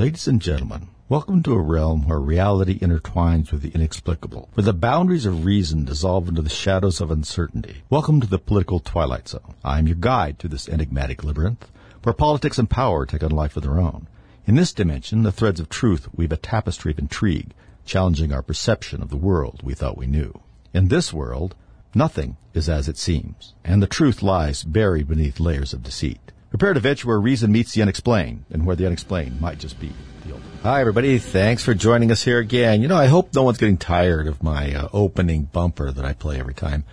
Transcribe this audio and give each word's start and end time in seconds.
Ladies 0.00 0.26
and 0.26 0.40
gentlemen, 0.40 0.88
welcome 1.10 1.42
to 1.42 1.52
a 1.52 1.60
realm 1.60 2.08
where 2.08 2.18
reality 2.18 2.78
intertwines 2.78 3.52
with 3.52 3.60
the 3.60 3.68
inexplicable, 3.68 4.48
where 4.54 4.64
the 4.64 4.72
boundaries 4.72 5.26
of 5.26 5.44
reason 5.44 5.84
dissolve 5.84 6.26
into 6.26 6.40
the 6.40 6.48
shadows 6.48 7.02
of 7.02 7.10
uncertainty. 7.10 7.82
Welcome 7.90 8.18
to 8.22 8.26
the 8.26 8.38
political 8.38 8.80
twilight 8.80 9.28
zone. 9.28 9.56
I 9.62 9.78
am 9.78 9.86
your 9.86 9.96
guide 9.96 10.38
through 10.38 10.48
this 10.48 10.70
enigmatic 10.70 11.22
labyrinth, 11.22 11.70
where 12.02 12.14
politics 12.14 12.58
and 12.58 12.70
power 12.70 13.04
take 13.04 13.22
on 13.22 13.30
life 13.30 13.58
of 13.58 13.62
their 13.62 13.78
own. 13.78 14.08
In 14.46 14.54
this 14.54 14.72
dimension, 14.72 15.22
the 15.22 15.32
threads 15.32 15.60
of 15.60 15.68
truth 15.68 16.08
weave 16.14 16.32
a 16.32 16.38
tapestry 16.38 16.92
of 16.92 16.98
intrigue, 16.98 17.52
challenging 17.84 18.32
our 18.32 18.40
perception 18.40 19.02
of 19.02 19.10
the 19.10 19.18
world 19.18 19.60
we 19.62 19.74
thought 19.74 19.98
we 19.98 20.06
knew. 20.06 20.32
In 20.72 20.88
this 20.88 21.12
world, 21.12 21.54
nothing 21.94 22.38
is 22.54 22.70
as 22.70 22.88
it 22.88 22.96
seems, 22.96 23.52
and 23.66 23.82
the 23.82 23.86
truth 23.86 24.22
lies 24.22 24.64
buried 24.64 25.08
beneath 25.08 25.38
layers 25.38 25.74
of 25.74 25.82
deceit. 25.82 26.32
Prepare 26.50 26.74
to 26.74 26.80
venture 26.80 27.06
where 27.06 27.20
reason 27.20 27.52
meets 27.52 27.74
the 27.74 27.82
unexplained, 27.82 28.44
and 28.50 28.66
where 28.66 28.74
the 28.74 28.84
unexplained 28.84 29.40
might 29.40 29.60
just 29.60 29.78
be 29.78 29.92
the 30.26 30.32
ultimate. 30.32 30.62
Hi, 30.64 30.80
everybody. 30.80 31.18
Thanks 31.18 31.62
for 31.64 31.74
joining 31.74 32.10
us 32.10 32.24
here 32.24 32.40
again. 32.40 32.82
You 32.82 32.88
know, 32.88 32.96
I 32.96 33.06
hope 33.06 33.32
no 33.32 33.44
one's 33.44 33.58
getting 33.58 33.76
tired 33.76 34.26
of 34.26 34.42
my 34.42 34.74
uh, 34.74 34.88
opening 34.92 35.44
bumper 35.44 35.92
that 35.92 36.04
I 36.04 36.12
play 36.12 36.40
every 36.40 36.54
time 36.54 36.84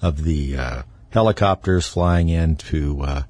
of 0.00 0.24
the 0.24 0.56
uh, 0.56 0.82
helicopters 1.10 1.86
flying 1.86 2.30
into 2.30 3.02
uh, 3.02 3.22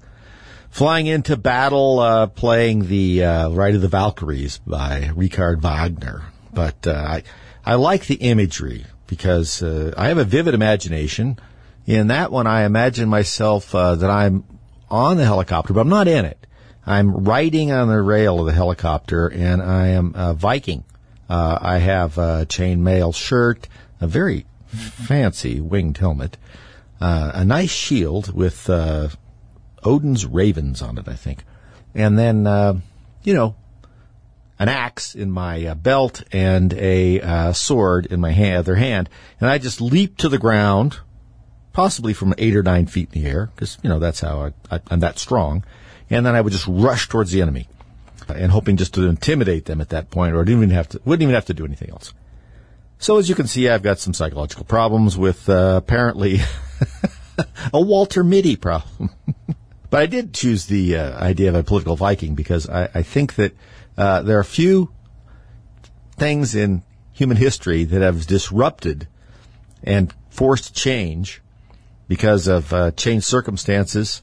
flying 0.71 1.09
into 1.09 1.37
battle, 1.37 1.99
uh, 1.99 2.29
playing 2.29 2.87
the 2.87 3.25
uh, 3.25 3.49
Ride 3.49 3.75
of 3.75 3.83
the 3.83 3.89
Valkyries 3.89 4.59
by 4.59 5.11
Richard 5.17 5.63
Wagner. 5.63 6.23
But 6.55 6.87
uh, 6.87 6.93
I 6.93 7.23
I 7.67 7.75
like 7.75 8.07
the 8.07 8.15
imagery 8.15 8.87
because 9.09 9.61
I 9.65 10.07
have 10.07 10.19
a 10.19 10.25
vivid 10.25 10.55
imagination. 10.55 11.41
In 11.87 12.07
that 12.07 12.31
one, 12.31 12.47
I 12.47 12.63
imagine 12.63 13.09
myself 13.09 13.73
that 13.73 14.09
I'm 14.09 14.45
on 14.93 15.17
the 15.17 15.25
helicopter, 15.25 15.73
but 15.73 15.81
I'm 15.81 15.89
not 15.89 16.07
in 16.07 16.27
it. 16.27 16.47
I'm 16.85 17.25
riding 17.25 17.73
on 17.73 17.89
the 17.89 18.01
rail 18.03 18.41
of 18.41 18.47
the 18.47 18.53
helicopter 18.53 19.27
and 19.29 19.63
I 19.63 19.89
am 19.89 20.13
a 20.15 20.35
Viking. 20.35 20.85
Uh, 21.29 21.59
I 21.61 21.79
have 21.79 22.19
a 22.19 22.45
chainmail 22.47 23.15
shirt, 23.15 23.69
a 24.01 24.07
very 24.07 24.45
fancy 24.67 25.61
winged 25.61 25.97
helmet, 25.97 26.37
uh, 27.01 27.33
a 27.35 27.45
nice 27.45 27.71
shield 27.71 28.35
with 28.35 28.69
uh, 28.69 29.09
Odin's 29.83 30.27
ravens 30.27 30.83
on 30.83 30.99
it, 30.99 31.09
I 31.09 31.15
think, 31.15 31.45
and 31.95 32.19
then 32.19 32.47
uh, 32.47 32.81
you 33.23 33.33
know 33.33 33.55
an 34.59 34.69
axe 34.69 35.15
in 35.15 35.31
my 35.31 35.65
uh, 35.67 35.75
belt 35.75 36.23
and 36.33 36.75
a 36.75 37.53
sword 37.55 38.07
in 38.07 38.21
my 38.21 38.55
other 38.55 38.75
hand, 38.75 39.09
and 39.41 39.49
I 39.49 39.57
just 39.57 39.81
leap 39.81 40.19
to 40.19 40.29
the 40.29 40.39
ground 40.39 40.99
possibly 41.73 42.13
from 42.13 42.35
eight 42.39 42.57
or 42.57 42.63
nine 42.63 42.87
feet 42.87 43.11
in 43.13 43.23
the 43.23 43.29
air, 43.29 43.51
because, 43.55 43.79
you 43.83 43.89
know, 43.89 43.99
that's 43.99 44.21
how 44.21 44.53
I, 44.71 44.77
I, 44.77 44.81
I'm 44.91 45.01
that 45.01 45.19
strong. 45.19 45.65
And 46.11 46.27
then 46.27 46.35
I 46.35 46.41
would 46.41 46.53
just 46.53 46.67
rush 46.67 47.09
towards 47.09 47.33
the 47.33 47.43
enemy 47.43 47.69
and 48.29 48.53
hoping 48.53 48.77
just 48.77 48.95
to 48.95 49.09
intimidate 49.09 49.65
them 49.65 49.81
at 49.81 49.89
that 49.91 50.11
point, 50.11 50.35
or 50.35 50.41
I 50.41 50.45
didn't 50.45 50.63
even 50.63 50.71
have 50.71 50.89
to, 50.91 51.01
wouldn't 51.05 51.23
even 51.23 51.35
have 51.35 51.47
to 51.47 51.55
do 51.55 51.65
anything 51.65 51.91
else. 51.91 52.13
So 52.99 53.19
as 53.19 53.29
you 53.29 53.35
can 53.35 53.47
see, 53.47 53.69
I've 53.69 53.83
got 53.83 53.99
some 53.99 54.15
psychological 54.15 54.65
problems 54.65 55.19
with 55.19 55.49
uh, 55.49 55.75
apparently 55.77 56.39
a 57.75 57.81
Walter 57.81 58.23
Mitty 58.23 58.57
problem. 58.57 59.11
but 59.91 60.01
I 60.01 60.07
did 60.07 60.33
choose 60.33 60.67
the 60.67 60.97
uh, 60.97 61.19
idea 61.19 61.49
of 61.49 61.55
a 61.55 61.65
political 61.65 61.97
Viking 61.97 62.35
because 62.35 62.69
I, 62.69 62.89
I 62.95 63.03
think 63.03 63.35
that 63.35 63.57
uh, 63.97 64.23
there 64.23 64.39
are 64.39 64.45
few 64.45 64.93
things 66.17 66.55
in 66.55 66.83
human 67.13 67.37
history 67.37 67.85
that 67.85 68.03
have 68.03 68.27
disrupted 68.27 69.09
and 69.83 70.15
forced 70.31 70.75
change 70.75 71.42
because 72.13 72.47
of 72.47 72.71
uh, 72.75 72.91
changed 72.91 73.25
circumstances, 73.25 74.21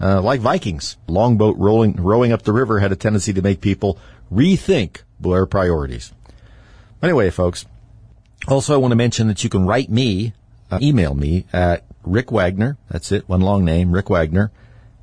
uh, 0.00 0.22
like 0.22 0.38
Vikings. 0.38 0.96
Longboat 1.08 1.56
rolling, 1.58 1.96
rowing 1.96 2.30
up 2.30 2.42
the 2.42 2.52
river 2.52 2.78
had 2.78 2.92
a 2.92 2.96
tendency 2.96 3.32
to 3.32 3.42
make 3.42 3.60
people 3.60 3.98
rethink 4.32 4.98
their 5.18 5.44
priorities. 5.44 6.12
Anyway, 7.02 7.30
folks, 7.30 7.66
also 8.46 8.74
I 8.74 8.76
want 8.76 8.92
to 8.92 8.96
mention 8.96 9.26
that 9.26 9.42
you 9.42 9.50
can 9.50 9.66
write 9.66 9.90
me, 9.90 10.34
uh, 10.70 10.78
email 10.80 11.16
me 11.16 11.46
at 11.52 11.84
Rick 12.04 12.30
Wagner, 12.30 12.78
that's 12.88 13.10
it, 13.10 13.28
one 13.28 13.40
long 13.40 13.64
name, 13.64 13.90
Rick 13.90 14.08
Wagner, 14.08 14.52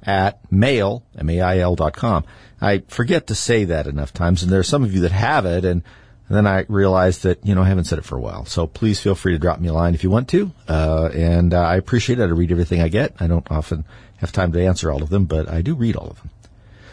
at 0.04 0.40
mail, 0.50 1.04
M-A-I-L 1.18 1.76
dot 1.76 1.94
com. 1.94 2.24
I 2.62 2.84
forget 2.88 3.28
to 3.28 3.36
say 3.36 3.66
that 3.66 3.86
enough 3.86 4.14
times, 4.14 4.44
and 4.44 4.50
there 4.50 4.62
are 4.62 4.64
some 4.64 4.86
of 4.86 4.94
you 4.94 5.02
that 5.02 5.12
have 5.12 5.46
it, 5.46 5.66
and 5.66 5.84
and 6.30 6.38
then 6.38 6.46
I 6.46 6.66
realized 6.70 7.24
that, 7.24 7.44
you 7.44 7.56
know, 7.56 7.64
I 7.64 7.68
haven't 7.68 7.86
said 7.86 7.98
it 7.98 8.06
for 8.06 8.16
a 8.16 8.22
while. 8.22 8.46
So 8.46 8.68
please 8.68 9.00
feel 9.00 9.16
free 9.16 9.34
to 9.34 9.40
drop 9.40 9.60
me 9.60 9.68
a 9.68 9.74
line 9.74 9.96
if 9.96 10.04
you 10.04 10.12
want 10.12 10.30
to. 10.30 10.52
Uh, 10.68 11.10
and 11.12 11.56
uh, 11.56 11.60
I 11.60 11.76
appreciate 11.76 12.20
it. 12.20 12.24
I 12.24 12.28
read 12.28 12.52
everything 12.52 12.82
I 12.82 12.88
get. 12.88 13.16
I 13.20 13.26
don't 13.26 13.50
often 13.52 13.84
have 14.18 14.32
time 14.32 14.52
to 14.52 14.64
answer 14.64 14.92
all 14.92 15.02
of 15.02 15.10
them, 15.10 15.26
but 15.26 15.50
I 15.50 15.64
do 15.64 15.74
read 15.74 15.96
all 15.96 16.12
of 16.12 16.18
them. 16.18 16.30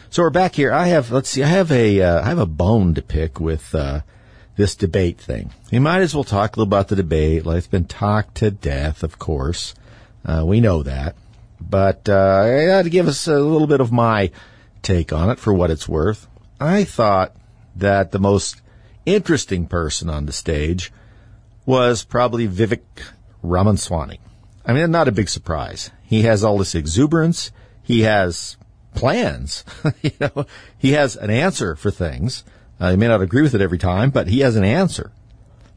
So 0.09 0.23
we're 0.23 0.31
back 0.31 0.55
here. 0.55 0.73
I 0.73 0.87
have, 0.87 1.11
let's 1.11 1.29
see, 1.29 1.43
I 1.43 1.47
have 1.47 1.71
a, 1.71 2.01
uh, 2.01 2.21
I 2.21 2.29
have 2.29 2.39
a 2.39 2.47
bone 2.47 2.95
to 2.95 3.01
pick 3.03 3.39
with, 3.39 3.75
uh, 3.75 4.01
this 4.55 4.75
debate 4.75 5.19
thing. 5.19 5.51
We 5.71 5.77
might 5.77 6.01
as 6.01 6.15
well 6.15 6.23
talk 6.23 6.55
a 6.55 6.59
little 6.59 6.69
about 6.69 6.87
the 6.87 6.95
debate. 6.95 7.43
It's 7.45 7.67
been 7.67 7.85
talked 7.85 8.35
to 8.35 8.49
death, 8.49 9.03
of 9.03 9.19
course. 9.19 9.75
Uh, 10.25 10.43
we 10.47 10.61
know 10.61 10.81
that. 10.81 11.15
But, 11.61 12.09
uh, 12.09 12.41
I 12.43 12.65
got 12.65 12.83
to 12.83 12.89
give 12.89 13.07
us 13.07 13.27
a 13.27 13.39
little 13.39 13.67
bit 13.67 13.81
of 13.81 13.91
my 13.91 14.31
take 14.81 15.13
on 15.13 15.29
it 15.29 15.37
for 15.37 15.53
what 15.53 15.69
it's 15.69 15.87
worth. 15.87 16.25
I 16.59 16.85
thought 16.85 17.35
that 17.75 18.11
the 18.11 18.19
most 18.19 18.61
interesting 19.07 19.65
person 19.65 20.09
on 20.09 20.25
the 20.25 20.33
stage 20.33 20.91
was 21.65 22.03
probably 22.03 22.47
Vivek 22.47 22.83
Ramaswamy. 23.41 24.19
I 24.65 24.73
mean, 24.73 24.91
not 24.91 25.07
a 25.07 25.13
big 25.13 25.29
surprise. 25.29 25.91
He 26.03 26.23
has 26.23 26.43
all 26.43 26.57
this 26.57 26.75
exuberance. 26.75 27.51
He 27.81 28.01
has 28.01 28.57
plans. 28.93 29.63
you 30.01 30.11
know, 30.19 30.45
he 30.77 30.91
has 30.91 31.15
an 31.15 31.29
answer 31.29 31.75
for 31.75 31.89
things. 31.89 32.43
Uh, 32.79 32.91
he 32.91 32.97
may 32.97 33.07
not 33.07 33.21
agree 33.21 33.41
with 33.41 33.55
it 33.55 33.61
every 33.61 33.77
time, 33.77 34.11
but 34.11 34.27
he 34.27 34.41
has 34.41 34.55
an 34.55 34.65
answer. 34.65 35.11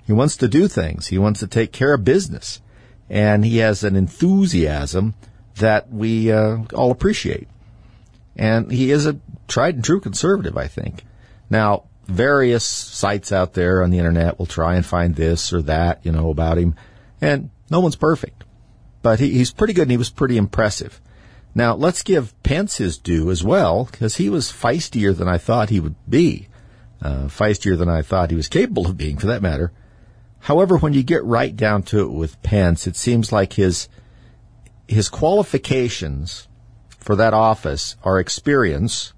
He 0.04 0.12
wants 0.12 0.36
to 0.38 0.48
do 0.48 0.66
things. 0.66 1.06
He 1.06 1.18
wants 1.18 1.40
to 1.40 1.46
take 1.46 1.72
care 1.72 1.94
of 1.94 2.04
business, 2.04 2.60
and 3.08 3.44
he 3.44 3.58
has 3.58 3.84
an 3.84 3.94
enthusiasm 3.94 5.14
that 5.56 5.90
we 5.90 6.32
uh, 6.32 6.58
all 6.74 6.90
appreciate. 6.90 7.48
And 8.34 8.72
he 8.72 8.90
is 8.90 9.06
a 9.06 9.20
tried 9.46 9.76
and 9.76 9.84
true 9.84 10.00
conservative, 10.00 10.56
I 10.56 10.66
think. 10.66 11.04
Now, 11.48 11.84
various 12.10 12.64
sites 12.64 13.32
out 13.32 13.54
there 13.54 13.82
on 13.82 13.90
the 13.90 13.98
internet 13.98 14.38
will 14.38 14.46
try 14.46 14.76
and 14.76 14.84
find 14.84 15.14
this 15.14 15.52
or 15.52 15.62
that, 15.62 16.04
you 16.04 16.12
know, 16.12 16.30
about 16.30 16.58
him. 16.58 16.74
And 17.20 17.50
no 17.70 17.80
one's 17.80 17.96
perfect. 17.96 18.44
But 19.02 19.20
he, 19.20 19.30
he's 19.32 19.52
pretty 19.52 19.72
good 19.72 19.82
and 19.82 19.90
he 19.90 19.96
was 19.96 20.10
pretty 20.10 20.36
impressive. 20.36 21.00
Now, 21.54 21.74
let's 21.74 22.02
give 22.02 22.40
Pence 22.42 22.76
his 22.76 22.98
due 22.98 23.30
as 23.30 23.42
well, 23.42 23.88
because 23.90 24.16
he 24.16 24.30
was 24.30 24.52
feistier 24.52 25.16
than 25.16 25.26
I 25.26 25.38
thought 25.38 25.70
he 25.70 25.80
would 25.80 25.96
be. 26.08 26.48
Uh, 27.02 27.26
feistier 27.28 27.76
than 27.76 27.88
I 27.88 28.02
thought 28.02 28.30
he 28.30 28.36
was 28.36 28.48
capable 28.48 28.86
of 28.86 28.96
being, 28.96 29.16
for 29.16 29.26
that 29.26 29.42
matter. 29.42 29.72
However, 30.40 30.78
when 30.78 30.92
you 30.92 31.02
get 31.02 31.24
right 31.24 31.54
down 31.56 31.82
to 31.84 32.00
it 32.00 32.12
with 32.12 32.40
Pence, 32.42 32.86
it 32.86 32.94
seems 32.96 33.32
like 33.32 33.54
his, 33.54 33.88
his 34.86 35.08
qualifications 35.08 36.46
for 36.98 37.16
that 37.16 37.34
office 37.34 37.96
are 38.04 38.20
experience, 38.20 39.12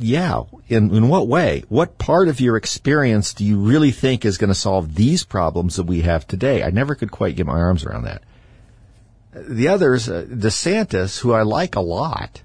yeah, 0.00 0.42
in, 0.68 0.94
in 0.94 1.08
what 1.08 1.28
way? 1.28 1.64
What 1.68 1.98
part 1.98 2.28
of 2.28 2.40
your 2.40 2.56
experience 2.56 3.34
do 3.34 3.44
you 3.44 3.58
really 3.58 3.90
think 3.90 4.24
is 4.24 4.38
going 4.38 4.48
to 4.48 4.54
solve 4.54 4.94
these 4.94 5.24
problems 5.24 5.76
that 5.76 5.84
we 5.84 6.02
have 6.02 6.26
today? 6.26 6.62
I 6.62 6.70
never 6.70 6.94
could 6.94 7.10
quite 7.10 7.36
get 7.36 7.46
my 7.46 7.58
arms 7.58 7.84
around 7.84 8.04
that. 8.04 8.22
The 9.32 9.68
others, 9.68 10.08
uh, 10.08 10.26
DeSantis, 10.28 11.20
who 11.20 11.32
I 11.32 11.42
like 11.42 11.76
a 11.76 11.80
lot. 11.80 12.42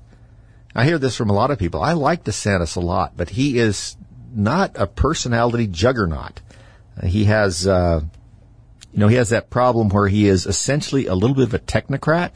I 0.75 0.85
hear 0.85 0.99
this 0.99 1.16
from 1.16 1.29
a 1.29 1.33
lot 1.33 1.51
of 1.51 1.57
people. 1.57 1.81
I 1.81 1.93
like 1.93 2.25
DeSantis 2.25 2.75
a 2.75 2.81
lot, 2.81 3.13
but 3.16 3.29
he 3.29 3.57
is 3.57 3.95
not 4.33 4.72
a 4.75 4.85
personality 4.85 5.67
juggernaut. 5.67 6.41
Uh, 7.01 7.07
he 7.07 7.25
has, 7.25 7.66
uh, 7.66 8.01
you 8.91 8.99
know, 8.99 9.07
he 9.07 9.16
has 9.16 9.29
that 9.29 9.49
problem 9.49 9.89
where 9.89 10.07
he 10.07 10.27
is 10.27 10.45
essentially 10.45 11.07
a 11.07 11.16
little 11.16 11.35
bit 11.35 11.45
of 11.45 11.53
a 11.53 11.59
technocrat 11.59 12.35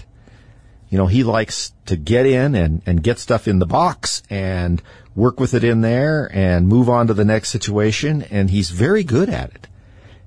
you 0.89 0.97
know, 0.97 1.07
he 1.07 1.23
likes 1.23 1.71
to 1.85 1.95
get 1.95 2.25
in 2.25 2.55
and, 2.55 2.81
and 2.85 3.03
get 3.03 3.19
stuff 3.19 3.47
in 3.47 3.59
the 3.59 3.65
box 3.65 4.23
and 4.29 4.81
work 5.15 5.39
with 5.39 5.53
it 5.53 5.63
in 5.63 5.81
there 5.81 6.29
and 6.33 6.67
move 6.67 6.89
on 6.89 7.07
to 7.07 7.13
the 7.13 7.25
next 7.25 7.49
situation. 7.49 8.23
And 8.23 8.49
he's 8.49 8.71
very 8.71 9.03
good 9.03 9.29
at 9.29 9.51
it. 9.51 9.67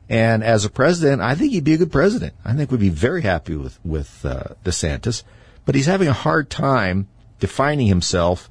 And 0.08 0.44
as 0.44 0.64
a 0.64 0.70
president, 0.70 1.22
I 1.22 1.34
think 1.34 1.52
he'd 1.52 1.64
be 1.64 1.75
a 1.75 1.78
good 1.78 1.92
president. 1.92 2.34
I 2.44 2.54
think 2.54 2.70
we'd 2.70 2.81
be 2.81 2.90
very 2.90 3.22
happy 3.22 3.56
with, 3.56 3.78
with, 3.84 4.25
uh, 4.25 4.54
DeSantis, 4.64 5.22
but 5.64 5.75
he's 5.75 5.86
having 5.86 6.08
a 6.08 6.12
hard 6.12 6.50
time 6.50 7.08
defining 7.40 7.86
himself 7.86 8.50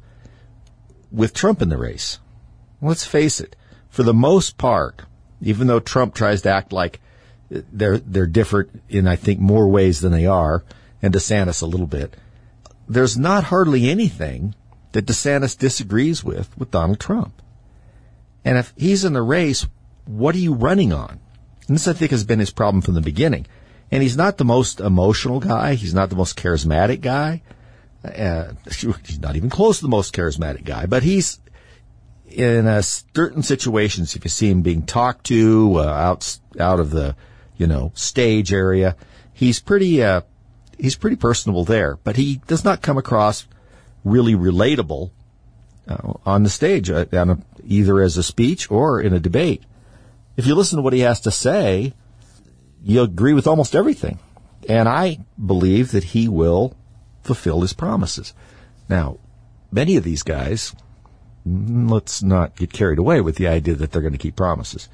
with 1.11 1.33
Trump 1.33 1.61
in 1.61 1.69
the 1.69 1.77
race. 1.77 2.19
Let's 2.81 3.05
face 3.05 3.39
it. 3.39 3.55
For 3.89 4.03
the 4.03 4.13
most 4.13 4.57
part, 4.57 5.03
even 5.41 5.67
though 5.67 5.79
Trump 5.79 6.15
tries 6.15 6.41
to 6.43 6.49
act 6.49 6.73
like 6.73 6.99
they're, 7.49 7.99
they're 7.99 8.25
different 8.25 8.81
in, 8.89 9.07
I 9.07 9.15
think, 9.15 9.39
more 9.39 9.67
ways 9.67 10.01
than 10.01 10.11
they 10.11 10.25
are, 10.25 10.63
and 11.01 11.13
DeSantis 11.13 11.61
a 11.61 11.65
little 11.65 11.87
bit. 11.87 12.15
There's 12.87 13.17
not 13.17 13.45
hardly 13.45 13.89
anything 13.89 14.55
that 14.91 15.05
DeSantis 15.05 15.57
disagrees 15.57 16.23
with 16.23 16.57
with 16.57 16.71
Donald 16.71 16.99
Trump. 16.99 17.41
And 18.43 18.57
if 18.57 18.73
he's 18.75 19.05
in 19.05 19.13
the 19.13 19.21
race, 19.21 19.67
what 20.05 20.35
are 20.35 20.39
you 20.39 20.53
running 20.53 20.91
on? 20.93 21.19
And 21.67 21.75
this, 21.75 21.87
I 21.87 21.93
think, 21.93 22.11
has 22.11 22.23
been 22.23 22.39
his 22.39 22.51
problem 22.51 22.81
from 22.81 22.95
the 22.95 23.01
beginning. 23.01 23.45
And 23.91 24.01
he's 24.01 24.17
not 24.17 24.37
the 24.37 24.45
most 24.45 24.79
emotional 24.79 25.39
guy. 25.39 25.75
He's 25.75 25.93
not 25.93 26.09
the 26.09 26.15
most 26.15 26.37
charismatic 26.37 27.01
guy. 27.01 27.43
Uh, 28.03 28.53
he's 28.65 29.19
not 29.19 29.35
even 29.35 29.49
close 29.49 29.77
to 29.77 29.83
the 29.83 29.89
most 29.89 30.15
charismatic 30.15 30.63
guy, 30.63 30.87
but 30.87 31.03
he's, 31.03 31.39
in 32.27 32.81
certain 32.81 33.43
situations, 33.43 34.15
if 34.15 34.23
you 34.23 34.29
see 34.29 34.49
him 34.49 34.63
being 34.63 34.85
talked 34.85 35.25
to 35.27 35.75
uh, 35.75 35.83
out 35.83 36.39
out 36.59 36.79
of 36.79 36.89
the 36.89 37.15
you 37.57 37.67
know 37.67 37.91
stage 37.93 38.51
area, 38.51 38.95
he's 39.33 39.59
pretty 39.59 40.03
uh, 40.03 40.21
he's 40.81 40.95
pretty 40.95 41.15
personable 41.15 41.63
there. 41.63 41.97
But 42.03 42.17
he 42.17 42.41
does 42.47 42.65
not 42.65 42.81
come 42.81 42.97
across 42.97 43.47
really 44.03 44.33
relatable 44.33 45.11
uh, 45.87 46.13
on 46.25 46.43
the 46.43 46.49
stage, 46.49 46.89
uh, 46.89 47.05
a, 47.11 47.37
either 47.63 48.01
as 48.01 48.17
a 48.17 48.23
speech 48.23 48.69
or 48.71 48.99
in 48.99 49.13
a 49.13 49.19
debate. 49.19 49.63
If 50.35 50.47
you 50.47 50.55
listen 50.55 50.77
to 50.77 50.81
what 50.81 50.93
he 50.93 51.01
has 51.01 51.21
to 51.21 51.31
say, 51.31 51.93
you 52.83 53.01
agree 53.03 53.33
with 53.33 53.47
almost 53.47 53.75
everything. 53.75 54.19
And 54.67 54.89
I 54.89 55.19
believe 55.43 55.91
that 55.91 56.03
he 56.03 56.27
will 56.27 56.75
fulfill 57.23 57.61
his 57.61 57.73
promises. 57.73 58.33
Now, 58.89 59.19
many 59.71 59.97
of 59.97 60.03
these 60.03 60.23
guys, 60.23 60.75
mm, 61.47 61.89
let's 61.89 62.23
not 62.23 62.55
get 62.55 62.73
carried 62.73 62.99
away 62.99 63.21
with 63.21 63.35
the 63.35 63.47
idea 63.47 63.75
that 63.75 63.91
they're 63.91 64.01
going 64.01 64.13
to 64.13 64.17
keep 64.17 64.35
promises. 64.35 64.89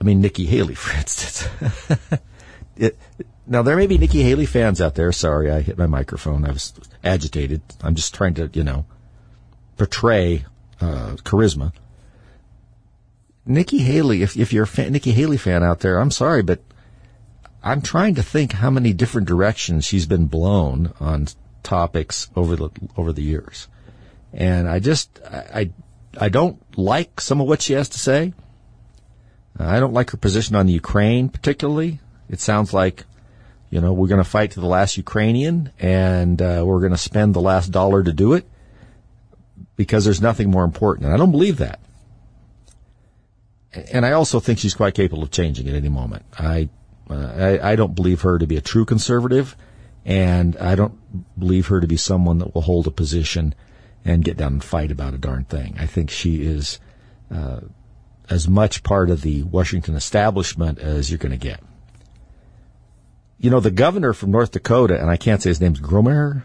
I 0.00 0.04
mean, 0.04 0.20
Nikki 0.20 0.46
Haley, 0.46 0.74
for 0.76 0.96
instance. 0.96 1.48
it, 2.82 2.98
now, 3.46 3.62
there 3.62 3.76
may 3.76 3.86
be 3.86 3.98
Nikki 3.98 4.22
Haley 4.22 4.46
fans 4.46 4.80
out 4.80 4.94
there. 4.94 5.10
Sorry, 5.12 5.50
I 5.50 5.60
hit 5.60 5.78
my 5.78 5.86
microphone. 5.86 6.44
I 6.44 6.52
was 6.52 6.72
agitated. 7.02 7.62
I'm 7.82 7.94
just 7.94 8.14
trying 8.14 8.34
to, 8.34 8.50
you 8.52 8.64
know, 8.64 8.86
portray 9.76 10.44
uh, 10.80 11.16
charisma. 11.22 11.72
Nikki 13.44 13.78
Haley, 13.78 14.22
if, 14.22 14.36
if 14.36 14.52
you're 14.52 14.64
a 14.64 14.68
fan, 14.68 14.92
Nikki 14.92 15.10
Haley 15.12 15.36
fan 15.36 15.64
out 15.64 15.80
there, 15.80 15.98
I'm 15.98 16.12
sorry, 16.12 16.42
but 16.42 16.60
I'm 17.62 17.82
trying 17.82 18.14
to 18.14 18.22
think 18.22 18.52
how 18.52 18.70
many 18.70 18.92
different 18.92 19.26
directions 19.26 19.84
she's 19.84 20.06
been 20.06 20.26
blown 20.26 20.92
on 21.00 21.26
topics 21.62 22.30
over 22.36 22.56
the 22.56 22.70
over 22.96 23.12
the 23.12 23.22
years, 23.22 23.68
and 24.32 24.68
I 24.68 24.78
just 24.78 25.20
I 25.24 25.70
I 26.18 26.28
don't 26.28 26.60
like 26.78 27.20
some 27.20 27.40
of 27.40 27.48
what 27.48 27.62
she 27.62 27.72
has 27.72 27.88
to 27.90 27.98
say. 27.98 28.32
I 29.58 29.80
don't 29.80 29.92
like 29.92 30.10
her 30.10 30.16
position 30.16 30.56
on 30.56 30.66
the 30.66 30.72
Ukraine 30.72 31.28
particularly. 31.28 32.00
It 32.32 32.40
sounds 32.40 32.72
like, 32.72 33.04
you 33.70 33.80
know, 33.80 33.92
we're 33.92 34.08
going 34.08 34.24
to 34.24 34.28
fight 34.28 34.52
to 34.52 34.60
the 34.60 34.66
last 34.66 34.96
Ukrainian, 34.96 35.70
and 35.78 36.40
uh, 36.40 36.62
we're 36.66 36.80
going 36.80 36.92
to 36.92 36.98
spend 36.98 37.34
the 37.34 37.40
last 37.40 37.70
dollar 37.70 38.02
to 38.02 38.12
do 38.12 38.32
it 38.32 38.48
because 39.76 40.04
there's 40.04 40.22
nothing 40.22 40.50
more 40.50 40.64
important. 40.64 41.04
And 41.06 41.14
I 41.14 41.18
don't 41.18 41.30
believe 41.30 41.58
that. 41.58 41.78
And 43.92 44.04
I 44.04 44.12
also 44.12 44.40
think 44.40 44.58
she's 44.58 44.74
quite 44.74 44.94
capable 44.94 45.22
of 45.22 45.30
changing 45.30 45.68
at 45.68 45.74
any 45.74 45.90
moment. 45.90 46.24
I 46.38 46.70
uh, 47.10 47.58
I, 47.60 47.72
I 47.72 47.76
don't 47.76 47.94
believe 47.94 48.22
her 48.22 48.38
to 48.38 48.46
be 48.46 48.56
a 48.56 48.60
true 48.60 48.84
conservative, 48.84 49.56
and 50.04 50.56
I 50.56 50.74
don't 50.74 50.98
believe 51.38 51.66
her 51.66 51.80
to 51.80 51.86
be 51.86 51.96
someone 51.96 52.38
that 52.38 52.54
will 52.54 52.62
hold 52.62 52.86
a 52.86 52.90
position 52.90 53.54
and 54.04 54.24
get 54.24 54.36
down 54.36 54.54
and 54.54 54.64
fight 54.64 54.90
about 54.90 55.14
a 55.14 55.18
darn 55.18 55.44
thing. 55.44 55.76
I 55.78 55.86
think 55.86 56.10
she 56.10 56.42
is 56.42 56.80
uh, 57.30 57.60
as 58.30 58.48
much 58.48 58.82
part 58.82 59.10
of 59.10 59.20
the 59.20 59.42
Washington 59.42 59.94
establishment 59.94 60.78
as 60.78 61.10
you're 61.10 61.18
going 61.18 61.32
to 61.32 61.38
get. 61.38 61.60
You 63.42 63.50
know, 63.50 63.60
the 63.60 63.72
governor 63.72 64.12
from 64.12 64.30
North 64.30 64.52
Dakota, 64.52 64.98
and 64.98 65.10
I 65.10 65.16
can't 65.16 65.42
say 65.42 65.50
his 65.50 65.60
name's 65.60 65.80
Gromer. 65.80 66.44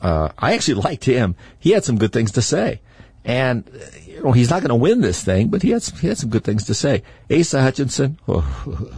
Uh, 0.00 0.30
I 0.38 0.54
actually 0.54 0.82
liked 0.82 1.04
him. 1.04 1.36
He 1.58 1.70
had 1.70 1.84
some 1.84 1.98
good 1.98 2.12
things 2.12 2.32
to 2.32 2.42
say. 2.42 2.80
And, 3.26 3.70
you 4.06 4.22
know, 4.22 4.32
he's 4.32 4.48
not 4.48 4.62
going 4.62 4.70
to 4.70 4.74
win 4.74 5.02
this 5.02 5.22
thing, 5.22 5.48
but 5.48 5.60
he 5.60 5.70
had, 5.70 5.82
some, 5.82 5.98
he 5.98 6.08
had 6.08 6.16
some 6.16 6.30
good 6.30 6.42
things 6.42 6.64
to 6.64 6.74
say. 6.74 7.02
Asa 7.30 7.60
Hutchinson, 7.60 8.18
oh, 8.26 8.90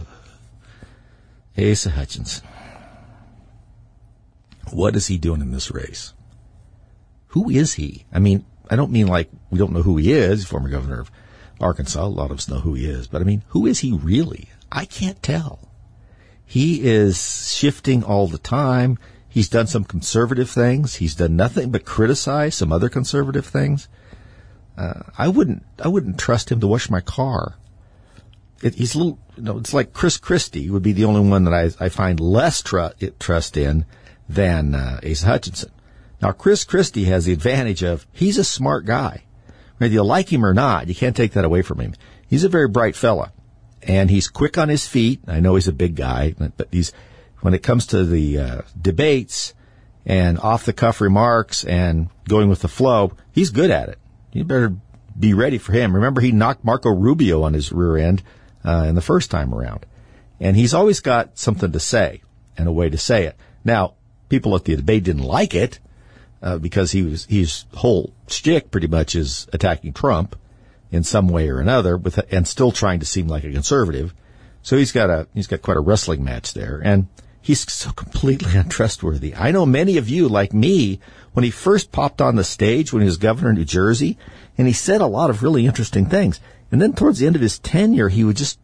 Asa 1.57 1.89
Hutchinson. 1.89 2.47
What 4.71 4.95
is 4.95 5.07
he 5.07 5.17
doing 5.17 5.41
in 5.41 5.51
this 5.51 5.69
race? 5.69 6.13
Who 7.27 7.49
is 7.49 7.73
he? 7.73 8.05
I 8.13 8.19
mean, 8.19 8.45
I 8.69 8.77
don't 8.77 8.91
mean 8.91 9.07
like 9.07 9.29
we 9.49 9.59
don't 9.59 9.73
know 9.73 9.81
who 9.81 9.97
he 9.97 10.13
is, 10.13 10.45
former 10.45 10.69
governor 10.69 11.01
of 11.01 11.11
Arkansas. 11.59 12.05
A 12.05 12.07
lot 12.07 12.31
of 12.31 12.37
us 12.37 12.47
know 12.47 12.59
who 12.59 12.73
he 12.73 12.85
is, 12.85 13.07
but 13.07 13.21
I 13.21 13.25
mean, 13.25 13.43
who 13.49 13.65
is 13.65 13.79
he 13.79 13.91
really? 13.91 14.49
I 14.71 14.85
can't 14.85 15.21
tell. 15.21 15.72
He 16.53 16.87
is 16.87 17.51
shifting 17.51 18.03
all 18.03 18.27
the 18.27 18.37
time. 18.37 18.99
He's 19.27 19.49
done 19.49 19.67
some 19.67 19.83
conservative 19.83 20.49
things. 20.49 20.95
He's 20.95 21.15
done 21.15 21.35
nothing 21.35 21.71
but 21.71 21.85
criticize 21.85 22.55
some 22.55 22.71
other 22.71 22.89
conservative 22.89 23.45
things. 23.45 23.87
Uh, 24.77 25.01
I 25.17 25.27
wouldn't, 25.29 25.63
I 25.83 25.87
wouldn't 25.87 26.19
trust 26.19 26.51
him 26.51 26.59
to 26.59 26.67
wash 26.67 26.89
my 26.89 27.01
car 27.01 27.55
it, 28.63 28.75
he's 28.75 28.95
a 28.95 28.97
little, 28.97 29.19
you 29.35 29.43
know, 29.43 29.57
it's 29.57 29.73
like 29.73 29.93
Chris 29.93 30.17
Christie 30.17 30.69
would 30.69 30.83
be 30.83 30.93
the 30.93 31.05
only 31.05 31.27
one 31.27 31.43
that 31.43 31.53
I, 31.53 31.85
I 31.85 31.89
find 31.89 32.19
less 32.19 32.61
tr- 32.61 32.87
trust 33.19 33.57
in 33.57 33.85
than 34.27 34.73
uh, 34.73 34.99
Asa 35.07 35.25
Hutchinson. 35.25 35.71
Now, 36.21 36.31
Chris 36.31 36.63
Christie 36.63 37.03
has 37.05 37.25
the 37.25 37.33
advantage 37.33 37.83
of 37.83 38.07
he's 38.13 38.37
a 38.37 38.43
smart 38.43 38.85
guy. 38.85 39.23
Whether 39.77 39.93
you 39.93 40.03
like 40.03 40.31
him 40.31 40.45
or 40.45 40.53
not, 40.53 40.87
you 40.87 40.95
can't 40.95 41.15
take 41.15 41.33
that 41.33 41.43
away 41.43 41.61
from 41.61 41.79
him. 41.79 41.93
He's 42.25 42.45
a 42.45 42.49
very 42.49 42.69
bright 42.69 42.95
fella, 42.95 43.33
and 43.87 44.09
he's 44.09 44.27
quick 44.27 44.57
on 44.57 44.69
his 44.69 44.87
feet. 44.87 45.21
I 45.27 45.39
know 45.39 45.55
he's 45.55 45.67
a 45.67 45.73
big 45.73 45.95
guy, 45.95 46.35
but 46.37 46.67
he's 46.71 46.91
when 47.41 47.53
it 47.53 47.63
comes 47.63 47.87
to 47.87 48.05
the 48.05 48.39
uh, 48.39 48.61
debates 48.79 49.53
and 50.05 50.39
off 50.39 50.65
the 50.65 50.73
cuff 50.73 51.01
remarks 51.01 51.63
and 51.63 52.09
going 52.27 52.49
with 52.49 52.61
the 52.61 52.67
flow, 52.67 53.13
he's 53.31 53.49
good 53.49 53.69
at 53.69 53.89
it. 53.89 53.99
You 54.31 54.43
better 54.43 54.73
be 55.17 55.33
ready 55.33 55.57
for 55.57 55.73
him. 55.73 55.95
Remember, 55.95 56.21
he 56.21 56.31
knocked 56.31 56.63
Marco 56.63 56.89
Rubio 56.89 57.43
on 57.43 57.53
his 57.53 57.71
rear 57.71 57.97
end 57.97 58.23
uh, 58.63 58.85
in 58.87 58.95
the 58.95 59.01
first 59.01 59.29
time 59.29 59.53
around. 59.53 59.85
And 60.39 60.55
he's 60.55 60.73
always 60.73 60.99
got 60.99 61.37
something 61.37 61.71
to 61.71 61.79
say 61.79 62.21
and 62.57 62.67
a 62.67 62.71
way 62.71 62.89
to 62.89 62.97
say 62.97 63.25
it. 63.25 63.35
Now, 63.63 63.95
people 64.29 64.55
at 64.55 64.65
the 64.65 64.75
debate 64.75 65.03
didn't 65.03 65.23
like 65.23 65.53
it 65.53 65.79
uh, 66.41 66.57
because 66.57 66.91
he 66.91 67.03
was 67.03 67.25
his 67.25 67.65
whole 67.75 68.13
shtick 68.27 68.71
pretty 68.71 68.87
much 68.87 69.15
is 69.15 69.47
attacking 69.53 69.93
Trump 69.93 70.35
in 70.93 71.03
some 71.03 71.27
way 71.27 71.49
or 71.49 71.59
another, 71.59 71.97
with 71.97 72.19
and 72.31 72.47
still 72.47 72.71
trying 72.71 72.99
to 72.99 73.05
seem 73.05 73.27
like 73.27 73.43
a 73.43 73.51
conservative. 73.51 74.13
So 74.61 74.77
he's 74.77 74.91
got 74.91 75.09
a 75.09 75.27
he's 75.33 75.47
got 75.47 75.61
quite 75.61 75.77
a 75.77 75.81
wrestling 75.81 76.23
match 76.23 76.53
there, 76.53 76.79
and 76.83 77.07
he's 77.41 77.69
so 77.71 77.91
completely 77.91 78.55
untrustworthy. 78.55 79.35
I 79.35 79.51
know 79.51 79.65
many 79.65 79.97
of 79.97 80.07
you, 80.07 80.29
like 80.29 80.53
me, 80.53 80.99
when 81.33 81.43
he 81.43 81.51
first 81.51 81.91
popped 81.91 82.21
on 82.21 82.35
the 82.35 82.43
stage 82.43 82.93
when 82.93 83.01
he 83.01 83.07
was 83.07 83.17
governor 83.17 83.49
of 83.49 83.57
New 83.57 83.65
Jersey, 83.65 84.17
and 84.57 84.67
he 84.67 84.73
said 84.73 85.01
a 85.01 85.07
lot 85.07 85.31
of 85.31 85.43
really 85.43 85.65
interesting 85.65 86.05
things. 86.05 86.39
And 86.71 86.81
then 86.81 86.93
towards 86.93 87.19
the 87.19 87.27
end 87.27 87.35
of 87.35 87.41
his 87.41 87.59
tenure, 87.59 88.09
he 88.09 88.23
would 88.23 88.37
just 88.37 88.59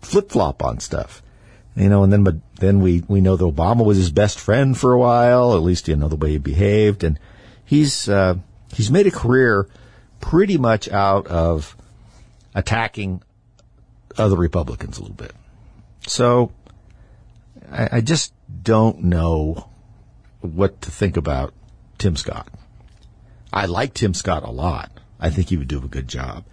flip 0.00 0.30
flop 0.30 0.62
on 0.62 0.80
stuff. 0.80 1.22
You 1.76 1.88
know, 1.88 2.04
and 2.04 2.12
then, 2.12 2.22
but 2.22 2.36
then 2.60 2.80
we, 2.80 3.02
we 3.08 3.20
know 3.20 3.34
that 3.34 3.44
Obama 3.44 3.84
was 3.84 3.96
his 3.96 4.12
best 4.12 4.38
friend 4.38 4.78
for 4.78 4.92
a 4.92 4.98
while, 4.98 5.54
at 5.54 5.62
least, 5.62 5.88
you 5.88 5.96
know, 5.96 6.06
the 6.06 6.14
way 6.14 6.30
he 6.30 6.38
behaved. 6.38 7.02
And 7.02 7.18
he's, 7.64 8.08
uh, 8.08 8.36
he's 8.72 8.92
made 8.92 9.08
a 9.08 9.10
career 9.10 9.68
pretty 10.24 10.56
much 10.56 10.88
out 10.88 11.26
of 11.26 11.76
attacking 12.54 13.22
other 14.16 14.36
Republicans 14.36 14.96
a 14.96 15.02
little 15.02 15.14
bit. 15.14 15.34
So 16.06 16.50
I, 17.70 17.88
I 17.92 18.00
just 18.00 18.32
don't 18.62 19.04
know 19.04 19.68
what 20.40 20.80
to 20.80 20.90
think 20.90 21.18
about 21.18 21.52
Tim 21.98 22.16
Scott. 22.16 22.48
I 23.52 23.66
like 23.66 23.92
Tim 23.92 24.14
Scott 24.14 24.44
a 24.44 24.50
lot. 24.50 24.90
I 25.20 25.28
think 25.28 25.50
he 25.50 25.58
would 25.58 25.68
do 25.68 25.84
a 25.84 25.88
good 25.88 26.08
job. 26.08 26.44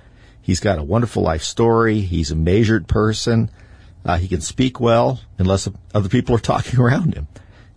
He's 0.41 0.59
got 0.59 0.77
a 0.77 0.83
wonderful 0.83 1.23
life 1.23 1.43
story. 1.43 2.01
He's 2.01 2.29
a 2.29 2.35
measured 2.35 2.89
person. 2.89 3.49
Uh, 4.03 4.17
he 4.17 4.27
can 4.27 4.41
speak 4.41 4.81
well 4.81 5.21
unless 5.37 5.69
other 5.93 6.09
people 6.09 6.35
are 6.35 6.39
talking 6.39 6.77
around 6.81 7.13
him. 7.13 7.29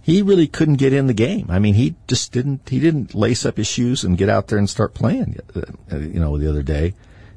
He 0.04 0.20
really 0.20 0.46
couldn't 0.46 0.76
get 0.76 0.92
in 0.92 1.06
the 1.06 1.14
game. 1.14 1.46
I 1.48 1.58
mean, 1.58 1.72
he 1.72 1.94
just 2.06 2.30
didn't, 2.30 2.68
he 2.68 2.78
didn't 2.78 3.14
lace 3.14 3.46
up 3.46 3.56
his 3.56 3.66
shoes 3.66 4.04
and 4.04 4.18
get 4.18 4.28
out 4.28 4.48
there 4.48 4.58
and 4.58 4.68
start 4.68 4.92
playing, 4.92 5.38
uh, 5.56 5.96
you 5.96 6.20
know, 6.20 6.36
the 6.36 6.46
other 6.46 6.62
day. 6.62 6.92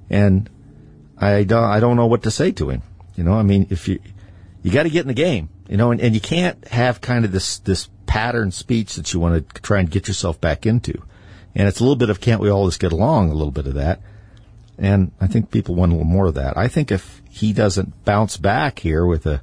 And 0.09 0.50
I 1.17 1.45
don't, 1.45 1.63
I 1.63 1.79
don't 1.79 1.95
know 1.95 2.07
what 2.07 2.24
to 2.24 2.31
say 2.31 2.51
to 2.51 2.69
him. 2.69 2.81
You 3.15 3.24
know, 3.24 3.36
I 3.36 3.43
mean, 3.43 3.67
if 3.69 3.88
you, 3.88 4.00
you 4.63 4.71
got 4.71 4.83
to 4.83 4.89
get 4.89 5.03
in 5.03 5.07
the 5.07 5.13
game, 5.13 5.47
you 5.69 5.77
know, 5.77 5.91
and, 5.91 6.01
and 6.01 6.13
you 6.13 6.19
can't 6.19 6.67
have 6.67 7.00
kind 7.00 7.24
of 7.24 7.31
this, 7.31 7.59
this 7.59 7.88
pattern 8.05 8.51
speech 8.51 8.95
that 8.95 9.13
you 9.13 9.21
want 9.21 9.47
to 9.53 9.62
try 9.62 9.79
and 9.79 9.89
get 9.89 10.09
yourself 10.09 10.41
back 10.41 10.65
into. 10.65 11.01
And 11.55 11.69
it's 11.69 11.79
a 11.79 11.83
little 11.83 11.95
bit 11.95 12.09
of 12.09 12.19
can't 12.19 12.41
we 12.41 12.51
all 12.51 12.67
just 12.67 12.81
get 12.81 12.91
along, 12.91 13.29
a 13.31 13.33
little 13.33 13.51
bit 13.51 13.67
of 13.67 13.75
that. 13.75 14.01
And 14.77 15.13
I 15.21 15.27
think 15.27 15.51
people 15.51 15.74
want 15.74 15.93
a 15.93 15.95
little 15.95 16.12
more 16.12 16.27
of 16.27 16.33
that. 16.33 16.57
I 16.57 16.67
think 16.67 16.91
if 16.91 17.21
he 17.29 17.53
doesn't 17.53 18.03
bounce 18.03 18.36
back 18.36 18.79
here 18.79 19.05
with 19.05 19.25
a, 19.25 19.41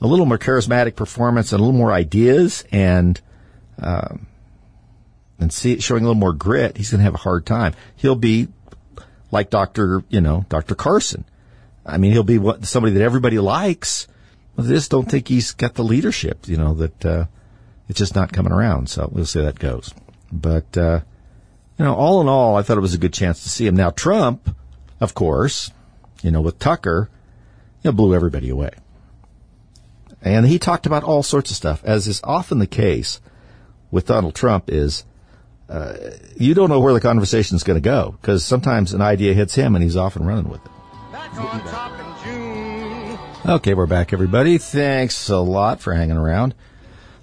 a 0.00 0.06
little 0.06 0.26
more 0.26 0.38
charismatic 0.38 0.96
performance 0.96 1.52
and 1.52 1.60
a 1.60 1.64
little 1.64 1.78
more 1.78 1.92
ideas 1.92 2.64
and, 2.70 3.20
um, 3.78 4.26
and 5.38 5.52
see, 5.52 5.80
showing 5.80 6.04
a 6.04 6.06
little 6.06 6.20
more 6.20 6.32
grit, 6.32 6.76
he's 6.76 6.90
going 6.90 6.98
to 6.98 7.04
have 7.04 7.14
a 7.14 7.18
hard 7.18 7.46
time. 7.46 7.74
He'll 7.96 8.14
be 8.14 8.48
like 9.30 9.50
Dr., 9.50 10.04
you 10.08 10.20
know, 10.20 10.46
Dr. 10.48 10.74
Carson. 10.74 11.24
I 11.84 11.98
mean, 11.98 12.12
he'll 12.12 12.22
be 12.22 12.38
what, 12.38 12.64
somebody 12.64 12.94
that 12.94 13.02
everybody 13.02 13.38
likes. 13.38 14.06
But 14.56 14.66
just 14.66 14.90
don't 14.90 15.10
think 15.10 15.28
he's 15.28 15.52
got 15.52 15.74
the 15.74 15.82
leadership, 15.82 16.46
you 16.46 16.56
know, 16.56 16.74
that, 16.74 17.04
uh, 17.04 17.24
it's 17.88 17.98
just 17.98 18.14
not 18.14 18.32
coming 18.32 18.52
around. 18.52 18.88
So 18.88 19.08
we'll 19.12 19.26
see 19.26 19.40
how 19.40 19.46
that 19.46 19.58
goes. 19.58 19.92
But, 20.30 20.76
uh, 20.76 21.00
you 21.78 21.84
know, 21.84 21.94
all 21.94 22.20
in 22.20 22.28
all, 22.28 22.56
I 22.56 22.62
thought 22.62 22.78
it 22.78 22.82
was 22.82 22.94
a 22.94 22.98
good 22.98 23.12
chance 23.12 23.42
to 23.42 23.48
see 23.48 23.66
him. 23.66 23.74
Now, 23.74 23.90
Trump, 23.90 24.56
of 25.00 25.14
course, 25.14 25.72
you 26.22 26.30
know, 26.30 26.40
with 26.40 26.58
Tucker, 26.58 27.10
you 27.82 27.90
know, 27.90 27.92
blew 27.96 28.14
everybody 28.14 28.48
away. 28.48 28.70
And 30.24 30.46
he 30.46 30.58
talked 30.58 30.86
about 30.86 31.04
all 31.04 31.22
sorts 31.22 31.50
of 31.50 31.56
stuff, 31.56 31.84
as 31.84 32.08
is 32.08 32.20
often 32.24 32.58
the 32.58 32.66
case 32.66 33.20
with 33.90 34.06
Donald 34.06 34.34
Trump 34.34 34.70
is 34.70 35.04
uh, 35.68 35.94
you 36.36 36.54
don't 36.54 36.70
know 36.70 36.80
where 36.80 36.94
the 36.94 37.00
conversation 37.00 37.56
is 37.56 37.62
going 37.62 37.80
to 37.80 37.84
go 37.84 38.16
because 38.20 38.44
sometimes 38.44 38.92
an 38.92 39.02
idea 39.02 39.34
hits 39.34 39.54
him 39.54 39.74
and 39.74 39.84
he's 39.84 39.96
off 39.96 40.16
and 40.16 40.26
running 40.26 40.48
with 40.48 40.64
it. 40.64 40.70
Okay, 43.46 43.74
we're 43.74 43.86
back, 43.86 44.14
everybody. 44.14 44.56
Thanks 44.56 45.28
a 45.28 45.38
lot 45.38 45.80
for 45.80 45.92
hanging 45.92 46.16
around. 46.16 46.54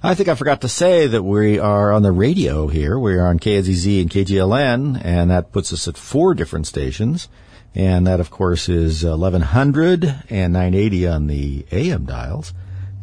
I 0.03 0.13
think 0.13 0.29
I 0.29 0.35
forgot 0.35 0.61
to 0.61 0.69
say 0.69 1.07
that 1.07 1.23
we 1.23 1.57
are 1.57 1.91
on 1.91 2.03
the 2.03 2.11
radio 2.11 2.67
here. 2.67 2.97
We 2.97 3.15
are 3.15 3.27
on 3.27 3.39
KNZZ 3.39 4.01
and 4.01 4.09
KGLN, 4.09 5.01
and 5.03 5.31
that 5.31 5.51
puts 5.51 5.73
us 5.73 5.87
at 5.87 5.97
four 5.97 6.35
different 6.35 6.67
stations. 6.67 7.27
And 7.73 8.05
that, 8.05 8.19
of 8.19 8.29
course, 8.29 8.69
is 8.69 9.03
1100 9.03 10.23
and 10.29 10.53
980 10.53 11.07
on 11.07 11.27
the 11.27 11.65
AM 11.71 12.05
dials. 12.05 12.53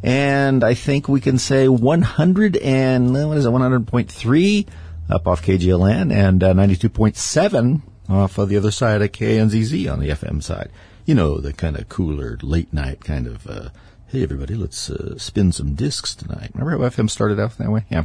And 0.03 0.63
I 0.63 0.75
think 0.75 1.09
we 1.09 1.21
can 1.21 1.39
say 1.39 1.69
100 1.69 2.57
and, 2.57 3.13
what 3.13 3.37
is 3.37 3.47
it, 3.47 3.51
100.3 3.51 4.69
up 5.11 5.27
off 5.27 5.43
KGLN 5.43 6.13
and 6.13 6.43
uh, 6.43 6.53
92.7 6.55 7.83
off 8.09 8.39
of 8.39 8.49
the 8.49 8.57
other 8.57 8.71
side 8.71 9.03
of 9.03 9.13
KNZZ 9.13 9.93
on 9.93 10.01
the 10.01 10.11
FM 10.11 10.43
side. 10.43 10.71
You 11.05 11.15
know, 11.15 11.39
the 11.39 11.53
kind 11.53 11.77
of 11.77 11.89
cooler, 11.89 12.39
late 12.43 12.73
night 12.73 13.05
kind 13.05 13.27
of, 13.27 13.47
uh, 13.47 13.69
hey 14.09 14.23
everybody, 14.23 14.55
let's 14.55 14.91
uh, 14.91 15.19
spin 15.19 15.53
some 15.53 15.75
discs 15.75 16.15
tonight. 16.15 16.51
Remember 16.55 16.83
how 16.83 16.91
FM 16.91 17.11
started 17.11 17.41
out 17.41 17.57
that 17.59 17.71
way? 17.71 17.85
Yeah. 17.91 18.05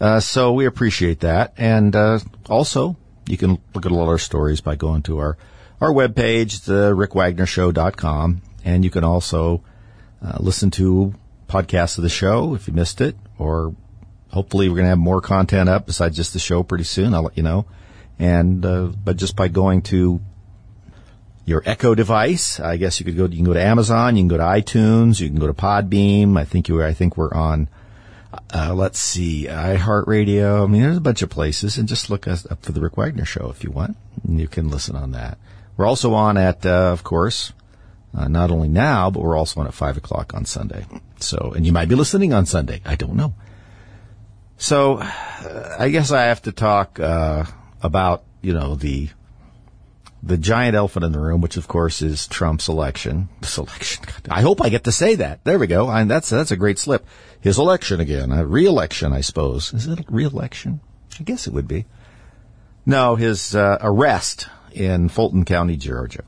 Uh, 0.00 0.20
so 0.20 0.52
we 0.52 0.66
appreciate 0.66 1.20
that. 1.20 1.54
And 1.56 1.94
uh, 1.94 2.18
also, 2.50 2.96
you 3.26 3.36
can 3.36 3.58
look 3.72 3.86
at 3.86 3.92
a 3.92 3.94
lot 3.94 4.04
of 4.04 4.08
our 4.10 4.18
stories 4.18 4.60
by 4.60 4.74
going 4.74 5.02
to 5.02 5.18
our, 5.18 5.38
our 5.80 5.90
webpage, 5.90 6.64
the 6.64 6.94
rickwagnershow.com. 6.94 8.42
And 8.64 8.84
you 8.84 8.90
can 8.90 9.04
also 9.04 9.62
uh, 10.24 10.38
listen 10.40 10.70
to 10.72 11.14
podcasts 11.48 11.98
of 11.98 12.02
the 12.02 12.08
show 12.08 12.54
if 12.54 12.66
you 12.66 12.72
missed 12.72 13.00
it, 13.00 13.16
or 13.38 13.74
hopefully 14.30 14.68
we're 14.68 14.76
going 14.76 14.86
to 14.86 14.90
have 14.90 14.98
more 14.98 15.20
content 15.20 15.68
up 15.68 15.86
besides 15.86 16.16
just 16.16 16.32
the 16.32 16.38
show 16.38 16.62
pretty 16.62 16.84
soon. 16.84 17.14
I'll 17.14 17.22
let 17.22 17.36
you 17.36 17.42
know. 17.42 17.66
And 18.18 18.64
uh, 18.64 18.86
but 18.86 19.16
just 19.16 19.36
by 19.36 19.48
going 19.48 19.82
to 19.82 20.20
your 21.44 21.62
Echo 21.66 21.94
device, 21.94 22.58
I 22.58 22.76
guess 22.76 23.00
you 23.00 23.04
could 23.04 23.16
go. 23.16 23.24
You 23.24 23.36
can 23.36 23.44
go 23.44 23.54
to 23.54 23.62
Amazon. 23.62 24.16
You 24.16 24.22
can 24.22 24.28
go 24.28 24.38
to 24.38 24.44
iTunes. 24.44 25.20
You 25.20 25.28
can 25.28 25.38
go 25.38 25.46
to 25.46 25.54
Podbean. 25.54 26.38
I 26.38 26.44
think 26.44 26.68
you. 26.68 26.82
I 26.82 26.94
think 26.94 27.16
we're 27.16 27.34
on. 27.34 27.68
Uh, 28.52 28.74
let's 28.74 28.98
see, 28.98 29.46
iHeartRadio. 29.48 30.64
I 30.64 30.66
mean, 30.66 30.82
there's 30.82 30.96
a 30.96 31.00
bunch 31.00 31.22
of 31.22 31.30
places, 31.30 31.78
and 31.78 31.86
just 31.86 32.10
look 32.10 32.26
us 32.26 32.46
up 32.50 32.64
for 32.64 32.72
the 32.72 32.80
Rick 32.80 32.96
Wagner 32.96 33.24
Show 33.24 33.48
if 33.50 33.62
you 33.62 33.70
want. 33.70 33.96
You 34.28 34.48
can 34.48 34.70
listen 34.70 34.96
on 34.96 35.12
that. 35.12 35.38
We're 35.76 35.86
also 35.86 36.14
on 36.14 36.36
at, 36.36 36.64
uh, 36.64 36.90
of 36.92 37.04
course, 37.04 37.52
uh, 38.14 38.28
not 38.28 38.50
only 38.50 38.68
now, 38.68 39.10
but 39.10 39.22
we're 39.22 39.36
also 39.36 39.60
on 39.60 39.66
at 39.66 39.74
five 39.74 39.96
o'clock 39.96 40.34
on 40.34 40.44
Sunday. 40.44 40.86
So, 41.18 41.52
and 41.56 41.66
you 41.66 41.72
might 41.72 41.88
be 41.88 41.94
listening 41.94 42.32
on 42.32 42.46
Sunday. 42.46 42.80
I 42.84 42.94
don't 42.94 43.14
know. 43.14 43.34
So, 44.56 44.98
uh, 44.98 45.76
I 45.78 45.88
guess 45.88 46.12
I 46.12 46.24
have 46.24 46.42
to 46.42 46.52
talk 46.52 47.00
uh, 47.00 47.44
about 47.82 48.24
you 48.40 48.52
know 48.52 48.76
the 48.76 49.08
the 50.22 50.38
giant 50.38 50.74
elephant 50.76 51.04
in 51.04 51.12
the 51.12 51.20
room, 51.20 51.40
which 51.40 51.56
of 51.56 51.68
course 51.68 52.02
is 52.02 52.26
Trump's 52.28 52.68
election. 52.68 53.28
This 53.40 53.58
election. 53.58 54.04
I 54.30 54.42
hope 54.42 54.62
I 54.62 54.68
get 54.68 54.84
to 54.84 54.92
say 54.92 55.16
that. 55.16 55.44
There 55.44 55.58
we 55.58 55.66
go. 55.66 55.88
I, 55.88 56.04
that's 56.04 56.30
that's 56.30 56.52
a 56.52 56.56
great 56.56 56.78
slip. 56.78 57.06
His 57.40 57.58
election 57.58 58.00
again, 58.00 58.32
a 58.32 58.46
re-election, 58.46 59.12
I 59.12 59.20
suppose. 59.20 59.74
Is 59.74 59.86
it 59.86 60.00
a 60.00 60.04
re-election? 60.08 60.80
I 61.20 61.22
guess 61.24 61.46
it 61.46 61.52
would 61.52 61.68
be. 61.68 61.84
No, 62.86 63.16
his 63.16 63.54
uh, 63.54 63.78
arrest 63.80 64.48
in 64.72 65.08
Fulton 65.08 65.44
County, 65.44 65.76
Georgia. 65.76 66.24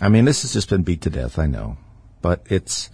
I 0.00 0.08
mean, 0.08 0.24
this 0.24 0.42
has 0.42 0.52
just 0.52 0.70
been 0.70 0.82
beat 0.82 1.02
to 1.02 1.10
death. 1.10 1.38
I 1.38 1.46
know, 1.46 1.76
but 2.20 2.42
it's 2.46 2.90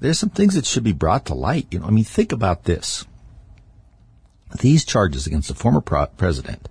there's 0.00 0.18
some 0.18 0.30
things 0.30 0.54
that 0.54 0.66
should 0.66 0.84
be 0.84 0.92
brought 0.92 1.26
to 1.26 1.34
light. 1.34 1.68
You 1.70 1.80
know, 1.80 1.86
I 1.86 1.90
mean, 1.90 2.04
think 2.04 2.32
about 2.32 2.64
this. 2.64 3.06
These 4.60 4.84
charges 4.84 5.26
against 5.26 5.48
the 5.48 5.54
former 5.54 5.80
pro- 5.80 6.06
president 6.06 6.68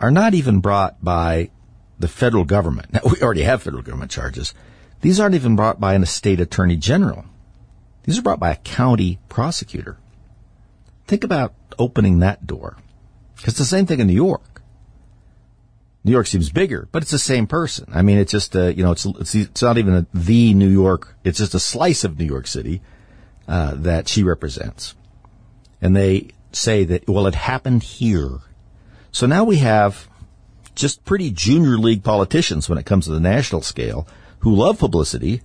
are 0.00 0.10
not 0.10 0.34
even 0.34 0.60
brought 0.60 1.02
by 1.02 1.50
the 1.98 2.08
federal 2.08 2.44
government. 2.44 2.92
Now, 2.92 3.00
we 3.10 3.20
already 3.22 3.42
have 3.42 3.62
federal 3.62 3.82
government 3.82 4.10
charges. 4.10 4.54
These 5.00 5.20
aren't 5.20 5.34
even 5.34 5.56
brought 5.56 5.80
by 5.80 5.94
an 5.94 6.04
state 6.06 6.40
attorney 6.40 6.76
general. 6.76 7.24
These 8.04 8.18
are 8.18 8.22
brought 8.22 8.40
by 8.40 8.50
a 8.50 8.56
county 8.56 9.18
prosecutor. 9.28 9.98
Think 11.06 11.24
about 11.24 11.54
opening 11.78 12.18
that 12.18 12.46
door. 12.46 12.76
It's 13.44 13.58
the 13.58 13.64
same 13.64 13.86
thing 13.86 14.00
in 14.00 14.06
New 14.06 14.12
York. 14.12 14.57
New 16.08 16.12
York 16.12 16.26
seems 16.26 16.48
bigger, 16.48 16.88
but 16.90 17.02
it's 17.02 17.10
the 17.10 17.18
same 17.18 17.46
person. 17.46 17.86
I 17.92 18.00
mean, 18.00 18.16
it's 18.16 18.32
just 18.32 18.56
a, 18.56 18.74
you 18.74 18.82
know, 18.82 18.92
it's 18.92 19.04
it's, 19.04 19.34
it's 19.34 19.60
not 19.60 19.76
even 19.76 19.94
a, 19.94 20.06
the 20.14 20.54
New 20.54 20.68
York. 20.68 21.16
It's 21.22 21.36
just 21.36 21.54
a 21.54 21.60
slice 21.60 22.02
of 22.02 22.18
New 22.18 22.24
York 22.24 22.46
City 22.46 22.80
uh, 23.46 23.74
that 23.74 24.08
she 24.08 24.22
represents, 24.22 24.94
and 25.82 25.94
they 25.94 26.30
say 26.50 26.84
that 26.84 27.06
well, 27.06 27.26
it 27.26 27.34
happened 27.34 27.82
here. 27.82 28.40
So 29.12 29.26
now 29.26 29.44
we 29.44 29.56
have 29.58 30.08
just 30.74 31.04
pretty 31.04 31.30
junior 31.30 31.76
league 31.76 32.02
politicians 32.02 32.70
when 32.70 32.78
it 32.78 32.86
comes 32.86 33.04
to 33.04 33.12
the 33.12 33.20
national 33.20 33.60
scale 33.60 34.08
who 34.38 34.54
love 34.54 34.78
publicity 34.78 35.42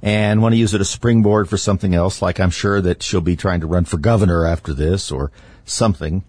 and 0.00 0.40
want 0.40 0.54
to 0.54 0.58
use 0.58 0.72
it 0.72 0.80
as 0.80 0.88
a 0.88 0.92
springboard 0.92 1.46
for 1.46 1.58
something 1.58 1.94
else. 1.94 2.22
Like 2.22 2.40
I'm 2.40 2.48
sure 2.48 2.80
that 2.80 3.02
she'll 3.02 3.20
be 3.20 3.36
trying 3.36 3.60
to 3.60 3.66
run 3.66 3.84
for 3.84 3.98
governor 3.98 4.46
after 4.46 4.72
this 4.72 5.12
or 5.12 5.30
something. 5.66 6.24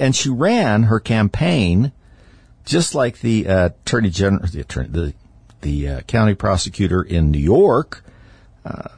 And 0.00 0.16
she 0.16 0.28
ran 0.28 0.84
her 0.84 0.98
campaign 0.98 1.92
just 2.64 2.94
like 2.94 3.20
the 3.20 3.46
uh, 3.48 3.66
attorney 3.66 4.10
general, 4.10 4.46
the 4.46 4.60
attorney, 4.60 4.88
the, 4.88 5.14
the 5.62 5.88
uh, 5.88 6.00
county 6.02 6.34
prosecutor 6.34 7.02
in 7.02 7.30
New 7.30 7.38
York, 7.38 8.04
uh, 8.64 8.88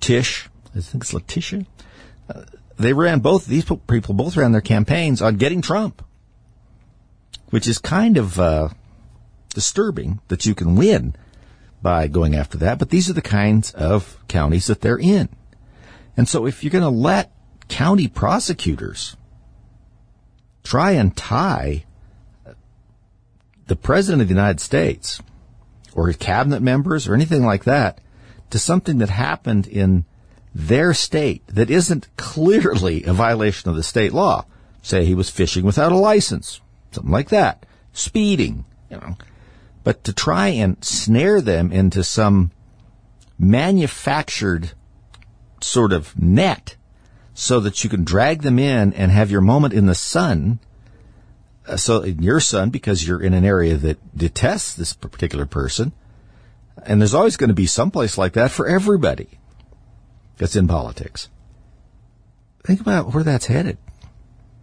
Tish, 0.00 0.48
I 0.74 0.80
think 0.80 1.04
it's 1.04 1.12
Letitia. 1.12 1.66
Uh, 2.28 2.44
they 2.78 2.92
ran 2.92 3.20
both 3.20 3.46
these 3.46 3.64
people 3.64 4.14
both 4.14 4.36
ran 4.36 4.52
their 4.52 4.60
campaigns 4.60 5.20
on 5.20 5.36
getting 5.36 5.60
Trump, 5.60 6.02
which 7.50 7.66
is 7.66 7.78
kind 7.78 8.16
of 8.16 8.38
uh, 8.40 8.68
disturbing 9.50 10.20
that 10.28 10.46
you 10.46 10.54
can 10.54 10.76
win 10.76 11.14
by 11.82 12.06
going 12.06 12.34
after 12.34 12.56
that. 12.58 12.78
But 12.78 12.90
these 12.90 13.10
are 13.10 13.14
the 13.14 13.20
kinds 13.20 13.72
of 13.72 14.16
counties 14.28 14.68
that 14.68 14.80
they're 14.80 14.98
in, 14.98 15.28
and 16.16 16.28
so 16.28 16.46
if 16.46 16.64
you're 16.64 16.70
going 16.70 16.84
to 16.84 16.90
let 16.90 17.32
county 17.68 18.08
prosecutors 18.08 19.16
try 20.62 20.92
and 20.92 21.16
tie 21.16 21.84
the 23.70 23.76
President 23.76 24.20
of 24.20 24.26
the 24.26 24.34
United 24.34 24.58
States 24.58 25.22
or 25.94 26.08
his 26.08 26.16
cabinet 26.16 26.60
members 26.60 27.06
or 27.06 27.14
anything 27.14 27.44
like 27.44 27.62
that 27.62 28.00
to 28.50 28.58
something 28.58 28.98
that 28.98 29.10
happened 29.10 29.68
in 29.68 30.04
their 30.52 30.92
state 30.92 31.46
that 31.46 31.70
isn't 31.70 32.08
clearly 32.16 33.04
a 33.04 33.12
violation 33.12 33.70
of 33.70 33.76
the 33.76 33.84
state 33.84 34.12
law. 34.12 34.44
Say 34.82 35.04
he 35.04 35.14
was 35.14 35.30
fishing 35.30 35.64
without 35.64 35.92
a 35.92 35.96
license, 35.96 36.60
something 36.90 37.12
like 37.12 37.28
that, 37.28 37.64
speeding, 37.92 38.64
you 38.90 38.96
know. 38.96 39.16
But 39.84 40.02
to 40.02 40.12
try 40.12 40.48
and 40.48 40.84
snare 40.84 41.40
them 41.40 41.70
into 41.70 42.02
some 42.02 42.50
manufactured 43.38 44.72
sort 45.60 45.92
of 45.92 46.20
net 46.20 46.74
so 47.34 47.60
that 47.60 47.84
you 47.84 47.88
can 47.88 48.02
drag 48.02 48.42
them 48.42 48.58
in 48.58 48.92
and 48.94 49.12
have 49.12 49.30
your 49.30 49.40
moment 49.40 49.74
in 49.74 49.86
the 49.86 49.94
sun 49.94 50.58
Uh, 51.70 51.76
so 51.76 52.04
your 52.04 52.40
son, 52.40 52.70
because 52.70 53.06
you're 53.06 53.22
in 53.22 53.32
an 53.32 53.44
area 53.44 53.76
that 53.76 54.16
detests 54.16 54.74
this 54.74 54.92
particular 54.92 55.46
person, 55.46 55.92
and 56.84 57.00
there's 57.00 57.14
always 57.14 57.36
going 57.36 57.48
to 57.48 57.54
be 57.54 57.66
some 57.66 57.90
place 57.90 58.18
like 58.18 58.32
that 58.32 58.50
for 58.50 58.66
everybody 58.66 59.38
that's 60.36 60.56
in 60.56 60.66
politics. 60.66 61.28
Think 62.64 62.80
about 62.80 63.14
where 63.14 63.22
that's 63.22 63.46
headed. 63.46 63.78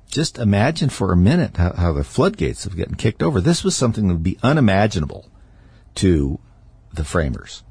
Just 0.08 0.38
imagine 0.38 0.90
for 0.90 1.14
a 1.14 1.18
minute 1.18 1.58
how, 1.58 1.74
how 1.74 1.94
the 1.94 2.04
floodgates 2.04 2.66
have 2.66 2.78
gotten 2.78 2.96
kicked 2.96 3.24
over. 3.24 3.40
This 3.40 3.64
was 3.64 3.76
something 3.76 4.08
that 4.08 4.16
would 4.16 4.24
be 4.24 4.40
unimaginable 4.44 5.30
to 5.96 6.40
the 6.94 7.06
framers. 7.06 7.64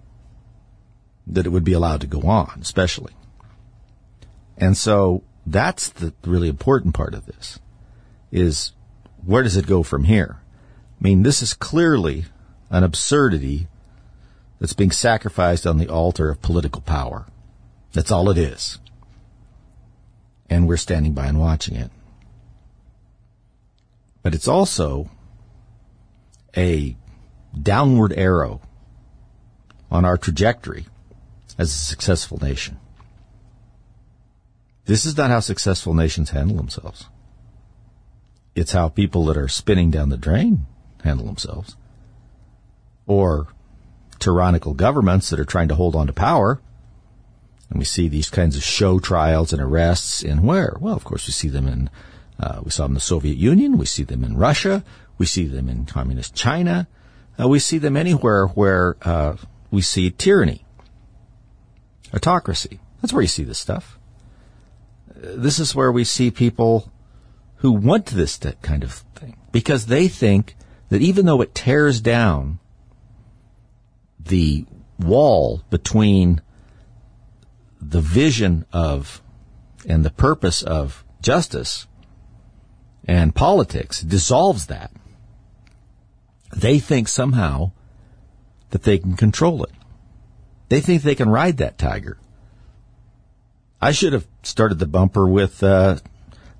That 1.27 1.47
it 1.47 1.51
would 1.51 1.65
be 1.65 1.73
allowed 1.73 2.01
to 2.03 2.07
go 2.07 2.23
on, 2.23 2.59
especially. 2.63 3.13
And 4.57 4.77
so 4.77 5.25
that's 5.45 5.91
the 5.91 6.15
really 6.25 6.49
important 6.49 6.95
part 6.95 7.15
of 7.15 7.27
this 7.27 7.59
is 8.31 8.73
where 9.25 9.43
does 9.43 9.57
it 9.57 9.67
go 9.67 9.83
from 9.83 10.05
here? 10.05 10.39
I 11.01 11.05
mean, 11.05 11.23
this 11.23 11.43
is 11.43 11.55
clearly 11.55 12.27
an 12.71 12.85
absurdity 12.85 13.69
that's 14.59 14.73
being 14.73 14.91
sacrificed 14.91 15.67
on 15.67 15.79
the 15.79 15.89
altar 15.89 16.31
of 16.31 16.43
political 16.43 16.81
power. 16.81 17.27
That's 17.93 18.11
all 18.11 18.31
it 18.31 18.39
is. 18.39 18.79
And 20.49 20.67
we're 20.67 20.77
standing 20.77 21.13
by 21.13 21.27
and 21.27 21.41
watching 21.41 21.77
it. 21.77 21.91
But 24.23 24.35
it's 24.35 24.49
also 24.49 25.11
a 26.57 26.97
downward 27.61 28.13
arrow 28.13 28.61
on 29.91 30.05
our 30.05 30.17
trajectory 30.17 30.87
as 31.59 31.71
a 31.71 31.79
successful 31.79 32.39
nation. 32.39 32.79
This 34.87 35.05
is 35.05 35.17
not 35.17 35.31
how 35.31 35.41
successful 35.41 35.95
nations 35.95 36.31
handle 36.31 36.57
themselves. 36.57 37.07
It's 38.57 38.73
how 38.73 38.89
people 38.89 39.27
that 39.27 39.37
are 39.37 39.49
spinning 39.49 39.91
down 39.91 40.09
the 40.09 40.17
drain 40.17 40.67
handle 41.05 41.27
themselves. 41.27 41.77
Or 43.07 43.49
tyrannical 44.19 44.75
governments 44.75 45.31
that 45.31 45.39
are 45.39 45.45
trying 45.45 45.69
to 45.69 45.75
hold 45.77 45.95
on 45.95 46.07
to 46.09 46.13
power 46.13 46.61
And 47.71 47.79
we 47.79 47.85
see 47.85 48.09
these 48.09 48.31
kinds 48.31 48.57
of 48.57 48.63
show 48.63 48.99
trials 48.99 49.53
and 49.53 49.61
arrests 49.61 50.23
in 50.23 50.43
where? 50.43 50.77
Well, 50.81 50.95
of 50.95 51.05
course, 51.05 51.27
we 51.27 51.33
see 51.33 51.49
them 51.49 51.67
in, 51.67 51.91
uh, 52.39 52.61
we 52.63 52.71
saw 52.71 52.85
them 52.85 52.93
in 52.93 52.95
the 52.95 53.01
Soviet 53.01 53.37
Union, 53.37 53.77
we 53.77 53.87
see 53.87 54.05
them 54.05 54.25
in 54.25 54.37
Russia, 54.37 54.85
we 55.19 55.27
see 55.27 55.47
them 55.47 55.69
in 55.69 55.85
communist 55.85 56.35
China, 56.35 56.87
uh, 57.41 57.49
we 57.49 57.59
see 57.59 57.79
them 57.79 57.97
anywhere 57.97 58.47
where 58.47 58.97
uh, 59.03 59.37
we 59.71 59.83
see 59.83 60.11
tyranny, 60.11 60.65
autocracy. 62.15 62.81
That's 63.01 63.13
where 63.13 63.23
you 63.23 63.29
see 63.29 63.45
this 63.45 63.59
stuff. 63.59 63.99
Uh, 65.11 65.35
this 65.35 65.59
is 65.59 65.75
where 65.75 65.91
we 65.91 66.05
see 66.05 66.31
people 66.31 66.91
who 67.67 67.73
want 67.73 68.07
this 68.07 68.39
kind 68.63 68.85
of 68.85 68.93
thing 69.17 69.37
because 69.51 69.87
they 69.87 70.07
think 70.07 70.55
that 70.89 71.03
even 71.03 71.27
though 71.27 71.41
it 71.41 71.53
tears 71.53 72.01
down 72.01 72.61
the 74.21 74.65
wall 75.01 75.63
between 75.69 76.41
the 77.81 78.01
vision 78.01 78.65
of 78.73 79.21
and 79.85 80.05
the 80.05 80.11
purpose 80.11 80.63
of 80.63 81.05
justice 81.21 81.89
and 83.05 83.35
politics 83.35 84.01
dissolves 84.01 84.67
that. 84.67 84.93
They 86.55 86.79
think 86.79 87.09
somehow 87.09 87.73
that 88.71 88.85
they 88.85 88.99
can 88.99 89.17
control 89.17 89.65
it. 89.65 89.73
They 90.69 90.81
think 90.81 91.03
they 91.03 91.17
can 91.17 91.29
ride 91.29 91.57
that 91.57 91.79
tiger. 91.79 92.17
I 93.81 93.91
should 93.91 94.13
have 94.13 94.29
started 94.45 94.79
the 94.79 94.87
bumper 94.87 95.27
with 95.27 95.65
uh, 95.65 95.99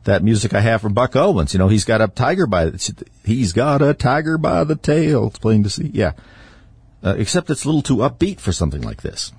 that 0.07 0.25
music 0.25 0.55
I 0.55 0.61
have 0.61 0.81
from 0.81 0.95
Buck 0.95 1.15
Owens. 1.15 1.53
You 1.53 1.59
know, 1.59 1.69
he's 1.69 1.85
got 1.85 2.01
a 2.01 2.09
tiger 2.09 2.47
by 2.47 2.67
the, 2.67 3.07
he's 3.25 3.53
got 3.53 3.83
a 3.83 3.93
tiger 3.95 4.39
by 4.39 4.65
the 4.65 4.77
tail. 4.77 5.29
It's 5.29 5.39
plain 5.39 5.63
to 5.63 5.71
see. 5.71 5.91
Yeah, 5.93 6.13
uh, 7.03 7.15
except 7.19 7.51
it's 7.51 7.65
a 7.65 7.69
little 7.69 7.83
too 7.83 7.97
upbeat 7.97 8.41
for 8.41 8.53
something 8.53 8.83
like 8.83 9.03
this. 9.03 9.33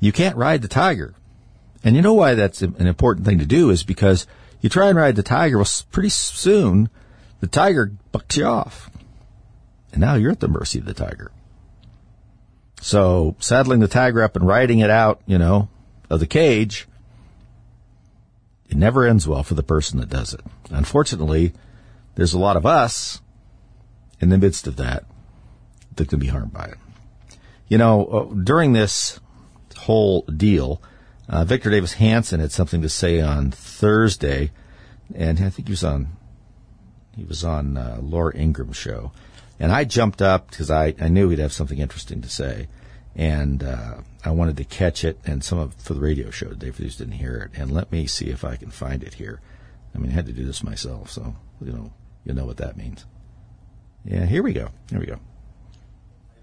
You 0.00 0.12
can't 0.12 0.36
ride 0.36 0.62
the 0.62 0.68
tiger, 0.68 1.14
and 1.84 1.94
you 1.94 2.02
know 2.02 2.14
why 2.14 2.34
that's 2.34 2.62
an 2.62 2.86
important 2.86 3.26
thing 3.26 3.38
to 3.38 3.46
do 3.46 3.70
is 3.70 3.84
because 3.84 4.26
you 4.60 4.70
try 4.70 4.88
and 4.88 4.96
ride 4.96 5.16
the 5.16 5.22
tiger. 5.22 5.58
Well, 5.58 5.68
pretty 5.90 6.08
soon 6.08 6.88
the 7.40 7.46
tiger 7.46 7.92
bucks 8.12 8.36
you 8.36 8.46
off, 8.46 8.90
and 9.92 10.00
now 10.00 10.14
you're 10.14 10.32
at 10.32 10.40
the 10.40 10.48
mercy 10.48 10.78
of 10.78 10.86
the 10.86 10.94
tiger. 10.94 11.30
So 12.80 13.36
saddling 13.40 13.80
the 13.80 13.88
tiger 13.88 14.22
up 14.22 14.36
and 14.36 14.46
riding 14.46 14.78
it 14.78 14.88
out, 14.88 15.20
you 15.26 15.36
know, 15.36 15.68
of 16.08 16.20
the 16.20 16.26
cage 16.26 16.88
it 18.70 18.76
never 18.76 19.04
ends 19.06 19.26
well 19.26 19.42
for 19.42 19.54
the 19.54 19.64
person 19.64 19.98
that 19.98 20.08
does 20.08 20.32
it. 20.32 20.40
Unfortunately, 20.70 21.52
there's 22.14 22.32
a 22.32 22.38
lot 22.38 22.56
of 22.56 22.64
us 22.64 23.20
in 24.20 24.28
the 24.28 24.38
midst 24.38 24.68
of 24.68 24.76
that 24.76 25.04
that 25.96 26.08
can 26.08 26.20
be 26.20 26.28
harmed 26.28 26.52
by 26.52 26.66
it. 26.66 26.78
You 27.66 27.78
know, 27.78 28.06
uh, 28.06 28.34
during 28.34 28.72
this 28.72 29.18
whole 29.76 30.22
deal, 30.22 30.80
uh, 31.28 31.44
Victor 31.44 31.70
Davis 31.70 31.94
Hanson 31.94 32.38
had 32.38 32.52
something 32.52 32.80
to 32.82 32.88
say 32.88 33.20
on 33.20 33.50
Thursday, 33.50 34.52
and 35.14 35.40
I 35.40 35.50
think 35.50 35.66
he 35.66 35.72
was 35.72 35.84
on 35.84 36.16
he 37.16 37.24
was 37.24 37.44
on 37.44 37.76
uh, 37.76 37.98
Laura 38.00 38.32
Ingraham's 38.36 38.76
show, 38.76 39.10
and 39.58 39.72
I 39.72 39.82
jumped 39.82 40.22
up 40.22 40.48
because 40.50 40.70
I, 40.70 40.94
I 41.00 41.08
knew 41.08 41.28
he'd 41.28 41.40
have 41.40 41.52
something 41.52 41.78
interesting 41.78 42.22
to 42.22 42.28
say, 42.28 42.68
and 43.14 43.62
uh, 43.62 43.98
I 44.24 44.30
wanted 44.30 44.56
to 44.58 44.64
catch 44.64 45.04
it, 45.04 45.18
and 45.24 45.42
some 45.42 45.58
of 45.58 45.74
for 45.74 45.94
the 45.94 46.00
radio 46.00 46.30
show. 46.30 46.48
Dave 46.52 46.78
Hughes 46.78 46.96
didn't 46.96 47.14
hear 47.14 47.36
it, 47.36 47.58
and 47.58 47.70
let 47.70 47.90
me 47.90 48.06
see 48.06 48.26
if 48.26 48.44
I 48.44 48.56
can 48.56 48.70
find 48.70 49.02
it 49.02 49.14
here. 49.14 49.40
I 49.94 49.98
mean, 49.98 50.10
I 50.10 50.14
had 50.14 50.26
to 50.26 50.32
do 50.32 50.44
this 50.44 50.62
myself, 50.62 51.10
so 51.10 51.34
you 51.60 51.72
know, 51.72 51.92
you 52.24 52.34
know 52.34 52.44
what 52.44 52.58
that 52.58 52.76
means. 52.76 53.04
Yeah, 54.04 54.24
here 54.26 54.42
we 54.42 54.52
go. 54.52 54.70
Here 54.90 55.00
we 55.00 55.06
go. 55.06 55.18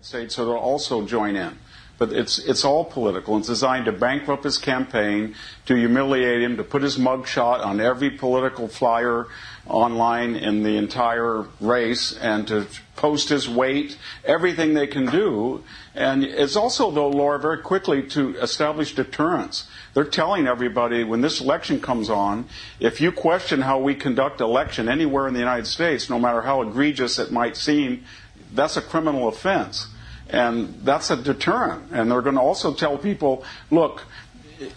States 0.02 0.36
so 0.36 0.46
they'll 0.46 0.56
also 0.56 1.06
join 1.06 1.36
in. 1.36 1.58
But 1.98 2.14
it's 2.14 2.38
it's 2.38 2.64
all 2.64 2.86
political. 2.86 3.38
It's 3.38 3.48
designed 3.48 3.86
to 3.86 3.92
bankrupt 3.92 4.44
his 4.44 4.60
campaign, 4.60 5.34
to 5.66 5.76
humiliate 5.76 6.42
him, 6.42 6.58
to 6.58 6.64
put 6.64 6.84
his 6.84 6.98
mugshot 6.98 7.66
on 7.66 7.82
every 7.82 8.12
political 8.12 8.68
flyer 8.68 9.26
online 9.66 10.36
in 10.36 10.62
the 10.62 10.78
entire 10.78 11.48
race, 11.60 12.16
and 12.16 12.48
to 12.50 12.68
post 12.96 13.30
his 13.30 13.50
weight, 13.50 13.98
everything 14.24 14.76
they 14.76 14.86
can 14.86 15.08
do. 15.08 15.64
And 15.98 16.24
it's 16.24 16.56
also, 16.56 16.92
though, 16.92 17.10
Laura, 17.10 17.40
very 17.40 17.58
quickly 17.58 18.04
to 18.10 18.38
establish 18.38 18.94
deterrence. 18.94 19.68
They're 19.96 20.04
telling 20.04 20.46
everybody 20.46 21.04
when 21.04 21.22
this 21.22 21.42
election 21.42 21.82
comes 21.82 22.08
on, 22.08 22.46
if 22.80 23.02
you 23.02 23.12
question 23.12 23.62
how 23.62 23.80
we 23.80 23.96
conduct 23.96 24.40
election 24.40 24.90
anywhere 24.90 25.28
in 25.28 25.34
the 25.34 25.40
United 25.40 25.66
States, 25.66 26.08
no 26.08 26.20
matter 26.20 26.44
how 26.44 26.62
egregious 26.62 27.18
it 27.18 27.32
might 27.32 27.58
seem, 27.58 28.06
that's 28.54 28.78
a 28.78 28.82
criminal 28.82 29.28
offense. 29.28 29.88
And 30.30 30.82
that's 30.84 31.10
a 31.10 31.18
deterrent. 31.18 31.92
And 31.92 32.12
they're 32.12 32.22
going 32.22 32.36
to 32.36 32.42
also 32.42 32.76
tell 32.76 33.00
people, 33.00 33.44
look, 33.72 34.04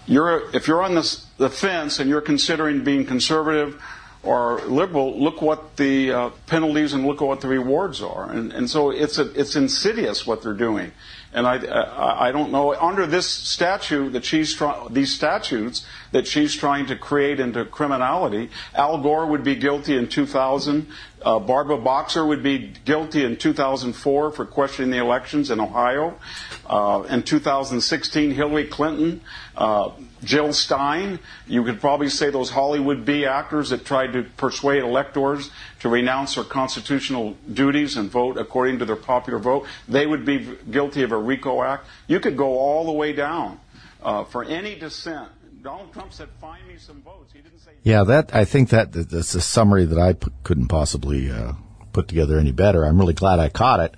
you're, 0.06 0.50
if 0.54 0.66
you're 0.66 0.82
on 0.82 0.94
this, 0.94 1.26
the 1.36 1.50
fence 1.50 1.98
and 1.98 2.08
you're 2.08 2.22
considering 2.22 2.82
being 2.82 3.04
conservative 3.04 3.82
or 4.22 4.60
liberal, 4.62 5.18
look 5.18 5.40
what 5.40 5.76
the 5.76 6.12
uh, 6.12 6.30
penalties 6.46 6.92
and 6.92 7.06
look 7.06 7.22
at 7.22 7.28
what 7.28 7.40
the 7.40 7.48
rewards 7.48 8.02
are. 8.02 8.30
And, 8.30 8.52
and 8.52 8.68
so 8.68 8.90
it's, 8.90 9.18
a, 9.18 9.30
it's 9.38 9.56
insidious 9.56 10.26
what 10.26 10.42
they're 10.42 10.52
doing. 10.52 10.92
And 11.32 11.46
I, 11.46 11.56
I, 11.64 12.28
I 12.28 12.32
don't 12.32 12.52
know, 12.52 12.74
under 12.74 13.06
this 13.06 13.26
statute 13.26 14.10
that 14.10 14.24
she's 14.24 14.52
trying, 14.52 14.92
these 14.92 15.14
statutes 15.14 15.86
that 16.12 16.26
she's 16.26 16.54
trying 16.54 16.86
to 16.86 16.96
create 16.96 17.40
into 17.40 17.64
criminality, 17.64 18.50
Al 18.74 18.98
Gore 18.98 19.26
would 19.26 19.44
be 19.44 19.54
guilty 19.54 19.96
in 19.96 20.08
2000. 20.08 20.88
Uh, 21.22 21.38
Barbara 21.38 21.76
Boxer 21.76 22.24
would 22.24 22.42
be 22.42 22.72
guilty 22.84 23.24
in 23.24 23.36
2004 23.36 24.30
for 24.32 24.46
questioning 24.46 24.90
the 24.90 24.98
elections 24.98 25.50
in 25.50 25.60
Ohio. 25.60 26.18
Uh, 26.66 27.04
in 27.10 27.22
2016, 27.22 28.30
Hillary 28.30 28.66
Clinton, 28.66 29.20
uh, 29.56 29.90
Jill 30.24 30.52
Stein. 30.52 31.18
You 31.46 31.62
could 31.64 31.80
probably 31.80 32.08
say 32.08 32.30
those 32.30 32.50
Hollywood 32.50 33.04
B 33.04 33.26
actors 33.26 33.70
that 33.70 33.84
tried 33.84 34.14
to 34.14 34.22
persuade 34.36 34.82
electors 34.82 35.50
to 35.80 35.88
renounce 35.88 36.36
their 36.36 36.44
constitutional 36.44 37.36
duties 37.52 37.96
and 37.96 38.10
vote 38.10 38.38
according 38.38 38.78
to 38.78 38.84
their 38.84 38.96
popular 38.96 39.38
vote. 39.38 39.66
They 39.88 40.06
would 40.06 40.24
be 40.24 40.56
guilty 40.70 41.02
of 41.02 41.12
a 41.12 41.18
RICO 41.18 41.62
Act. 41.62 41.86
You 42.06 42.20
could 42.20 42.36
go 42.36 42.58
all 42.58 42.86
the 42.86 42.92
way 42.92 43.12
down 43.12 43.60
uh, 44.02 44.24
for 44.24 44.44
any 44.44 44.74
dissent. 44.74 45.28
Donald 45.62 45.92
Trump 45.92 46.12
said, 46.12 46.28
"Find 46.40 46.66
me 46.66 46.74
some 46.78 47.02
votes." 47.02 47.32
He 47.32 47.40
didn't 47.40 47.58
say. 47.60 47.72
Yeah, 47.82 48.04
that 48.04 48.34
I 48.34 48.44
think 48.44 48.70
that 48.70 48.92
that's 48.92 49.34
a 49.34 49.40
summary 49.40 49.84
that 49.84 49.98
I 49.98 50.14
p- 50.14 50.30
couldn't 50.42 50.68
possibly 50.68 51.30
uh, 51.30 51.52
put 51.92 52.08
together 52.08 52.38
any 52.38 52.52
better. 52.52 52.84
I'm 52.84 52.98
really 52.98 53.14
glad 53.14 53.38
I 53.38 53.48
caught 53.48 53.80
it, 53.80 53.96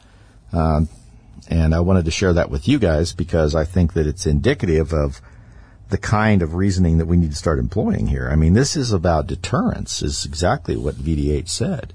uh, 0.53 0.83
and 1.49 1.75
I 1.75 1.81
wanted 1.81 2.05
to 2.07 2.11
share 2.11 2.33
that 2.33 2.51
with 2.51 2.67
you 2.67 2.79
guys 2.79 3.13
because 3.13 3.55
I 3.55 3.65
think 3.65 3.93
that 3.95 4.07
it's 4.07 4.27
indicative 4.27 4.93
of 4.93 5.21
the 5.91 5.99
kind 5.99 6.43
of 6.43 6.55
reasoning 6.55 6.99
that 6.99 7.07
we 7.07 7.19
need 7.19 7.31
to 7.31 7.37
start 7.37 7.59
employing 7.59 8.07
here. 8.07 8.29
I 8.33 8.35
mean, 8.37 8.55
this 8.55 8.77
is 8.77 8.93
about 8.93 9.27
deterrence, 9.27 10.03
is 10.03 10.25
exactly 10.25 10.77
what 10.77 10.95
VDH 10.95 11.49
said. 11.49 11.93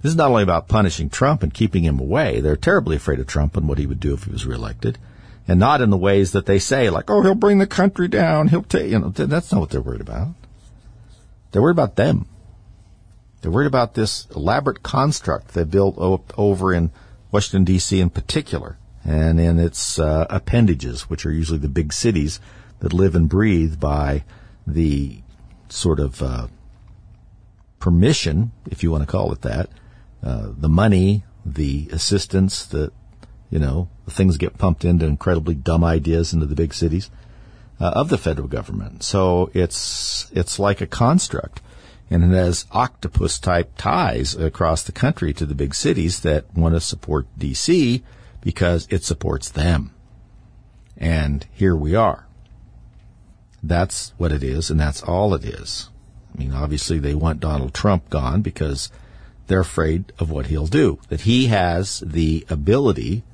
This 0.00 0.10
is 0.10 0.16
not 0.16 0.30
only 0.30 0.44
about 0.44 0.68
punishing 0.68 1.10
Trump 1.10 1.42
and 1.42 1.52
keeping 1.52 1.84
him 1.84 1.98
away. 1.98 2.40
They're 2.40 2.56
terribly 2.56 2.96
afraid 2.96 3.20
of 3.20 3.26
Trump 3.26 3.56
and 3.56 3.68
what 3.68 3.78
he 3.78 3.86
would 3.86 4.00
do 4.00 4.14
if 4.14 4.24
he 4.24 4.32
was 4.32 4.46
reelected. 4.46 4.98
And 5.48 5.58
not 5.58 5.80
in 5.80 5.90
the 5.90 5.96
ways 5.96 6.32
that 6.32 6.46
they 6.46 6.58
say, 6.58 6.88
like, 6.88 7.10
oh, 7.10 7.22
he'll 7.22 7.34
bring 7.34 7.58
the 7.58 7.66
country 7.66 8.06
down. 8.06 8.48
He'll 8.48 8.62
take, 8.62 8.90
you 8.90 8.98
know, 8.98 9.08
that's 9.08 9.50
not 9.50 9.60
what 9.60 9.70
they're 9.70 9.80
worried 9.80 10.00
about. 10.00 10.28
They're 11.50 11.62
worried 11.62 11.72
about 11.72 11.96
them. 11.96 12.26
They're 13.40 13.50
worried 13.50 13.66
about 13.66 13.94
this 13.94 14.28
elaborate 14.36 14.84
construct 14.84 15.48
they 15.48 15.64
built 15.64 15.96
over 15.98 16.72
in 16.72 16.92
Washington, 17.32 17.64
D.C. 17.64 17.98
in 17.98 18.10
particular, 18.10 18.78
and 19.04 19.40
in 19.40 19.58
its 19.58 19.98
uh, 19.98 20.26
appendages, 20.30 21.10
which 21.10 21.26
are 21.26 21.32
usually 21.32 21.58
the 21.58 21.68
big 21.68 21.92
cities 21.92 22.38
that 22.78 22.92
live 22.92 23.16
and 23.16 23.28
breathe 23.28 23.80
by 23.80 24.22
the 24.66 25.22
sort 25.68 25.98
of 25.98 26.22
uh, 26.22 26.46
permission, 27.80 28.52
if 28.70 28.82
you 28.82 28.92
want 28.92 29.02
to 29.02 29.10
call 29.10 29.32
it 29.32 29.42
that, 29.42 29.68
uh, 30.22 30.50
the 30.56 30.68
money, 30.68 31.24
the 31.44 31.88
assistance, 31.90 32.64
the 32.64 32.92
you 33.52 33.58
know 33.58 33.88
things 34.08 34.38
get 34.38 34.58
pumped 34.58 34.84
into 34.84 35.06
incredibly 35.06 35.54
dumb 35.54 35.84
ideas 35.84 36.32
into 36.32 36.46
the 36.46 36.56
big 36.56 36.72
cities 36.72 37.10
uh, 37.78 37.92
of 37.94 38.08
the 38.08 38.18
federal 38.18 38.48
government. 38.48 39.02
So 39.02 39.50
it's 39.52 40.30
it's 40.32 40.58
like 40.58 40.80
a 40.80 40.86
construct, 40.86 41.60
and 42.10 42.24
it 42.24 42.36
has 42.36 42.66
octopus 42.72 43.38
type 43.38 43.72
ties 43.76 44.34
across 44.34 44.82
the 44.82 44.92
country 44.92 45.34
to 45.34 45.44
the 45.44 45.54
big 45.54 45.74
cities 45.74 46.20
that 46.20 46.52
want 46.56 46.74
to 46.74 46.80
support 46.80 47.26
D.C. 47.38 48.02
because 48.40 48.88
it 48.90 49.04
supports 49.04 49.50
them. 49.50 49.94
And 50.96 51.46
here 51.52 51.76
we 51.76 51.94
are. 51.94 52.26
That's 53.62 54.14
what 54.16 54.32
it 54.32 54.42
is, 54.42 54.70
and 54.70 54.80
that's 54.80 55.02
all 55.02 55.34
it 55.34 55.44
is. 55.44 55.90
I 56.34 56.38
mean, 56.38 56.52
obviously 56.52 56.98
they 56.98 57.14
want 57.14 57.40
Donald 57.40 57.74
Trump 57.74 58.08
gone 58.08 58.40
because 58.40 58.90
they're 59.46 59.60
afraid 59.60 60.10
of 60.18 60.30
what 60.30 60.46
he'll 60.46 60.66
do. 60.66 60.98
That 61.08 61.22
he 61.22 61.48
has 61.48 62.02
the 62.06 62.46
ability 62.48 63.24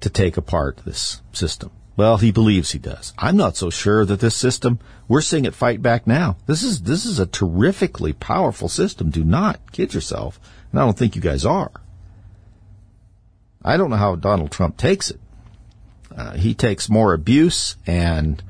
to 0.00 0.10
take 0.10 0.36
apart 0.36 0.78
this 0.84 1.22
system. 1.32 1.70
Well, 1.96 2.18
he 2.18 2.30
believes 2.30 2.70
he 2.70 2.78
does. 2.78 3.12
I'm 3.18 3.36
not 3.36 3.56
so 3.56 3.70
sure 3.70 4.04
that 4.04 4.20
this 4.20 4.36
system, 4.36 4.78
we're 5.08 5.20
seeing 5.20 5.44
it 5.44 5.54
fight 5.54 5.82
back 5.82 6.06
now. 6.06 6.36
This 6.46 6.62
is, 6.62 6.82
this 6.82 7.04
is 7.04 7.18
a 7.18 7.26
terrifically 7.26 8.12
powerful 8.12 8.68
system. 8.68 9.10
Do 9.10 9.24
not 9.24 9.72
kid 9.72 9.94
yourself. 9.94 10.38
And 10.70 10.80
I 10.80 10.84
don't 10.84 10.96
think 10.96 11.16
you 11.16 11.22
guys 11.22 11.44
are. 11.44 11.72
I 13.64 13.76
don't 13.76 13.90
know 13.90 13.96
how 13.96 14.14
Donald 14.14 14.52
Trump 14.52 14.76
takes 14.76 15.10
it. 15.10 15.20
Uh, 16.16 16.34
he 16.34 16.54
takes 16.54 16.88
more 16.88 17.12
abuse 17.14 17.76
and 17.86 18.42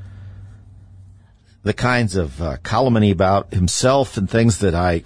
the 1.63 1.73
kinds 1.73 2.17
of 2.17 2.41
uh, 2.43 2.57
calumny 2.63 3.11
about 3.11 3.53
himself 3.53 4.17
and 4.17 4.29
things 4.29 4.59
that 4.59 4.75
I, 4.75 5.03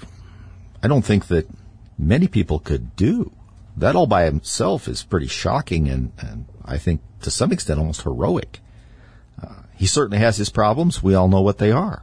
I 0.82 0.88
don't 0.88 1.04
think 1.04 1.28
that 1.28 1.48
many 1.96 2.26
people 2.26 2.58
could 2.58 2.96
do. 2.96 3.32
That 3.76 3.96
all 3.96 4.06
by 4.06 4.24
himself 4.24 4.86
is 4.88 5.02
pretty 5.02 5.28
shocking 5.28 5.88
and, 5.88 6.12
and 6.18 6.46
I 6.64 6.78
think 6.78 7.00
to 7.22 7.30
some 7.30 7.52
extent 7.52 7.78
almost 7.78 8.02
heroic. 8.02 8.60
Uh, 9.42 9.62
he 9.74 9.86
certainly 9.86 10.18
has 10.18 10.36
his 10.36 10.50
problems. 10.50 11.02
We 11.02 11.14
all 11.14 11.28
know 11.28 11.40
what 11.40 11.58
they 11.58 11.72
are. 11.72 12.02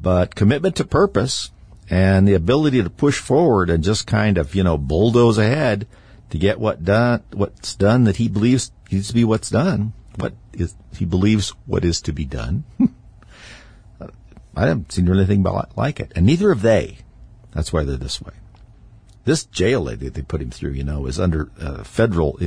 But 0.00 0.34
commitment 0.34 0.76
to 0.76 0.84
purpose 0.84 1.50
and 1.90 2.26
the 2.26 2.34
ability 2.34 2.82
to 2.82 2.90
push 2.90 3.18
forward 3.18 3.70
and 3.70 3.82
just 3.82 4.06
kind 4.06 4.38
of, 4.38 4.54
you 4.54 4.62
know, 4.62 4.76
bulldoze 4.76 5.38
ahead 5.38 5.86
to 6.30 6.38
get 6.38 6.60
what 6.60 6.84
done, 6.84 7.22
what's 7.32 7.74
done 7.74 8.04
that 8.04 8.16
he 8.16 8.28
believes 8.28 8.70
needs 8.90 9.08
to 9.08 9.14
be 9.14 9.24
what's 9.24 9.50
done, 9.50 9.92
what 10.16 10.34
is, 10.52 10.74
he 10.96 11.04
believes 11.04 11.50
what 11.66 11.84
is 11.84 12.00
to 12.02 12.12
be 12.12 12.24
done. 12.24 12.64
I 14.56 14.66
haven't 14.66 14.92
seen 14.92 15.08
anything 15.08 15.44
like 15.76 16.00
it. 16.00 16.12
And 16.16 16.26
neither 16.26 16.48
have 16.48 16.62
they. 16.62 16.98
That's 17.52 17.72
why 17.72 17.84
they're 17.84 17.96
this 17.96 18.20
way. 18.20 18.32
This 19.28 19.44
jail 19.44 19.84
that 19.84 20.00
they 20.00 20.22
put 20.22 20.40
him 20.40 20.50
through, 20.50 20.70
you 20.70 20.82
know, 20.82 21.04
is 21.04 21.20
under 21.20 21.50
uh, 21.60 21.84
federal 21.84 22.40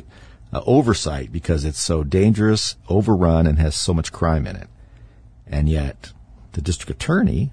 uh, 0.52 0.62
oversight 0.65 1.32
because 1.32 1.63
it's 1.63 1.80
so 1.80 2.04
dangerous, 2.04 2.76
overrun, 2.89 3.46
and 3.46 3.60
has 3.60 3.76
so 3.76 3.94
much 3.94 4.12
crime 4.12 4.48
in 4.48 4.56
it. 4.56 4.67
And 5.46 5.70
yet, 5.70 6.12
the 6.54 6.62
district 6.62 6.89
attorney 6.89 7.52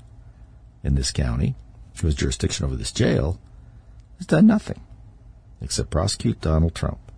in 0.83 0.95
this 0.95 1.13
county, 1.13 1.57
who 2.01 2.07
has 2.07 2.15
jurisdiction 2.15 2.65
over 2.65 2.75
this 2.75 2.91
jail, 2.91 3.39
has 4.17 4.27
done 4.27 4.47
nothing 4.47 4.81
except 5.61 5.91
prosecute 5.91 6.41
Donald 6.41 6.75
Trump. 6.75 7.13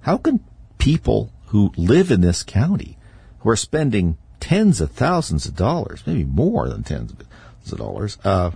How 0.00 0.16
can 0.16 0.42
people 0.78 1.34
who 1.48 1.70
live 1.76 2.10
in 2.10 2.22
this 2.22 2.42
county, 2.42 2.96
who 3.40 3.50
are 3.50 3.56
spending 3.56 4.16
tens 4.40 4.80
of 4.80 4.92
thousands 4.92 5.44
of 5.44 5.54
dollars, 5.54 6.02
maybe 6.06 6.24
more 6.24 6.70
than 6.70 6.82
tens 6.82 7.12
of 7.12 7.18
thousands 7.18 7.72
of 7.72 7.78
dollars, 7.78 8.18
uh, 8.24 8.52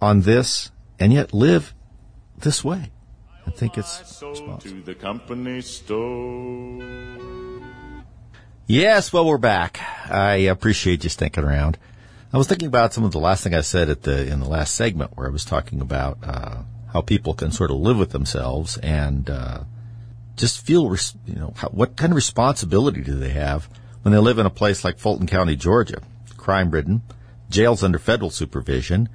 on 0.00 0.22
this, 0.22 0.72
and 0.98 1.12
yet 1.12 1.32
live 1.32 1.74
this 2.38 2.64
way. 2.64 2.90
I 3.46 3.50
think 3.50 3.78
it's 3.78 4.18
to 4.18 4.82
the 4.84 4.94
company 4.94 5.60
store. 5.60 6.82
Yes, 8.66 9.12
well, 9.12 9.24
we're 9.24 9.38
back. 9.38 9.80
I 10.10 10.34
appreciate 10.34 11.04
you 11.04 11.10
sticking 11.10 11.44
around. 11.44 11.78
I 12.32 12.38
was 12.38 12.48
thinking 12.48 12.66
about 12.66 12.92
some 12.92 13.04
of 13.04 13.12
the 13.12 13.20
last 13.20 13.44
thing 13.44 13.54
I 13.54 13.60
said 13.60 13.88
at 13.88 14.02
the 14.02 14.26
in 14.26 14.40
the 14.40 14.48
last 14.48 14.74
segment 14.74 15.16
where 15.16 15.28
I 15.28 15.30
was 15.30 15.44
talking 15.44 15.80
about 15.80 16.18
uh, 16.24 16.62
how 16.92 17.00
people 17.00 17.34
can 17.34 17.52
sort 17.52 17.70
of 17.70 17.76
live 17.76 17.98
with 17.98 18.10
themselves 18.10 18.76
and 18.78 19.30
uh, 19.30 19.60
just 20.34 20.64
feel, 20.66 20.90
res- 20.90 21.14
you 21.26 21.36
know, 21.36 21.52
how, 21.56 21.68
what 21.68 21.96
kind 21.96 22.12
of 22.12 22.16
responsibility 22.16 23.02
do 23.02 23.14
they 23.14 23.30
have 23.30 23.68
when 24.02 24.12
they 24.12 24.18
live 24.18 24.38
in 24.38 24.46
a 24.46 24.50
place 24.50 24.84
like 24.84 24.98
Fulton 24.98 25.26
County, 25.26 25.54
Georgia, 25.54 26.02
crime 26.36 26.70
ridden, 26.70 27.02
jails 27.48 27.82
under 27.82 27.98
federal 27.98 28.30
supervision. 28.30 29.08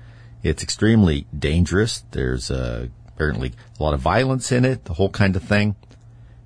It's 0.43 0.63
extremely 0.63 1.27
dangerous. 1.37 2.03
There's 2.11 2.49
uh, 2.49 2.87
apparently 3.15 3.53
a 3.79 3.83
lot 3.83 3.93
of 3.93 3.99
violence 3.99 4.51
in 4.51 4.65
it, 4.65 4.85
the 4.85 4.93
whole 4.93 5.09
kind 5.09 5.35
of 5.35 5.43
thing. 5.43 5.75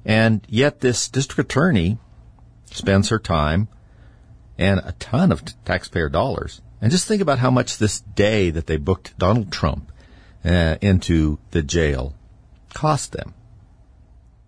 And 0.05 0.45
yet 0.47 0.79
this 0.79 1.09
district 1.09 1.51
attorney 1.51 1.97
spends 2.65 3.09
her 3.09 3.19
time 3.19 3.67
and 4.57 4.79
a 4.83 4.93
ton 4.93 5.31
of 5.31 5.43
taxpayer 5.65 6.09
dollars. 6.09 6.61
And 6.81 6.91
just 6.91 7.07
think 7.07 7.21
about 7.21 7.39
how 7.39 7.51
much 7.51 7.77
this 7.77 8.01
day 8.01 8.49
that 8.51 8.67
they 8.67 8.77
booked 8.77 9.17
Donald 9.17 9.51
Trump 9.51 9.91
uh, 10.43 10.77
into 10.81 11.39
the 11.51 11.63
jail 11.63 12.13
cost 12.73 13.13
them. 13.13 13.33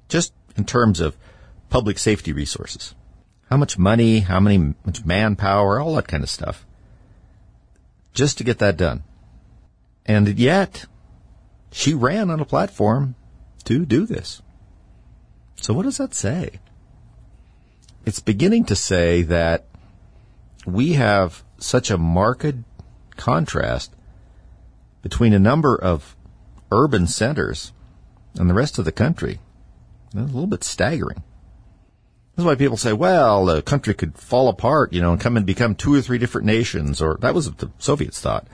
Just 0.10 0.34
in 0.56 0.66
terms 0.66 1.00
of 1.00 1.18
public 1.70 1.98
safety 1.98 2.34
resources 2.34 2.94
how 3.50 3.58
much 3.58 3.78
money, 3.78 4.20
how 4.20 4.40
many 4.40 4.58
much 4.58 5.06
manpower, 5.06 5.80
all 5.80 5.96
that 5.96 6.08
kind 6.08 6.24
of 6.24 6.30
stuff, 6.30 6.66
just 8.14 8.38
to 8.38 8.44
get 8.44 8.60
that 8.60 8.78
done. 8.78 9.04
And 10.06 10.38
yet, 10.38 10.86
she 11.78 11.94
ran 11.94 12.32
on 12.32 12.40
a 12.40 12.46
platform 12.46 13.14
to 13.64 13.86
do 13.86 14.08
this. 14.08 14.42
So 15.58 15.76
what 15.76 15.84
does 15.84 15.98
that 15.98 16.16
say? 16.16 16.60
It's 18.04 18.20
beginning 18.20 18.66
to 18.66 18.76
say 18.76 19.22
that 19.22 19.66
we 20.66 20.94
have 20.94 21.44
such 21.60 21.92
a 21.92 21.98
marked 22.00 22.56
contrast 23.16 23.94
between 25.04 25.34
a 25.34 25.40
number 25.40 25.76
of 25.76 26.16
urban 26.72 27.06
centers 27.06 27.74
and 28.40 28.50
the 28.50 28.56
rest 28.56 28.80
of 28.80 28.86
the 28.86 28.92
country. 28.92 29.40
It's 30.08 30.16
a 30.16 30.20
little 30.24 30.48
bit 30.48 30.64
staggering. 30.64 31.22
That's 32.36 32.46
why 32.48 32.56
people 32.56 32.78
say, 32.78 32.94
well, 32.94 33.46
the 33.46 33.62
country 33.62 33.94
could 33.94 34.18
fall 34.18 34.50
apart, 34.50 34.94
you 34.94 35.02
know, 35.02 35.12
and 35.12 35.22
come 35.22 35.38
and 35.38 35.46
become 35.46 35.76
two 35.76 35.94
or 35.94 36.02
three 36.02 36.18
different 36.18 36.48
nations, 36.48 37.04
or 37.04 37.20
that 37.22 37.36
was 37.36 37.48
what 37.48 37.60
the 37.60 37.70
Soviets 37.78 38.20
thought. 38.20 38.48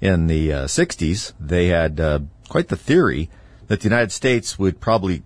In 0.00 0.26
the 0.26 0.52
uh, 0.52 0.64
60s, 0.64 1.34
they 1.38 1.68
had 1.68 2.00
uh, 2.00 2.20
quite 2.48 2.68
the 2.68 2.76
theory 2.76 3.30
that 3.68 3.80
the 3.80 3.88
United 3.88 4.12
States 4.12 4.58
would 4.58 4.80
probably 4.80 5.22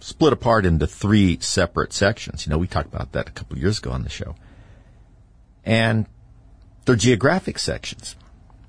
split 0.00 0.32
apart 0.32 0.66
into 0.66 0.86
three 0.86 1.38
separate 1.40 1.92
sections. 1.92 2.46
You 2.46 2.50
know, 2.50 2.58
we 2.58 2.66
talked 2.66 2.92
about 2.92 3.12
that 3.12 3.28
a 3.28 3.32
couple 3.32 3.58
years 3.58 3.78
ago 3.78 3.90
on 3.90 4.02
the 4.02 4.10
show. 4.10 4.34
And 5.64 6.06
they're 6.84 6.96
geographic 6.96 7.58
sections. 7.58 8.16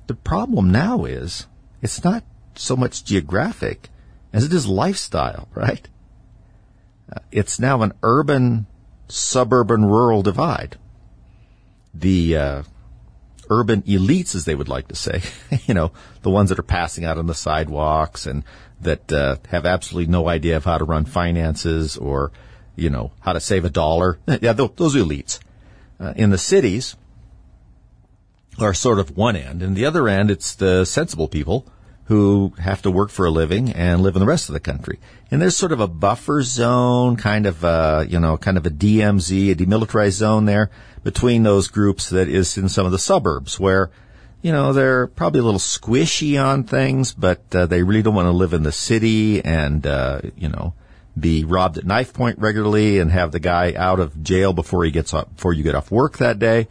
The 0.07 0.15
problem 0.15 0.71
now 0.71 1.05
is 1.05 1.47
it's 1.81 2.03
not 2.03 2.23
so 2.55 2.75
much 2.75 3.03
geographic 3.03 3.89
as 4.31 4.45
it 4.45 4.53
is 4.53 4.67
lifestyle, 4.67 5.47
right? 5.53 5.87
Uh, 7.11 7.19
it's 7.31 7.59
now 7.59 7.81
an 7.81 7.93
urban, 8.03 8.67
suburban, 9.07 9.85
rural 9.85 10.21
divide. 10.21 10.77
The 11.93 12.37
uh, 12.37 12.63
urban 13.49 13.81
elites, 13.83 14.35
as 14.35 14.45
they 14.45 14.55
would 14.55 14.69
like 14.69 14.87
to 14.89 14.95
say, 14.95 15.21
you 15.65 15.73
know, 15.73 15.91
the 16.21 16.29
ones 16.29 16.49
that 16.49 16.59
are 16.59 16.63
passing 16.63 17.05
out 17.05 17.17
on 17.17 17.27
the 17.27 17.33
sidewalks 17.33 18.25
and 18.25 18.43
that 18.81 19.11
uh, 19.11 19.37
have 19.49 19.65
absolutely 19.65 20.11
no 20.11 20.27
idea 20.27 20.57
of 20.57 20.65
how 20.65 20.77
to 20.77 20.85
run 20.85 21.05
finances 21.05 21.97
or, 21.97 22.31
you 22.75 22.89
know, 22.89 23.11
how 23.21 23.33
to 23.33 23.39
save 23.39 23.65
a 23.65 23.69
dollar. 23.69 24.19
Yeah, 24.41 24.53
those 24.53 24.95
elites. 24.95 25.39
Uh, 25.99 26.13
in 26.15 26.29
the 26.29 26.37
cities 26.37 26.95
are 28.59 28.73
sort 28.73 28.99
of 28.99 29.15
one 29.15 29.35
end, 29.35 29.61
and 29.61 29.75
the 29.75 29.85
other 29.85 30.07
end, 30.07 30.29
it's 30.29 30.55
the 30.55 30.85
sensible 30.85 31.27
people 31.27 31.65
who 32.05 32.53
have 32.59 32.81
to 32.83 32.91
work 32.91 33.09
for 33.09 33.25
a 33.25 33.31
living 33.31 33.71
and 33.71 34.03
live 34.03 34.15
in 34.15 34.19
the 34.19 34.27
rest 34.27 34.47
of 34.47 34.53
the 34.53 34.59
country. 34.59 34.99
And 35.31 35.41
there's 35.41 35.57
sort 35.57 35.71
of 35.71 35.79
a 35.79 35.87
buffer 35.87 36.43
zone, 36.43 37.15
kind 37.15 37.47
of 37.47 37.63
a, 37.63 38.05
you 38.07 38.19
know, 38.19 38.37
kind 38.37 38.57
of 38.57 38.65
a 38.65 38.69
DMZ, 38.69 39.51
a 39.51 39.55
demilitarized 39.55 40.11
zone 40.11 40.45
there 40.45 40.69
between 41.03 41.43
those 41.43 41.67
groups 41.67 42.09
that 42.09 42.29
is 42.29 42.57
in 42.57 42.69
some 42.69 42.85
of 42.85 42.91
the 42.91 42.99
suburbs 42.99 43.59
where, 43.59 43.89
you 44.43 44.51
know, 44.51 44.71
they're 44.71 45.07
probably 45.07 45.39
a 45.39 45.43
little 45.43 45.59
squishy 45.59 46.43
on 46.43 46.63
things, 46.63 47.11
but 47.11 47.43
uh, 47.55 47.65
they 47.65 47.81
really 47.81 48.03
don't 48.03 48.15
want 48.15 48.27
to 48.27 48.31
live 48.31 48.53
in 48.53 48.61
the 48.61 48.71
city 48.71 49.43
and, 49.43 49.87
uh, 49.87 50.21
you 50.35 50.49
know, 50.49 50.75
be 51.19 51.43
robbed 51.43 51.77
at 51.77 51.85
knife 51.85 52.13
point 52.13 52.37
regularly 52.37 52.99
and 52.99 53.11
have 53.11 53.31
the 53.31 53.39
guy 53.39 53.73
out 53.73 53.99
of 53.99 54.21
jail 54.21 54.53
before 54.53 54.83
he 54.83 54.91
gets 54.91 55.11
off, 55.11 55.33
before 55.35 55.53
you 55.53 55.63
get 55.63 55.73
off 55.73 55.89
work 55.89 56.19
that 56.19 56.37
day. 56.37 56.67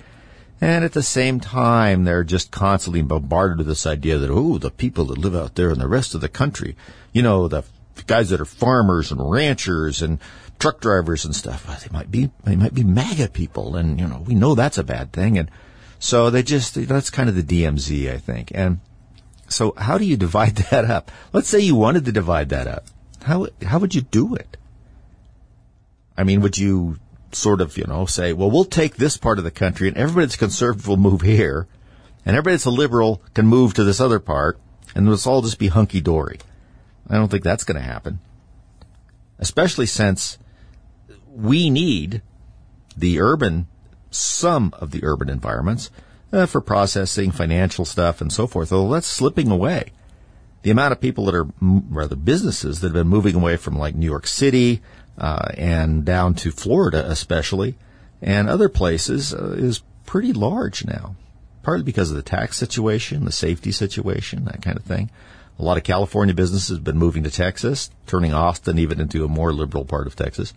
And 0.64 0.82
at 0.82 0.94
the 0.94 1.02
same 1.02 1.40
time, 1.40 2.04
they're 2.04 2.24
just 2.24 2.50
constantly 2.50 3.02
bombarded 3.02 3.58
with 3.58 3.66
this 3.66 3.84
idea 3.84 4.16
that, 4.16 4.30
oh, 4.30 4.56
the 4.56 4.70
people 4.70 5.04
that 5.04 5.18
live 5.18 5.36
out 5.36 5.56
there 5.56 5.68
in 5.68 5.78
the 5.78 5.86
rest 5.86 6.14
of 6.14 6.22
the 6.22 6.28
country, 6.30 6.74
you 7.12 7.20
know, 7.20 7.48
the 7.48 7.64
guys 8.06 8.30
that 8.30 8.40
are 8.40 8.46
farmers 8.46 9.12
and 9.12 9.30
ranchers 9.30 10.00
and 10.00 10.18
truck 10.58 10.80
drivers 10.80 11.26
and 11.26 11.36
stuff, 11.36 11.68
uh, 11.68 11.76
they 11.76 11.92
might 11.92 12.10
be, 12.10 12.30
they 12.44 12.56
might 12.56 12.72
be 12.72 12.82
MAGA 12.82 13.28
people. 13.28 13.76
And, 13.76 14.00
you 14.00 14.08
know, 14.08 14.24
we 14.26 14.34
know 14.34 14.54
that's 14.54 14.78
a 14.78 14.82
bad 14.82 15.12
thing. 15.12 15.36
And 15.36 15.50
so 15.98 16.30
they 16.30 16.42
just, 16.42 16.76
that's 16.88 17.10
kind 17.10 17.28
of 17.28 17.34
the 17.34 17.42
DMZ, 17.42 18.10
I 18.10 18.16
think. 18.16 18.50
And 18.54 18.80
so 19.48 19.74
how 19.76 19.98
do 19.98 20.06
you 20.06 20.16
divide 20.16 20.56
that 20.70 20.86
up? 20.86 21.12
Let's 21.34 21.48
say 21.48 21.60
you 21.60 21.76
wanted 21.76 22.06
to 22.06 22.12
divide 22.12 22.48
that 22.48 22.66
up. 22.66 22.86
How, 23.24 23.48
how 23.66 23.80
would 23.80 23.94
you 23.94 24.00
do 24.00 24.34
it? 24.34 24.56
I 26.16 26.24
mean, 26.24 26.40
would 26.40 26.56
you 26.56 26.96
sort 27.34 27.60
of, 27.60 27.76
you 27.76 27.84
know, 27.84 28.06
say, 28.06 28.32
well, 28.32 28.50
we'll 28.50 28.64
take 28.64 28.96
this 28.96 29.16
part 29.16 29.38
of 29.38 29.44
the 29.44 29.50
country 29.50 29.88
and 29.88 29.96
everybody 29.96 30.26
that's 30.26 30.36
conservative 30.36 30.88
will 30.88 30.96
move 30.96 31.22
here 31.22 31.66
and 32.24 32.36
everybody 32.36 32.54
that's 32.54 32.64
a 32.64 32.70
liberal 32.70 33.22
can 33.34 33.46
move 33.46 33.74
to 33.74 33.84
this 33.84 34.00
other 34.00 34.18
part 34.18 34.58
and 34.94 35.08
let's 35.08 35.26
all 35.26 35.42
just 35.42 35.58
be 35.58 35.68
hunky 35.68 36.00
dory. 36.00 36.38
I 37.08 37.14
don't 37.14 37.30
think 37.30 37.44
that's 37.44 37.64
going 37.64 37.80
to 37.80 37.86
happen. 37.86 38.20
Especially 39.38 39.86
since 39.86 40.38
we 41.34 41.68
need 41.68 42.22
the 42.96 43.20
urban, 43.20 43.66
some 44.10 44.72
of 44.78 44.92
the 44.92 45.04
urban 45.04 45.28
environments 45.28 45.90
uh, 46.32 46.46
for 46.46 46.60
processing, 46.60 47.30
financial 47.30 47.84
stuff, 47.84 48.20
and 48.20 48.32
so 48.32 48.46
forth. 48.46 48.72
Although 48.72 48.94
that's 48.94 49.06
slipping 49.06 49.50
away. 49.50 49.92
The 50.62 50.70
amount 50.70 50.92
of 50.92 51.00
people 51.00 51.26
that 51.26 51.34
are, 51.34 51.46
rather 51.60 52.16
businesses 52.16 52.80
that 52.80 52.88
have 52.88 52.94
been 52.94 53.08
moving 53.08 53.34
away 53.34 53.56
from 53.56 53.76
like 53.76 53.94
New 53.94 54.06
York 54.06 54.26
City, 54.26 54.80
uh, 55.18 55.48
and 55.56 56.04
down 56.04 56.34
to 56.34 56.50
Florida 56.50 57.08
especially, 57.10 57.76
and 58.20 58.48
other 58.48 58.68
places 58.68 59.34
uh, 59.34 59.54
is 59.56 59.82
pretty 60.06 60.32
large 60.32 60.84
now. 60.84 61.16
Partly 61.62 61.84
because 61.84 62.10
of 62.10 62.16
the 62.16 62.22
tax 62.22 62.56
situation, 62.56 63.24
the 63.24 63.32
safety 63.32 63.72
situation, 63.72 64.44
that 64.44 64.62
kind 64.62 64.76
of 64.76 64.84
thing. 64.84 65.10
A 65.58 65.62
lot 65.62 65.78
of 65.78 65.84
California 65.84 66.34
businesses 66.34 66.76
have 66.76 66.84
been 66.84 66.98
moving 66.98 67.22
to 67.24 67.30
Texas, 67.30 67.90
turning 68.06 68.34
Austin 68.34 68.78
even 68.78 69.00
into 69.00 69.24
a 69.24 69.28
more 69.28 69.52
liberal 69.52 69.84
part 69.84 70.06
of 70.06 70.16
Texas. 70.16 70.52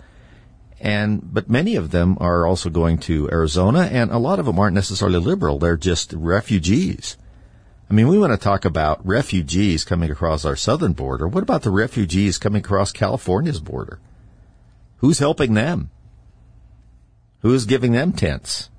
And, 0.79 1.33
but 1.33 1.49
many 1.49 1.75
of 1.75 1.91
them 1.91 2.17
are 2.19 2.45
also 2.45 2.69
going 2.69 2.97
to 2.99 3.29
Arizona 3.31 3.81
and 3.91 4.11
a 4.11 4.17
lot 4.17 4.39
of 4.39 4.45
them 4.45 4.59
aren't 4.59 4.75
necessarily 4.75 5.19
liberal. 5.19 5.59
They're 5.59 5.77
just 5.77 6.13
refugees. 6.13 7.17
I 7.89 7.93
mean, 7.93 8.09
we 8.09 8.19
want 8.19 8.33
to 8.33 8.37
talk 8.37 8.65
about 8.65 9.05
refugees 9.05 9.85
coming 9.85 10.11
across 10.11 10.45
our 10.45 10.55
southern 10.55 10.93
border. 10.93 11.27
What 11.27 11.43
about 11.43 11.61
the 11.61 11.71
refugees 11.71 12.37
coming 12.37 12.59
across 12.59 12.91
California's 12.91 13.61
border? 13.61 13.99
Who's 14.97 15.19
helping 15.19 15.53
them? 15.53 15.89
Who's 17.41 17.65
giving 17.65 17.91
them 17.91 18.13
tents, 18.13 18.69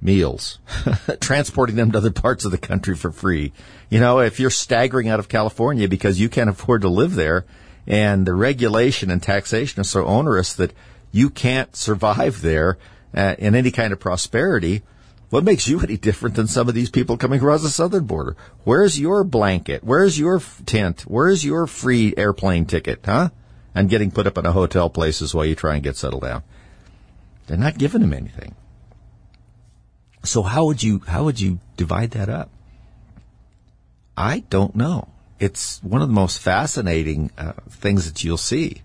meals, 0.00 0.58
transporting 1.20 1.76
them 1.76 1.92
to 1.92 1.98
other 1.98 2.10
parts 2.10 2.44
of 2.44 2.50
the 2.50 2.58
country 2.58 2.96
for 2.96 3.12
free? 3.12 3.52
You 3.88 4.00
know, 4.00 4.18
if 4.18 4.40
you're 4.40 4.50
staggering 4.50 5.08
out 5.08 5.20
of 5.20 5.28
California 5.28 5.88
because 5.88 6.20
you 6.20 6.28
can't 6.28 6.50
afford 6.50 6.82
to 6.82 6.88
live 6.88 7.14
there 7.14 7.44
and 7.86 8.26
the 8.26 8.34
regulation 8.34 9.10
and 9.10 9.22
taxation 9.22 9.80
are 9.80 9.84
so 9.84 10.04
onerous 10.04 10.54
that 10.54 10.72
you 11.10 11.30
can't 11.30 11.74
survive 11.76 12.42
there 12.42 12.78
uh, 13.14 13.36
in 13.38 13.54
any 13.54 13.70
kind 13.70 13.92
of 13.92 14.00
prosperity, 14.00 14.82
what 15.30 15.44
makes 15.44 15.68
you 15.68 15.80
any 15.80 15.96
different 15.96 16.36
than 16.36 16.46
some 16.46 16.68
of 16.68 16.74
these 16.74 16.90
people 16.90 17.16
coming 17.16 17.38
across 17.38 17.62
the 17.62 17.68
southern 17.68 18.04
border? 18.04 18.36
Where's 18.64 19.00
your 19.00 19.24
blanket? 19.24 19.82
Where's 19.82 20.18
your 20.18 20.40
tent? 20.66 21.02
Where's 21.02 21.44
your 21.44 21.66
free 21.66 22.14
airplane 22.16 22.66
ticket, 22.66 23.00
huh? 23.04 23.30
And 23.74 23.88
getting 23.88 24.10
put 24.10 24.26
up 24.26 24.38
in 24.38 24.46
a 24.46 24.52
hotel 24.52 24.90
places 24.90 25.34
while 25.34 25.46
you 25.46 25.54
try 25.54 25.74
and 25.74 25.82
get 25.82 25.96
settled 25.96 26.22
down. 26.22 26.42
They're 27.46 27.56
not 27.56 27.78
giving 27.78 28.02
them 28.02 28.12
anything. 28.12 28.54
So 30.24 30.42
how 30.42 30.66
would 30.66 30.82
you, 30.82 31.00
how 31.06 31.24
would 31.24 31.40
you 31.40 31.58
divide 31.76 32.12
that 32.12 32.28
up? 32.28 32.50
I 34.16 34.40
don't 34.50 34.76
know. 34.76 35.08
It's 35.40 35.82
one 35.82 36.02
of 36.02 36.08
the 36.08 36.14
most 36.14 36.38
fascinating 36.38 37.30
uh, 37.36 37.54
things 37.68 38.06
that 38.06 38.22
you'll 38.22 38.36
see. 38.36 38.82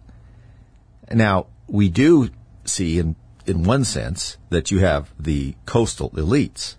Now, 1.11 1.47
we 1.67 1.89
do 1.89 2.29
see 2.65 2.97
in 2.97 3.15
in 3.47 3.63
one 3.63 3.85
sense 3.85 4.37
that 4.49 4.69
you 4.69 4.79
have 4.79 5.11
the 5.17 5.55
coastal 5.65 6.11
elites. 6.11 6.75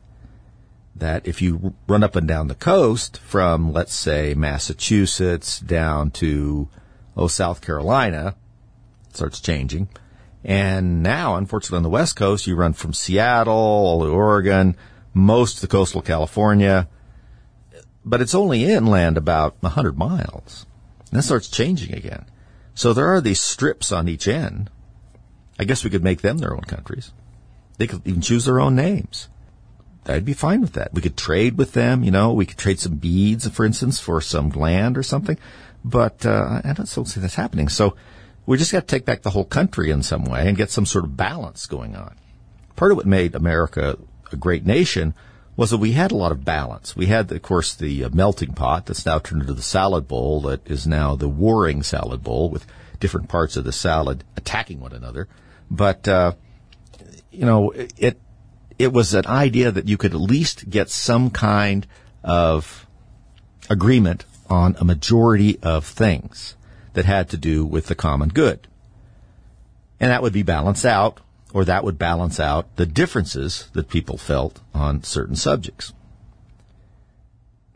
That 0.95 1.27
if 1.27 1.41
you 1.41 1.75
run 1.89 2.05
up 2.05 2.15
and 2.15 2.29
down 2.29 2.49
the 2.49 2.55
coast 2.55 3.19
from, 3.19 3.73
let's 3.73 3.95
say, 3.95 4.35
Massachusetts 4.35 5.61
down 5.61 6.11
to, 6.13 6.69
oh, 7.19 7.29
South 7.29 7.61
Carolina, 7.61 8.37
starts 9.13 9.41
changing. 9.41 9.89
And 10.45 11.03
now, 11.03 11.37
unfortunately, 11.37 11.79
on 11.79 11.83
the 11.83 11.89
West 11.91 12.17
Coast, 12.17 12.47
you 12.47 12.55
run 12.55 12.73
from 12.73 12.93
Seattle 12.93 13.53
all 13.53 14.05
to 14.05 14.11
Oregon, 14.11 14.77
most 15.13 15.57
of 15.57 15.61
the 15.63 15.69
coastal 15.69 16.01
California, 16.01 16.89
but 18.05 18.21
it's 18.21 18.35
only 18.35 18.65
inland 18.65 19.17
about 19.17 19.57
100 19.61 19.99
miles. 19.99 20.65
And 21.11 21.19
that 21.19 21.25
starts 21.25 21.49
changing 21.49 21.95
again. 21.95 22.27
So 22.75 22.93
there 22.93 23.09
are 23.09 23.21
these 23.21 23.41
strips 23.41 23.91
on 23.91 24.09
each 24.09 24.29
end 24.29 24.71
I 25.59 25.65
guess 25.65 25.83
we 25.83 25.91
could 25.91 26.05
make 26.05 26.21
them 26.21 26.39
their 26.39 26.55
own 26.55 26.63
countries. 26.63 27.13
They 27.79 27.87
could 27.87 28.07
even 28.07 28.21
choose 28.21 28.45
their 28.45 28.61
own 28.61 28.77
names. 28.77 29.29
I'd 30.07 30.25
be 30.25 30.33
fine 30.33 30.63
with 30.63 30.73
that. 30.73 30.95
We 30.95 31.03
could 31.03 31.19
trade 31.19 31.59
with 31.59 31.73
them, 31.73 32.03
you 32.03 32.11
know, 32.11 32.33
we 32.33 32.47
could 32.47 32.57
trade 32.57 32.81
some 32.81 32.95
beads, 32.95 33.47
for 33.49 33.67
instance, 33.67 34.01
for 34.01 34.21
some 34.21 34.49
land 34.51 34.97
or 34.97 35.03
something. 35.03 35.37
But 35.85 36.27
uh, 36.27 36.61
I 36.65 36.73
don't 36.73 36.87
see 36.87 37.21
that's 37.21 37.35
happening. 37.35 37.69
So 37.69 37.97
we 38.47 38.59
just 38.59 38.73
got 38.73 38.81
to 38.81 38.87
take 38.87 39.05
back 39.05 39.23
the 39.23 39.31
whole 39.31 39.45
country 39.45 39.91
in 39.91 40.03
some 40.03 40.25
way 40.25 40.49
and 40.49 40.57
get 40.57 40.71
some 40.71 40.87
sort 40.87 41.05
of 41.05 41.17
balance 41.17 41.67
going 41.67 41.95
on. 41.97 42.17
Part 42.77 42.93
of 42.93 42.97
what 42.97 43.07
made 43.07 43.35
America 43.35 43.99
a 44.33 44.37
great 44.37 44.67
nation 44.67 45.15
was 45.57 45.71
that 45.71 45.79
we 45.79 45.93
had 45.93 46.13
a 46.13 46.17
lot 46.17 46.31
of 46.31 46.45
balance. 46.45 46.95
We 46.95 47.07
had, 47.07 47.31
of 47.33 47.43
course, 47.43 47.75
the 47.75 48.05
uh, 48.05 48.11
melting 48.11 48.53
pot 48.53 48.87
that's 48.87 49.05
now 49.05 49.19
turned 49.19 49.43
into 49.43 49.55
the 49.55 49.63
salad 49.63 50.07
bowl 50.07 50.41
that 50.43 50.65
is 50.71 50.87
now 50.87 51.17
the 51.17 51.29
warring 51.29 51.83
salad 51.83 52.23
bowl 52.23 52.49
with 52.49 52.65
different 53.01 53.29
parts 53.29 53.57
of 53.57 53.65
the 53.65 53.73
salad 53.73 54.23
attacking 54.37 54.79
one 54.79 54.93
another. 54.93 55.29
But, 55.71 56.07
uh, 56.07 56.33
you 57.31 57.45
know, 57.45 57.71
it, 57.71 58.21
it 58.79 58.93
was 58.93 59.15
an 59.15 59.27
idea 59.27 59.73
that 59.73 59.89
you 59.89 59.97
could 59.97 60.15
at 60.15 60.21
least 60.21 60.71
get 60.71 60.91
some 60.91 61.31
kind 61.31 61.87
of 62.23 62.87
agreement 63.69 64.25
on 64.49 64.77
a 64.79 64.85
majority 64.85 65.59
of 65.63 65.85
things 65.85 66.57
that 66.95 67.05
had 67.05 67.29
to 67.31 67.37
do 67.37 67.65
with 67.65 67.87
the 67.87 67.95
common 67.95 68.29
good. 68.31 68.67
And 70.01 70.11
that 70.11 70.23
would 70.23 70.33
be 70.33 70.43
balanced 70.43 70.85
out, 70.85 71.21
or 71.53 71.65
that 71.65 71.85
would 71.85 71.99
balance 71.99 72.39
out 72.39 72.77
the 72.77 72.87
differences 72.87 73.69
that 73.73 73.89
people 73.89 74.17
felt 74.17 74.61
on 74.75 75.03
certain 75.03 75.37
subjects. 75.37 75.93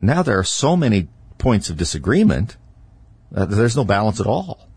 Now 0.00 0.22
there 0.22 0.38
are 0.38 0.44
so 0.44 0.76
many 0.76 1.08
points 1.38 1.70
of 1.70 1.76
disagreement 1.76 2.56
that 3.30 3.50
there's 3.50 3.76
no 3.76 3.85
balance 3.85 4.20
at 4.20 4.26
all. 4.26 4.68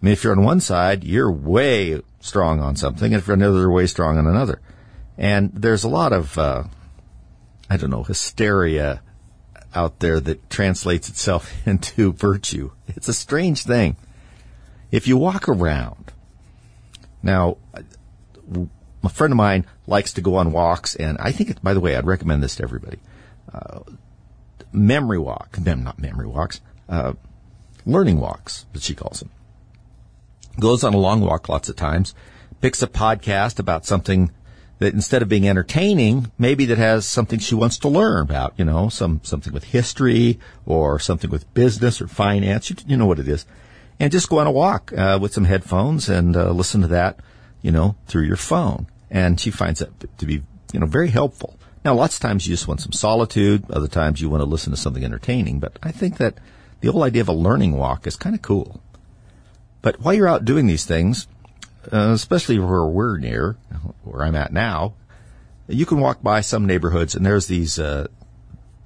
I 0.00 0.04
mean, 0.04 0.12
if 0.12 0.22
you're 0.22 0.36
on 0.36 0.44
one 0.44 0.60
side, 0.60 1.04
you're 1.04 1.32
way 1.32 2.02
strong 2.20 2.60
on 2.60 2.76
something, 2.76 3.12
and 3.12 3.20
if 3.20 3.26
you're 3.26 3.36
on 3.36 3.42
another, 3.42 3.70
way 3.70 3.86
strong 3.86 4.18
on 4.18 4.26
another. 4.26 4.60
And 5.16 5.50
there's 5.54 5.84
a 5.84 5.88
lot 5.88 6.12
of, 6.12 6.36
uh, 6.38 6.64
I 7.70 7.76
don't 7.76 7.90
know, 7.90 8.02
hysteria 8.02 9.02
out 9.74 10.00
there 10.00 10.20
that 10.20 10.48
translates 10.50 11.08
itself 11.08 11.52
into 11.66 12.12
virtue. 12.12 12.70
It's 12.88 13.08
a 13.08 13.14
strange 13.14 13.64
thing. 13.64 13.96
If 14.90 15.08
you 15.08 15.16
walk 15.16 15.48
around, 15.48 16.12
now, 17.22 17.56
a 19.02 19.08
friend 19.08 19.32
of 19.32 19.36
mine 19.36 19.66
likes 19.86 20.12
to 20.12 20.20
go 20.20 20.36
on 20.36 20.52
walks, 20.52 20.94
and 20.94 21.16
I 21.18 21.32
think, 21.32 21.60
by 21.62 21.74
the 21.74 21.80
way, 21.80 21.96
I'd 21.96 22.06
recommend 22.06 22.42
this 22.42 22.56
to 22.56 22.62
everybody. 22.62 22.98
Uh, 23.52 23.80
memory 24.72 25.18
walk, 25.18 25.58
not 25.58 25.98
memory 25.98 26.26
walks, 26.26 26.60
uh, 26.88 27.14
learning 27.86 28.20
walks, 28.20 28.66
that 28.72 28.82
she 28.82 28.94
calls 28.94 29.20
them 29.20 29.30
goes 30.58 30.84
on 30.84 30.94
a 30.94 30.98
long 30.98 31.20
walk 31.20 31.48
lots 31.48 31.68
of 31.68 31.76
times, 31.76 32.14
picks 32.60 32.82
a 32.82 32.86
podcast 32.86 33.58
about 33.58 33.84
something 33.84 34.30
that 34.78 34.94
instead 34.94 35.22
of 35.22 35.28
being 35.28 35.48
entertaining, 35.48 36.30
maybe 36.38 36.64
that 36.66 36.78
has 36.78 37.06
something 37.06 37.38
she 37.38 37.54
wants 37.54 37.78
to 37.78 37.88
learn 37.88 38.22
about, 38.22 38.54
you 38.56 38.64
know, 38.64 38.88
some, 38.88 39.20
something 39.22 39.52
with 39.52 39.64
history 39.64 40.38
or 40.66 40.98
something 40.98 41.30
with 41.30 41.52
business 41.54 42.00
or 42.00 42.08
finance. 42.08 42.70
You, 42.70 42.76
you 42.86 42.96
know 42.96 43.06
what 43.06 43.20
it 43.20 43.28
is. 43.28 43.46
And 44.00 44.10
just 44.10 44.28
go 44.28 44.38
on 44.38 44.46
a 44.46 44.50
walk, 44.50 44.92
uh, 44.96 45.18
with 45.20 45.32
some 45.32 45.44
headphones 45.44 46.08
and, 46.08 46.36
uh, 46.36 46.50
listen 46.50 46.80
to 46.80 46.88
that, 46.88 47.20
you 47.62 47.70
know, 47.70 47.96
through 48.06 48.24
your 48.24 48.36
phone. 48.36 48.86
And 49.10 49.38
she 49.38 49.50
finds 49.50 49.80
that 49.80 50.18
to 50.18 50.26
be, 50.26 50.42
you 50.72 50.80
know, 50.80 50.86
very 50.86 51.08
helpful. 51.08 51.56
Now, 51.84 51.94
lots 51.94 52.16
of 52.16 52.22
times 52.22 52.46
you 52.46 52.54
just 52.54 52.66
want 52.66 52.80
some 52.80 52.92
solitude. 52.92 53.70
Other 53.70 53.88
times 53.88 54.20
you 54.20 54.30
want 54.30 54.40
to 54.40 54.48
listen 54.48 54.72
to 54.72 54.76
something 54.76 55.04
entertaining. 55.04 55.60
But 55.60 55.78
I 55.82 55.92
think 55.92 56.16
that 56.16 56.38
the 56.80 56.90
whole 56.90 57.04
idea 57.04 57.22
of 57.22 57.28
a 57.28 57.32
learning 57.32 57.76
walk 57.76 58.06
is 58.06 58.16
kind 58.16 58.34
of 58.34 58.42
cool. 58.42 58.80
But 59.82 60.00
while 60.00 60.14
you're 60.14 60.26
out 60.26 60.46
doing 60.46 60.66
these 60.66 60.86
things, 60.86 61.28
uh, 61.92 62.12
especially 62.12 62.58
where 62.58 62.84
we're 62.84 63.18
near, 63.18 63.56
where 64.02 64.22
I'm 64.24 64.36
at 64.36 64.52
now, 64.52 64.94
you 65.68 65.86
can 65.86 66.00
walk 66.00 66.22
by 66.22 66.40
some 66.40 66.66
neighborhoods 66.66 67.14
and 67.14 67.24
there's 67.24 67.46
these, 67.46 67.78
uh, 67.78 68.06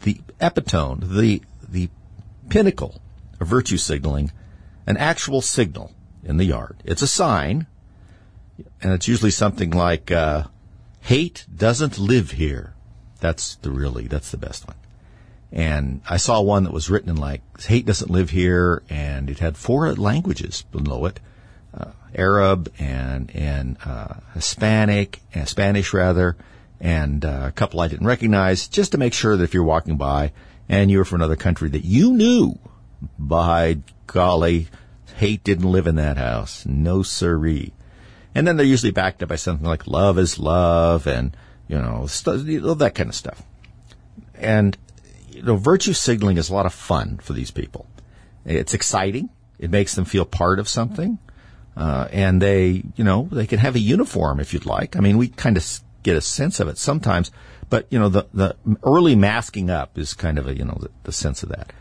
the 0.03 0.21
epitome, 0.41 1.07
the, 1.07 1.43
the 1.69 1.89
pinnacle 2.49 3.01
of 3.41 3.49
virtue 3.49 3.77
signaling, 3.77 4.33
an 4.87 4.97
actual 4.97 5.41
signal 5.41 5.93
in 6.25 6.37
the 6.37 6.45
yard. 6.45 6.77
It's 6.85 7.03
a 7.03 7.07
sign, 7.07 7.67
and 8.83 8.93
it's 8.93 9.09
usually 9.09 9.31
something 9.31 9.71
like, 9.71 10.11
uh, 10.11 10.45
hate 11.01 11.47
doesn't 11.55 11.99
live 11.99 12.33
here. 12.33 12.75
That's 13.21 13.57
the 13.57 13.71
really, 13.71 14.07
that's 14.07 14.31
the 14.31 14.37
best 14.37 14.67
one. 14.67 14.77
And 15.51 16.03
I 16.09 16.19
saw 16.19 16.41
one 16.41 16.65
that 16.65 16.73
was 16.73 16.91
written 16.91 17.11
in 17.11 17.17
like, 17.17 17.43
hate 17.63 17.87
doesn't 17.87 18.11
live 18.11 18.31
here, 18.31 18.83
and 18.89 19.31
it 19.31 19.39
had 19.39 19.57
four 19.57 19.93
languages 19.95 20.63
below 20.71 21.07
it. 21.07 21.21
Arab 22.15 22.73
and, 22.79 23.31
and, 23.35 23.77
uh, 23.85 24.15
Hispanic, 24.35 25.21
and 25.35 25.49
Spanish 25.49 25.93
rather, 25.93 26.37
and 26.81 27.25
uh, 27.25 27.45
a 27.47 27.53
couple 27.53 27.81
I 27.81 27.89
didn't 27.89 28.07
recognize, 28.07 28.69
just 28.69 28.93
to 28.93 28.99
make 28.99 29.13
sure 29.13 29.37
that 29.37 29.45
if 29.45 29.55
you're 29.55 29.65
walking 29.65 29.97
by 29.97 30.33
and 30.69 30.91
you 30.91 30.99
were 30.99 31.05
from 31.05 31.21
another 31.21 31.37
country 31.37 31.69
that 31.71 31.85
you 31.85 32.13
knew, 32.13 32.59
by 33.19 33.79
golly, 34.07 34.69
hate 35.17 35.45
didn't 35.45 35.71
live 35.71 35.87
in 35.87 35.97
that 35.97 36.17
house. 36.17 36.65
No 36.67 37.03
siree. 37.03 37.73
And 38.35 38.47
then 38.47 38.57
they're 38.57 38.67
usually 38.67 38.93
backed 38.93 39.23
up 39.23 39.29
by 39.29 39.37
something 39.37 39.67
like 39.67 39.87
love 39.87 40.19
is 40.19 40.39
love 40.39 41.07
and, 41.07 41.37
you 41.67 41.79
know, 41.79 42.07
st- 42.07 42.45
that 42.79 42.95
kind 42.95 43.09
of 43.09 43.15
stuff. 43.15 43.43
And 44.35 44.77
you 45.31 45.43
know, 45.43 45.57
virtue 45.57 45.93
signaling 45.93 46.37
is 46.37 46.49
a 46.49 46.55
lot 46.55 46.67
of 46.67 46.75
fun 46.75 47.19
for 47.19 47.33
these 47.33 47.51
people. 47.51 47.87
It's 48.45 48.75
exciting. 48.75 49.31
It 49.59 49.71
makes 49.71 49.95
them 49.95 50.05
feel 50.05 50.25
part 50.25 50.59
of 50.59 50.69
something. 50.69 51.19
Uh, 51.79 52.09
and 52.11 52.43
they, 52.43 52.83
you 52.97 53.05
know, 53.05 53.29
they 53.31 53.47
can 53.47 53.61
have 53.61 53.77
a 53.77 53.79
uniform 53.79 54.41
if 54.41 54.53
you'd 54.53 54.67
like. 54.67 54.97
I 54.97 55.01
mean, 55.01 55.17
we 55.17 55.29
kind 55.29 55.57
of 55.57 55.81
get 56.03 56.17
a 56.17 56.21
sense 56.21 56.59
of 56.59 56.67
it 56.67 56.77
sometimes, 56.77 57.31
but 57.71 57.87
you 57.91 58.01
know, 58.01 58.09
the, 58.09 58.27
the 58.35 58.57
early 58.83 59.15
masking 59.15 59.71
up 59.71 59.97
is 59.97 60.13
kind 60.13 60.41
of 60.41 60.49
a, 60.49 60.57
you 60.57 60.65
know, 60.65 60.77
the, 60.81 60.91
the 61.05 61.13
sense 61.13 61.45
of 61.45 61.51
that. 61.51 61.73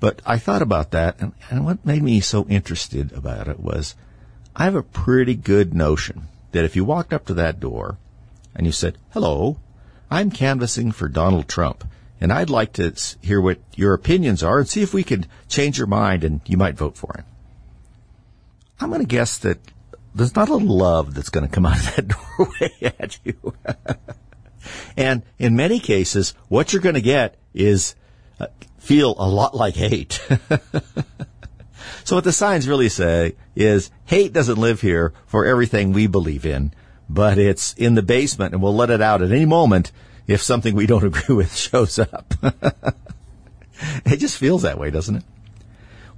But 0.00 0.22
I 0.24 0.38
thought 0.38 0.62
about 0.62 0.92
that 0.92 1.20
and, 1.20 1.34
and 1.50 1.66
what 1.66 1.84
made 1.84 2.02
me 2.02 2.20
so 2.20 2.46
interested 2.48 3.12
about 3.12 3.48
it 3.48 3.60
was 3.60 3.94
I 4.56 4.64
have 4.64 4.76
a 4.76 4.82
pretty 4.82 5.34
good 5.34 5.74
notion 5.74 6.28
that 6.52 6.64
if 6.64 6.74
you 6.74 6.86
walked 6.86 7.12
up 7.12 7.26
to 7.26 7.34
that 7.34 7.60
door 7.60 7.98
and 8.54 8.64
you 8.64 8.72
said, 8.72 8.96
hello, 9.10 9.58
I'm 10.10 10.30
canvassing 10.30 10.90
for 10.90 11.06
Donald 11.06 11.48
Trump 11.48 11.84
and 12.18 12.32
I'd 12.32 12.48
like 12.48 12.72
to 12.74 12.94
hear 13.20 13.42
what 13.42 13.58
your 13.74 13.92
opinions 13.92 14.42
are 14.42 14.60
and 14.60 14.68
see 14.68 14.80
if 14.80 14.94
we 14.94 15.04
could 15.04 15.26
change 15.48 15.76
your 15.76 15.86
mind 15.86 16.24
and 16.24 16.40
you 16.46 16.56
might 16.56 16.78
vote 16.78 16.96
for 16.96 17.12
him. 17.14 17.24
I'm 18.80 18.88
going 18.88 19.00
to 19.00 19.06
guess 19.06 19.38
that 19.38 19.58
there's 20.14 20.36
not 20.36 20.48
a 20.48 20.56
love 20.56 21.14
that's 21.14 21.28
going 21.28 21.46
to 21.46 21.52
come 21.52 21.66
out 21.66 21.78
of 21.78 21.96
that 21.96 22.08
doorway 22.38 22.94
at 22.98 23.18
you. 23.24 23.54
and 24.96 25.22
in 25.38 25.56
many 25.56 25.80
cases, 25.80 26.34
what 26.48 26.72
you're 26.72 26.82
going 26.82 26.94
to 26.94 27.00
get 27.00 27.36
is 27.52 27.94
uh, 28.40 28.46
feel 28.78 29.14
a 29.18 29.28
lot 29.28 29.54
like 29.54 29.74
hate. 29.74 30.12
so 32.04 32.16
what 32.16 32.24
the 32.24 32.32
signs 32.32 32.68
really 32.68 32.88
say 32.88 33.34
is 33.54 33.90
hate 34.06 34.32
doesn't 34.32 34.58
live 34.58 34.80
here 34.80 35.12
for 35.26 35.44
everything 35.44 35.92
we 35.92 36.06
believe 36.06 36.46
in, 36.46 36.72
but 37.08 37.38
it's 37.38 37.74
in 37.74 37.94
the 37.94 38.02
basement 38.02 38.54
and 38.54 38.62
we'll 38.62 38.74
let 38.74 38.90
it 38.90 39.02
out 39.02 39.22
at 39.22 39.30
any 39.30 39.46
moment 39.46 39.92
if 40.26 40.42
something 40.42 40.74
we 40.74 40.86
don't 40.86 41.04
agree 41.04 41.34
with 41.34 41.54
shows 41.54 41.98
up. 41.98 42.34
it 44.04 44.16
just 44.16 44.38
feels 44.38 44.62
that 44.62 44.78
way, 44.78 44.90
doesn't 44.90 45.16
it? 45.16 45.24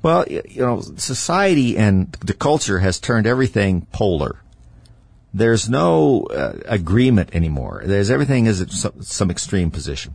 Well, 0.07 0.25
you 0.29 0.63
know, 0.63 0.83
society 0.83 1.77
and 1.77 2.13
the 2.25 2.33
culture 2.33 2.79
has 2.79 3.01
turned 3.01 3.27
everything 3.27 3.89
polar. 3.91 4.37
There's 5.35 5.69
no 5.69 6.27
uh, 6.27 6.61
agreement 6.67 7.35
anymore. 7.35 7.83
There's 7.85 8.09
everything 8.09 8.47
is 8.47 8.61
at 8.61 8.71
some, 8.71 9.33
extreme 9.33 9.73
position. 9.73 10.15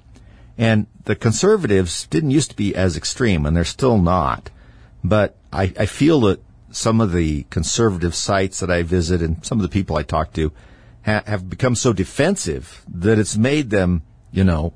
And 0.57 0.87
the 1.03 1.17
conservatives 1.17 2.07
didn't 2.07 2.31
used 2.31 2.51
to 2.51 2.55
be 2.55 2.73
as 2.73 2.95
extreme, 2.95 3.45
and 3.45 3.53
they're 3.53 3.65
still 3.65 3.97
not. 3.97 4.49
But 5.03 5.35
I, 5.51 5.73
I 5.77 5.87
feel 5.87 6.21
that 6.21 6.41
some 6.71 7.01
of 7.01 7.11
the 7.11 7.43
conservative 7.49 8.15
sites 8.15 8.61
that 8.61 8.71
I 8.71 8.83
visit 8.83 9.21
and 9.21 9.45
some 9.45 9.57
of 9.57 9.63
the 9.63 9.67
people 9.67 9.97
I 9.97 10.03
talk 10.03 10.31
to 10.35 10.53
ha- 11.03 11.23
have 11.27 11.49
become 11.49 11.75
so 11.75 11.91
defensive 11.91 12.85
that 12.87 13.19
it's 13.19 13.35
made 13.35 13.71
them, 13.71 14.03
you 14.31 14.45
know, 14.45 14.71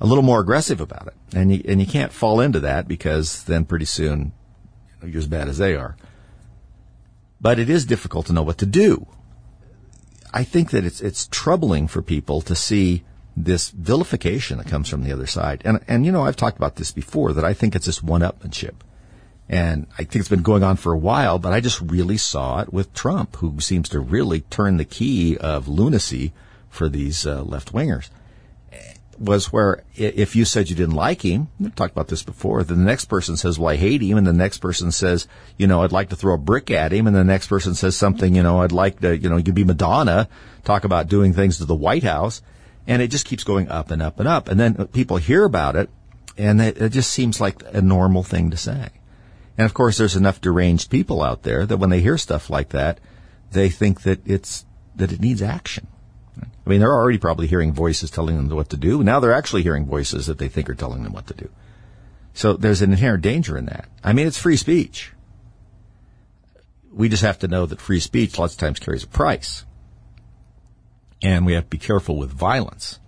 a 0.00 0.06
little 0.06 0.24
more 0.24 0.40
aggressive 0.40 0.80
about 0.80 1.08
it. 1.08 1.36
And 1.36 1.54
you, 1.54 1.62
and 1.68 1.82
you 1.82 1.86
can't 1.86 2.12
fall 2.12 2.40
into 2.40 2.60
that 2.60 2.88
because 2.88 3.44
then 3.44 3.66
pretty 3.66 3.84
soon 3.84 4.32
you're 5.06 5.18
as 5.18 5.26
bad 5.26 5.48
as 5.48 5.58
they 5.58 5.74
are. 5.74 5.96
But 7.40 7.58
it 7.58 7.68
is 7.68 7.84
difficult 7.84 8.26
to 8.26 8.32
know 8.32 8.42
what 8.42 8.58
to 8.58 8.66
do. 8.66 9.06
I 10.32 10.44
think 10.44 10.70
that 10.70 10.84
it's, 10.84 11.00
it's 11.00 11.28
troubling 11.30 11.86
for 11.88 12.02
people 12.02 12.40
to 12.42 12.54
see 12.54 13.04
this 13.36 13.70
vilification 13.70 14.58
that 14.58 14.66
comes 14.66 14.88
from 14.88 15.04
the 15.04 15.12
other 15.12 15.26
side. 15.26 15.62
And, 15.64 15.80
and 15.86 16.06
you 16.06 16.12
know, 16.12 16.22
I've 16.22 16.36
talked 16.36 16.56
about 16.56 16.76
this 16.76 16.92
before 16.92 17.32
that 17.32 17.44
I 17.44 17.52
think 17.52 17.74
it's 17.74 17.86
this 17.86 18.02
one-upmanship. 18.02 18.74
And 19.48 19.86
I 19.94 20.04
think 20.04 20.16
it's 20.16 20.28
been 20.28 20.42
going 20.42 20.62
on 20.62 20.76
for 20.76 20.92
a 20.92 20.98
while, 20.98 21.38
but 21.38 21.52
I 21.52 21.60
just 21.60 21.80
really 21.80 22.16
saw 22.16 22.60
it 22.60 22.72
with 22.72 22.94
Trump, 22.94 23.36
who 23.36 23.60
seems 23.60 23.88
to 23.90 24.00
really 24.00 24.40
turn 24.40 24.76
the 24.76 24.84
key 24.84 25.36
of 25.36 25.68
lunacy 25.68 26.32
for 26.70 26.88
these 26.88 27.26
uh, 27.26 27.42
left 27.42 27.72
wingers. 27.72 28.08
Was 29.18 29.52
where 29.52 29.84
if 29.94 30.34
you 30.34 30.44
said 30.44 30.70
you 30.70 30.76
didn't 30.76 30.94
like 30.94 31.22
him, 31.22 31.48
we've 31.60 31.74
talked 31.74 31.92
about 31.92 32.08
this 32.08 32.22
before, 32.22 32.64
then 32.64 32.78
the 32.78 32.84
next 32.84 33.06
person 33.06 33.36
says, 33.36 33.58
well, 33.58 33.70
I 33.70 33.76
hate 33.76 34.02
him. 34.02 34.18
And 34.18 34.26
the 34.26 34.32
next 34.32 34.58
person 34.58 34.90
says, 34.90 35.28
you 35.56 35.66
know, 35.66 35.82
I'd 35.82 35.92
like 35.92 36.08
to 36.10 36.16
throw 36.16 36.34
a 36.34 36.38
brick 36.38 36.70
at 36.70 36.92
him. 36.92 37.06
And 37.06 37.14
the 37.14 37.24
next 37.24 37.48
person 37.48 37.74
says 37.74 37.96
something, 37.96 38.34
you 38.34 38.42
know, 38.42 38.62
I'd 38.62 38.72
like 38.72 39.00
to, 39.00 39.16
you 39.16 39.28
know, 39.28 39.36
you 39.36 39.44
could 39.44 39.54
be 39.54 39.64
Madonna, 39.64 40.28
talk 40.64 40.84
about 40.84 41.08
doing 41.08 41.32
things 41.32 41.58
to 41.58 41.64
the 41.64 41.74
White 41.74 42.02
House. 42.02 42.42
And 42.86 43.00
it 43.00 43.08
just 43.08 43.26
keeps 43.26 43.44
going 43.44 43.68
up 43.68 43.90
and 43.90 44.02
up 44.02 44.18
and 44.20 44.28
up. 44.28 44.48
And 44.48 44.60
then 44.60 44.86
people 44.88 45.16
hear 45.16 45.44
about 45.44 45.76
it 45.76 45.90
and 46.36 46.60
it 46.60 46.90
just 46.90 47.10
seems 47.10 47.40
like 47.40 47.62
a 47.72 47.80
normal 47.80 48.22
thing 48.22 48.50
to 48.50 48.56
say. 48.56 48.90
And 49.56 49.64
of 49.64 49.74
course, 49.74 49.98
there's 49.98 50.16
enough 50.16 50.40
deranged 50.40 50.90
people 50.90 51.22
out 51.22 51.42
there 51.42 51.64
that 51.64 51.76
when 51.76 51.90
they 51.90 52.00
hear 52.00 52.18
stuff 52.18 52.50
like 52.50 52.70
that, 52.70 52.98
they 53.52 53.68
think 53.68 54.02
that 54.02 54.26
it's, 54.26 54.66
that 54.96 55.12
it 55.12 55.20
needs 55.20 55.42
action. 55.42 55.86
I 56.40 56.70
mean, 56.70 56.80
they're 56.80 56.92
already 56.92 57.18
probably 57.18 57.46
hearing 57.46 57.72
voices 57.72 58.10
telling 58.10 58.36
them 58.36 58.48
what 58.56 58.70
to 58.70 58.76
do. 58.76 59.02
Now 59.02 59.20
they're 59.20 59.34
actually 59.34 59.62
hearing 59.62 59.86
voices 59.86 60.26
that 60.26 60.38
they 60.38 60.48
think 60.48 60.68
are 60.70 60.74
telling 60.74 61.02
them 61.02 61.12
what 61.12 61.26
to 61.28 61.34
do. 61.34 61.50
So 62.32 62.54
there's 62.54 62.82
an 62.82 62.92
inherent 62.92 63.22
danger 63.22 63.56
in 63.56 63.66
that. 63.66 63.88
I 64.02 64.12
mean, 64.12 64.26
it's 64.26 64.38
free 64.38 64.56
speech. 64.56 65.12
We 66.92 67.08
just 67.08 67.22
have 67.22 67.38
to 67.40 67.48
know 67.48 67.66
that 67.66 67.80
free 67.80 68.00
speech 68.00 68.38
lots 68.38 68.54
of 68.54 68.60
times 68.60 68.80
carries 68.80 69.04
a 69.04 69.08
price. 69.08 69.64
And 71.22 71.46
we 71.46 71.52
have 71.52 71.64
to 71.64 71.70
be 71.70 71.78
careful 71.78 72.16
with 72.16 72.30
violence. 72.30 72.98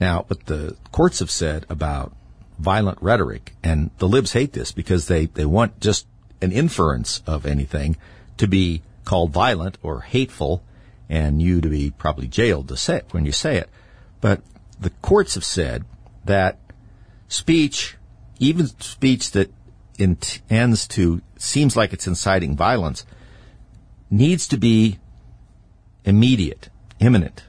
Now, 0.00 0.24
what 0.28 0.46
the 0.46 0.76
courts 0.92 1.18
have 1.18 1.30
said 1.30 1.66
about 1.68 2.14
violent 2.60 2.98
rhetoric. 3.00 3.54
And 3.62 3.90
the 3.98 4.08
libs 4.08 4.32
hate 4.32 4.52
this 4.52 4.70
because 4.70 5.08
they, 5.08 5.26
they 5.26 5.44
want 5.46 5.80
just 5.80 6.06
an 6.42 6.52
inference 6.52 7.22
of 7.26 7.46
anything 7.46 7.96
to 8.36 8.46
be 8.46 8.82
called 9.04 9.32
violent 9.32 9.78
or 9.82 10.02
hateful 10.02 10.62
and 11.10 11.42
you 11.42 11.60
to 11.60 11.68
be 11.68 11.90
probably 11.90 12.26
jailed 12.26 12.68
to 12.68 12.76
say 12.76 12.96
it 12.96 13.06
when 13.10 13.26
you 13.26 13.32
say 13.32 13.58
it. 13.58 13.68
But 14.22 14.40
the 14.80 14.90
courts 15.02 15.34
have 15.34 15.44
said 15.44 15.84
that 16.24 16.58
speech, 17.28 17.96
even 18.38 18.66
speech 18.80 19.32
that 19.32 19.52
intends 19.98 20.88
to, 20.88 21.20
seems 21.36 21.76
like 21.76 21.92
it's 21.92 22.06
inciting 22.06 22.56
violence, 22.56 23.04
needs 24.10 24.48
to 24.48 24.56
be 24.56 24.98
immediate, 26.04 26.70
imminent. 26.98 27.44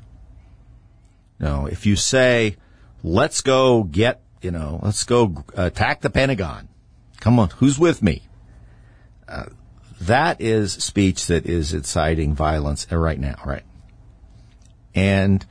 Now, 1.40 1.68
if 1.68 1.86
you 1.86 1.96
say, 1.96 2.58
let's 3.04 3.40
go 3.42 3.84
get 3.84 4.22
you 4.42 4.52
know, 4.52 4.80
let's 4.82 5.04
go 5.04 5.44
attack 5.56 6.02
the 6.02 6.10
Pentagon. 6.10 6.68
Come 7.20 7.40
on, 7.40 7.50
who's 7.52 7.78
with 7.78 8.02
me? 8.02 8.24
Uh, 9.28 9.46
that 10.02 10.42
is 10.42 10.74
speech 10.74 11.28
that 11.28 11.46
is 11.46 11.74
inciting 11.74 12.34
violence 12.36 12.90
right 12.92 13.20
now, 13.20 13.36
right? 13.46 13.64
And 14.94 15.46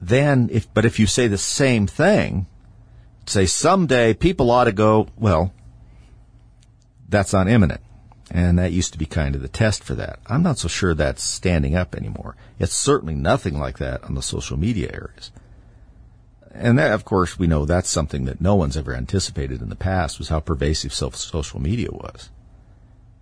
then 0.00 0.48
if, 0.52 0.72
but 0.72 0.84
if 0.84 0.98
you 0.98 1.06
say 1.06 1.26
the 1.26 1.38
same 1.38 1.86
thing, 1.86 2.46
say 3.26 3.46
someday 3.46 4.14
people 4.14 4.50
ought 4.50 4.64
to 4.64 4.72
go, 4.72 5.08
well, 5.16 5.52
that's 7.08 7.32
not 7.32 7.48
imminent. 7.48 7.80
And 8.30 8.58
that 8.58 8.70
used 8.70 8.92
to 8.92 8.98
be 8.98 9.06
kind 9.06 9.34
of 9.34 9.42
the 9.42 9.48
test 9.48 9.82
for 9.82 9.94
that. 9.96 10.20
I'm 10.26 10.44
not 10.44 10.58
so 10.58 10.68
sure 10.68 10.94
that's 10.94 11.22
standing 11.22 11.74
up 11.74 11.96
anymore. 11.96 12.36
It's 12.60 12.74
certainly 12.74 13.16
nothing 13.16 13.58
like 13.58 13.78
that 13.78 14.04
on 14.04 14.14
the 14.14 14.22
social 14.22 14.56
media 14.56 14.90
areas 14.92 15.32
and 16.52 16.78
that, 16.78 16.92
of 16.92 17.04
course, 17.04 17.38
we 17.38 17.46
know 17.46 17.64
that's 17.64 17.88
something 17.88 18.24
that 18.24 18.40
no 18.40 18.54
one's 18.54 18.76
ever 18.76 18.94
anticipated 18.94 19.62
in 19.62 19.68
the 19.68 19.76
past 19.76 20.18
was 20.18 20.28
how 20.28 20.40
pervasive 20.40 20.92
social 20.92 21.60
media 21.60 21.88
was 21.90 22.30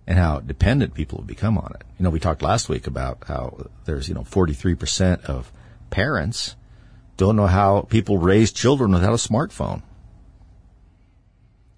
and 0.09 0.17
how 0.17 0.39
dependent 0.39 0.95
people 0.95 1.19
have 1.19 1.27
become 1.27 1.55
on 1.55 1.71
it. 1.75 1.83
You 1.99 2.03
know, 2.03 2.09
we 2.09 2.19
talked 2.19 2.41
last 2.41 2.67
week 2.67 2.87
about 2.87 3.25
how 3.27 3.67
there's, 3.85 4.09
you 4.09 4.15
know, 4.15 4.23
43% 4.23 5.23
of 5.25 5.51
parents 5.91 6.55
don't 7.15 7.35
know 7.35 7.45
how 7.45 7.81
people 7.81 8.17
raise 8.17 8.51
children 8.51 8.91
without 8.91 9.13
a 9.13 9.17
smartphone. 9.17 9.83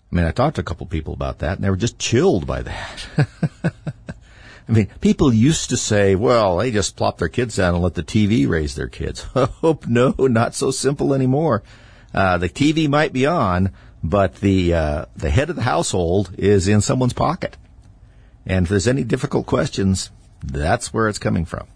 I 0.10 0.15
mean, 0.15 0.26
I 0.26 0.32
talked 0.32 0.56
to 0.56 0.62
a 0.62 0.63
couple 0.63 0.86
people 0.86 1.13
about 1.13 1.39
that 1.39 1.58
and 1.58 1.63
they 1.63 1.70
were 1.70 1.76
just 1.76 2.00
chilled 2.00 2.48
by 2.48 2.62
that. 2.62 3.06
I 3.65 4.72
mean, 4.72 4.88
people 5.02 5.34
used 5.34 5.70
to 5.72 5.78
say, 5.78 6.15
well, 6.15 6.58
they 6.58 6.72
just 6.72 6.96
plop 6.96 7.17
their 7.17 7.28
kids 7.28 7.58
down 7.58 7.74
and 7.74 7.84
let 7.84 7.96
the 7.96 8.04
TV 8.04 8.48
raise 8.48 8.76
their 8.76 8.88
kids. 8.88 9.26
oh, 9.36 9.78
no, 9.88 10.15
not 10.17 10.56
so 10.56 10.72
simple 10.72 11.13
anymore. 11.13 11.63
Uh, 12.13 12.38
the 12.38 12.48
TV 12.48 12.88
might 12.88 13.12
be 13.12 13.26
on, 13.26 13.74
but 14.02 14.36
the, 14.36 14.74
uh, 14.74 15.06
the 15.17 15.30
head 15.30 15.50
of 15.50 15.58
the 15.58 15.63
household 15.63 16.34
is 16.38 16.70
in 16.70 16.80
someone's 16.80 17.12
pocket. 17.12 17.58
And 18.52 18.66
if 18.66 18.70
there's 18.70 18.88
any 18.88 19.06
difficult 19.06 19.46
questions, 19.46 20.12
that's 20.44 20.94
where 20.94 21.08
it's 21.08 21.18
coming 21.18 21.46
from. 21.46 21.68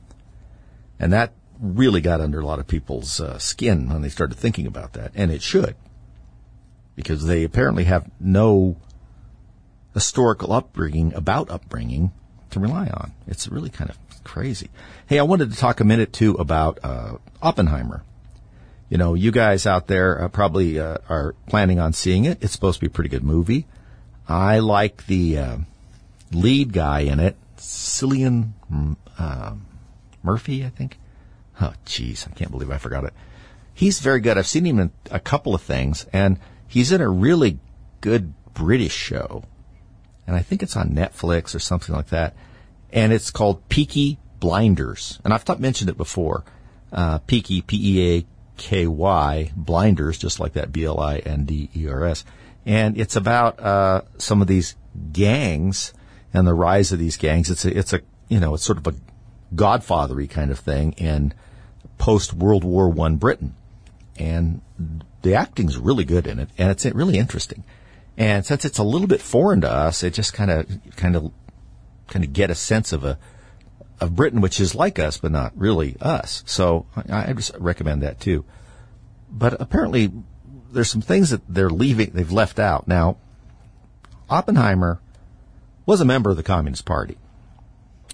And 1.00 1.14
that 1.14 1.32
really 1.58 2.02
got 2.02 2.20
under 2.20 2.42
a 2.42 2.46
lot 2.46 2.60
of 2.60 2.68
people's 2.68 3.22
uh, 3.22 3.38
skin 3.38 3.88
when 3.88 4.02
they 4.02 4.10
started 4.10 4.36
thinking 4.36 4.68
about 4.68 4.92
that. 4.92 5.14
And 5.16 5.32
it 5.32 5.42
should. 5.42 5.78
Because 6.94 7.28
they 7.28 7.46
apparently 7.46 7.86
have 7.86 8.12
no 8.20 8.76
historical 9.94 10.52
upbringing 10.52 11.14
about 11.14 11.50
upbringing 11.50 12.12
to 12.50 12.60
rely 12.60 12.88
on. 12.88 13.14
It's 13.26 13.48
really 13.48 13.70
kind 13.70 13.90
of 13.90 13.98
crazy. 14.26 14.70
Hey, 15.08 15.18
I 15.18 15.24
wanted 15.24 15.52
to 15.52 15.58
talk 15.58 15.80
a 15.80 15.86
minute 15.86 16.12
too 16.12 16.34
about 16.34 16.80
uh, 16.84 17.20
Oppenheimer. 17.42 18.04
You 18.90 18.98
know, 18.98 19.14
you 19.14 19.32
guys 19.32 19.66
out 19.66 19.88
there 19.88 20.22
uh, 20.22 20.28
probably 20.28 20.78
uh, 20.78 20.98
are 21.08 21.36
planning 21.48 21.80
on 21.80 21.94
seeing 21.94 22.26
it. 22.26 22.40
It's 22.42 22.52
supposed 22.52 22.80
to 22.80 22.82
be 22.82 22.88
a 22.88 22.94
pretty 22.94 23.10
good 23.10 23.24
movie. 23.24 23.66
I 24.28 24.60
like 24.60 25.08
the 25.08 25.38
uh, 25.38 25.58
lead 26.32 26.74
guy 26.74 27.02
in 27.02 27.20
it, 27.20 27.36
Cillian 27.58 28.54
uh, 29.18 29.54
Murphy, 30.24 30.66
I 30.66 30.70
think. 30.70 30.98
Oh, 31.62 31.74
jeez, 31.86 32.28
I 32.28 32.32
can't 32.32 32.52
believe 32.52 32.72
I 32.72 32.78
forgot 32.78 33.04
it. 33.04 33.14
He's 33.74 34.00
very 34.00 34.20
good. 34.20 34.38
I've 34.38 34.48
seen 34.48 34.66
him 34.66 34.80
in 34.80 34.92
a 35.12 35.20
couple 35.20 35.56
of 35.56 35.62
things, 35.62 36.06
and 36.12 36.40
he's 36.68 36.92
in 36.92 37.02
a 37.02 37.10
really 37.10 37.60
good 38.02 38.34
British 38.54 38.94
show 38.94 39.44
and 40.28 40.36
I 40.36 40.42
think 40.42 40.64
it's 40.64 40.76
on 40.76 40.90
Netflix 40.90 41.56
or 41.56 41.60
something 41.60 41.96
like 41.96 42.08
that. 42.08 42.36
And 42.92 43.14
it's 43.14 43.32
called 43.32 43.68
Peaky 43.70 44.18
Blinders. 44.40 45.20
And 45.24 45.34
I've 45.34 45.60
mentioned 45.60 45.90
it 45.90 45.98
before. 45.98 46.44
Uh, 46.92 47.20
Peaky, 47.20 47.62
P-E-A-K-Y, 47.62 49.52
Blinders, 49.56 50.18
just 50.18 50.40
like 50.40 50.54
that, 50.54 50.72
B-L-I-N-D-E-R-S. 50.72 52.26
And 52.66 52.98
it's 52.98 53.16
about, 53.16 53.60
uh, 53.60 54.02
some 54.18 54.42
of 54.42 54.48
these 54.48 54.76
gangs 55.12 55.94
and 56.36 56.46
the 56.46 56.54
rise 56.54 56.92
of 56.92 57.00
these 57.00 57.16
gangs. 57.16 57.50
It's 57.50 57.64
a, 57.64 57.78
it's 57.78 57.94
a, 57.94 58.02
you 58.28 58.40
know, 58.40 58.54
it's 58.56 58.64
sort 58.66 58.78
of 58.78 58.88
a 58.88 58.96
godfathery 59.56 60.30
kind 60.30 60.52
of 60.52 60.60
thing 60.60 60.92
in 60.94 61.34
post 61.98 62.34
World 62.34 62.66
War 62.66 62.90
One 62.90 63.16
Britain. 63.16 63.56
And 64.18 64.62
the 65.22 65.36
acting's 65.36 65.78
really 65.78 66.04
good 66.04 66.28
in 66.28 66.40
it, 66.40 66.50
and 66.58 66.70
it's 66.70 66.86
really 66.86 67.18
interesting. 67.18 67.64
And 68.18 68.46
since 68.46 68.66
it's 68.66 68.78
a 68.78 68.84
little 68.84 69.08
bit 69.08 69.22
foreign 69.22 69.62
to 69.62 69.72
us, 69.72 70.04
it 70.04 70.14
just 70.14 70.34
kind 70.34 70.52
of, 70.52 70.68
kind 70.96 71.16
of, 71.16 71.32
kind 72.08 72.24
of 72.24 72.32
get 72.34 72.50
a 72.50 72.56
sense 72.56 72.94
of 72.94 73.04
a, 73.04 73.18
of 74.00 74.16
Britain, 74.16 74.42
which 74.42 74.60
is 74.60 74.76
like 74.76 75.00
us, 75.00 75.18
but 75.18 75.32
not 75.32 75.54
really 75.56 75.96
us. 76.02 76.44
So 76.46 76.86
I, 76.96 77.30
I 77.30 77.34
just 77.34 77.56
recommend 77.58 78.04
that 78.04 78.20
too. 78.20 78.46
But 79.30 79.60
apparently, 79.62 80.12
there's 80.72 80.92
some 80.92 81.02
things 81.02 81.30
that 81.30 81.42
they're 81.48 81.70
leaving, 81.70 82.12
they've 82.12 82.32
left 82.32 82.60
out. 82.60 82.88
Now, 82.88 83.18
Oppenheimer 84.30 85.02
was 85.86 86.02
a 86.02 86.06
member 86.06 86.30
of 86.30 86.38
the 86.38 86.44
Communist 86.44 86.86
Party. 86.86 87.18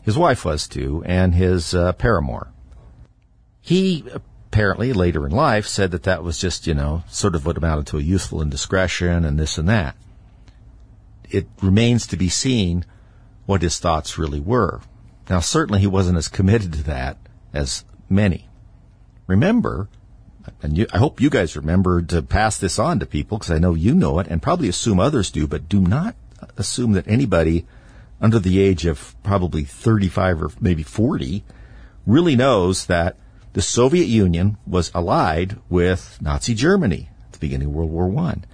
His 0.04 0.18
wife 0.18 0.44
was 0.44 0.68
too, 0.68 1.04
and 1.06 1.36
his 1.36 1.74
uh, 1.74 1.94
paramour. 1.94 2.52
He 3.62 4.06
apparently 4.14 4.92
later 4.92 5.26
in 5.26 5.32
life 5.32 5.66
said 5.68 5.92
that 5.92 6.04
that 6.04 6.24
was 6.24 6.40
just, 6.40 6.68
you 6.68 6.74
know, 6.74 7.04
sort 7.08 7.36
of 7.36 7.46
what 7.46 7.58
amounted 7.58 7.88
to 7.88 7.98
a 7.98 8.02
youthful 8.02 8.42
indiscretion 8.42 9.24
and 9.24 9.40
this 9.40 9.58
and 9.58 9.70
that. 9.70 9.96
It 11.30 11.48
remains 11.62 12.06
to 12.08 12.18
be 12.18 12.30
seen 12.30 12.84
what 13.46 13.62
his 13.62 13.80
thoughts 13.80 14.18
really 14.18 14.40
were. 14.40 14.82
Now, 15.30 15.40
certainly 15.40 15.80
he 15.80 15.88
wasn't 15.88 16.18
as 16.18 16.28
committed 16.28 16.74
to 16.74 16.84
that 16.84 17.18
as 17.54 17.86
many. 18.10 18.50
Remember, 19.28 19.88
and 20.62 20.78
you, 20.78 20.88
I 20.92 20.98
hope 20.98 21.22
you 21.22 21.30
guys 21.30 21.56
remember 21.56 22.02
to 22.02 22.22
pass 22.22 22.58
this 22.58 22.78
on 22.80 23.00
to 23.00 23.06
people 23.06 23.38
because 23.38 23.52
I 23.52 23.60
know 23.60 23.76
you 23.76 23.94
know 23.94 24.20
it 24.20 24.28
and 24.28 24.42
probably 24.42 24.68
assume 24.68 25.00
others 25.00 25.32
do, 25.32 25.48
but 25.48 25.70
do 25.70 25.80
not 25.80 26.16
assume 26.58 26.94
that 26.94 27.08
anybody 27.08 27.66
under 28.20 28.40
the 28.40 28.60
age 28.62 28.86
of 28.86 29.16
probably 29.24 29.64
35 29.64 30.42
or 30.44 30.52
maybe 30.60 30.84
40 30.84 31.44
really 32.06 32.36
knows 32.36 32.86
that 32.86 33.18
the 33.54 33.62
Soviet 33.62 34.06
Union 34.06 34.58
was 34.66 34.92
allied 34.96 35.58
with 35.70 36.18
Nazi 36.22 36.54
Germany 36.54 37.10
at 37.26 37.34
the 37.34 37.40
beginning 37.40 37.68
of 37.68 37.74
World 37.74 37.92
War 37.92 38.08
One, 38.08 38.46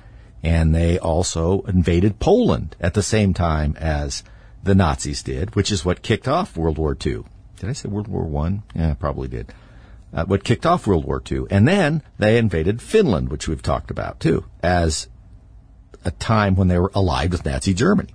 and 0.42 0.74
they 0.74 0.98
also 0.98 1.62
invaded 1.62 2.20
Poland 2.20 2.76
at 2.80 2.94
the 2.94 3.04
same 3.04 3.34
time 3.34 3.76
as 3.78 4.24
the 4.64 4.74
Nazis 4.74 5.22
did, 5.22 5.56
which 5.56 5.72
is 5.72 5.86
what 5.86 6.02
kicked 6.02 6.28
off 6.28 6.58
World 6.58 6.78
War 6.78 6.94
II. 6.94 7.24
Did 7.60 7.70
I 7.70 7.74
say 7.74 7.90
World 7.90 8.08
War 8.08 8.24
One? 8.24 8.64
Yeah, 8.76 8.92
I 8.92 8.94
probably 8.96 9.28
did. 9.28 9.54
Uh, 10.14 10.26
what 10.26 10.44
kicked 10.44 10.66
off 10.66 10.88
World 10.88 11.06
War 11.06 11.22
II, 11.30 11.44
and 11.50 11.68
then 11.68 12.02
they 12.18 12.38
invaded 12.38 12.82
Finland, 12.82 13.30
which 13.30 13.48
we've 13.48 13.62
talked 13.62 13.92
about 13.92 14.20
too, 14.20 14.46
as 14.64 15.10
a 16.08 16.12
time 16.12 16.56
when 16.56 16.68
they 16.68 16.80
were 16.80 16.92
allied 16.96 17.32
with 17.32 17.46
Nazi 17.46 17.74
Germany. 17.74 18.14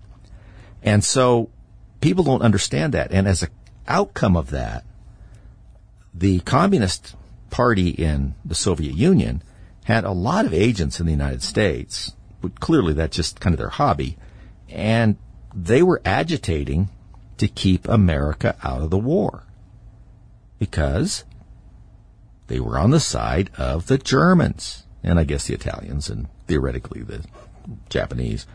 And 0.82 1.04
so 1.04 1.50
people 2.00 2.24
don't 2.24 2.42
understand 2.42 2.94
that. 2.94 3.12
And 3.12 3.28
as 3.28 3.42
an 3.42 3.50
outcome 3.86 4.36
of 4.36 4.50
that, 4.50 4.84
the 6.14 6.40
Communist 6.40 7.14
Party 7.50 7.90
in 7.90 8.34
the 8.44 8.54
Soviet 8.54 8.94
Union 8.94 9.42
had 9.84 10.04
a 10.04 10.12
lot 10.12 10.46
of 10.46 10.54
agents 10.54 11.00
in 11.00 11.06
the 11.06 11.12
United 11.12 11.42
States. 11.42 12.12
But 12.40 12.60
clearly, 12.60 12.92
that's 12.94 13.16
just 13.16 13.40
kind 13.40 13.54
of 13.54 13.58
their 13.58 13.68
hobby. 13.68 14.16
And 14.68 15.16
they 15.54 15.82
were 15.82 16.00
agitating 16.04 16.88
to 17.38 17.48
keep 17.48 17.86
America 17.88 18.56
out 18.62 18.82
of 18.82 18.90
the 18.90 18.98
war 18.98 19.44
because 20.58 21.24
they 22.46 22.60
were 22.60 22.78
on 22.78 22.90
the 22.90 23.00
side 23.00 23.50
of 23.58 23.86
the 23.86 23.98
Germans 23.98 24.84
and 25.02 25.18
I 25.18 25.24
guess 25.24 25.46
the 25.46 25.54
Italians 25.54 26.08
and 26.08 26.28
theoretically 26.46 27.02
the 27.02 27.24
Japanese. 27.88 28.46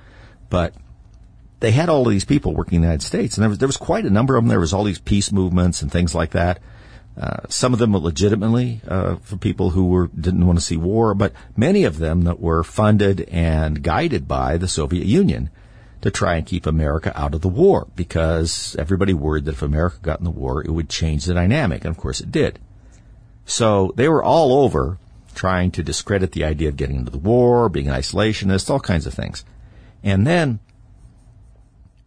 But 0.49 0.73
they 1.59 1.71
had 1.71 1.89
all 1.89 2.05
these 2.05 2.25
people 2.25 2.53
working 2.53 2.77
in 2.77 2.81
the 2.81 2.87
United 2.87 3.05
States 3.05 3.37
and 3.37 3.43
there 3.43 3.49
was, 3.49 3.57
there 3.57 3.67
was 3.67 3.77
quite 3.77 4.05
a 4.05 4.09
number 4.09 4.35
of 4.35 4.43
them. 4.43 4.49
There 4.49 4.59
was 4.59 4.73
all 4.73 4.83
these 4.83 4.99
peace 4.99 5.31
movements 5.31 5.81
and 5.81 5.91
things 5.91 6.13
like 6.13 6.31
that. 6.31 6.59
Uh, 7.19 7.39
some 7.49 7.73
of 7.73 7.79
them 7.79 7.93
were 7.93 7.99
legitimately 7.99 8.79
uh, 8.87 9.15
for 9.17 9.37
people 9.37 9.71
who 9.71 9.87
were 9.87 10.07
didn't 10.07 10.45
want 10.45 10.59
to 10.59 10.63
see 10.63 10.77
war, 10.77 11.15
but 11.15 11.33
many 11.55 11.83
of 11.83 11.97
them 11.97 12.21
that 12.23 12.39
were 12.39 12.63
funded 12.63 13.21
and 13.31 13.81
guided 13.81 14.27
by 14.27 14.55
the 14.57 14.67
Soviet 14.67 15.05
Union 15.05 15.49
to 16.01 16.11
try 16.11 16.35
and 16.35 16.45
keep 16.45 16.67
America 16.67 17.11
out 17.15 17.33
of 17.33 17.41
the 17.41 17.49
war 17.49 17.87
because 17.95 18.75
everybody 18.77 19.15
worried 19.15 19.45
that 19.45 19.55
if 19.55 19.63
America 19.63 19.97
got 20.03 20.19
in 20.19 20.25
the 20.25 20.31
war, 20.31 20.63
it 20.63 20.69
would 20.69 20.89
change 20.89 21.25
the 21.25 21.33
dynamic, 21.33 21.83
and 21.83 21.89
of 21.89 21.97
course 21.97 22.21
it 22.21 22.31
did. 22.31 22.59
So 23.45 23.93
they 23.95 24.07
were 24.07 24.23
all 24.23 24.53
over 24.53 24.99
trying 25.37 25.69
to 25.71 25.83
discredit 25.83 26.31
the 26.33 26.43
idea 26.43 26.67
of 26.67 26.75
getting 26.75 26.97
into 26.97 27.11
the 27.11 27.17
war, 27.17 27.69
being 27.69 27.87
an 27.87 27.93
isolationist, 27.93 28.69
all 28.69 28.79
kinds 28.79 29.05
of 29.05 29.13
things. 29.13 29.45
And 30.03 30.25
then 30.25 30.59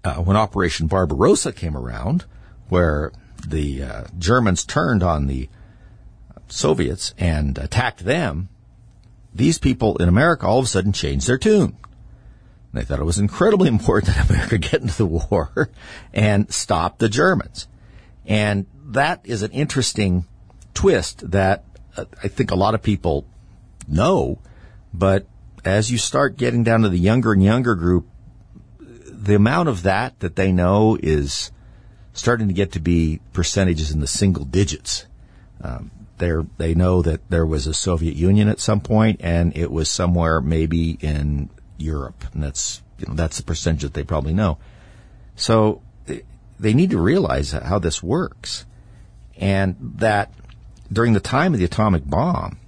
uh, 0.05 0.17
when 0.17 0.37
Operation 0.37 0.89
Barbarossa 0.89 1.53
came 1.53 1.77
around, 1.77 2.25
where 2.69 3.13
the 3.47 3.83
uh, 3.83 4.05
Germans 4.19 4.65
turned 4.65 5.03
on 5.03 5.27
the 5.27 5.49
Soviets 6.49 7.15
and 7.17 7.57
attacked 7.57 8.05
them, 8.05 8.49
these 9.33 9.59
people 9.59 9.97
in 9.99 10.09
America 10.09 10.47
all 10.47 10.59
of 10.59 10.65
a 10.65 10.69
sudden 10.69 10.93
changed 10.93 11.29
their 11.29 11.39
tune. 11.39 11.77
They 12.73 12.83
thought 12.83 13.01
it 13.01 13.05
was 13.05 13.19
incredibly 13.19 13.69
important 13.77 14.15
that 14.15 14.29
America 14.29 14.59
get 14.59 14.83
into 14.83 14.97
the 14.97 15.07
war 15.07 15.71
and 16.13 16.53
stop 16.53 16.99
the 16.99 17.09
Germans. 17.09 17.69
And 18.27 18.67
that 18.87 19.21
is 19.25 19.43
an 19.43 19.53
interesting 19.53 20.27
twist 20.75 21.31
that 21.31 21.65
I 21.97 22.29
think 22.29 22.51
a 22.51 22.57
lot 22.57 22.75
of 22.75 22.83
people 22.83 23.27
know, 23.89 24.39
but 24.93 25.27
as 25.65 25.91
you 25.91 25.99
start 25.99 26.37
getting 26.37 26.65
down 26.65 26.83
to 26.83 26.89
the 26.89 26.99
younger 26.99 27.33
and 27.33 27.43
younger 27.43 27.75
group, 27.75 28.07
the 28.79 29.35
amount 29.35 29.69
of 29.69 29.83
that 29.83 30.19
that 30.21 30.37
they 30.37 30.53
know 30.53 30.97
is 31.03 31.51
starting 32.13 32.49
to 32.49 32.55
get 32.55 32.73
to 32.73 32.81
be 32.81 33.21
percentages 33.33 33.91
in 33.91 34.01
the 34.01 34.07
single 34.07 34.45
digits. 34.45 35.07
Um, 35.63 35.91
they 36.17 36.75
know 36.75 37.01
that 37.01 37.29
there 37.31 37.47
was 37.47 37.67
a 37.67 37.73
Soviet 37.73 38.15
Union 38.15 38.49
at 38.49 38.61
some 38.61 38.81
point, 38.81 39.21
and 39.23 39.57
it 39.57 39.71
was 39.71 39.89
somewhere 39.89 40.41
maybe 40.41 40.99
in 41.01 41.49
Europe, 41.79 42.25
and 42.35 42.43
that's 42.43 42.83
you 42.99 43.07
know, 43.07 43.15
that's 43.15 43.39
the 43.39 43.43
percentage 43.43 43.83
that 43.83 43.95
they 43.95 44.03
probably 44.03 44.35
know. 44.35 44.59
So 45.37 45.81
they 46.61 46.75
need 46.75 46.91
to 46.91 47.01
realize 47.01 47.53
how 47.53 47.79
this 47.79 48.03
works, 48.03 48.67
and 49.39 49.77
that 49.97 50.31
during 50.93 51.13
the 51.13 51.21
time 51.21 51.53
of 51.53 51.59
the 51.59 51.65
atomic 51.65 52.09
bomb, 52.09 52.59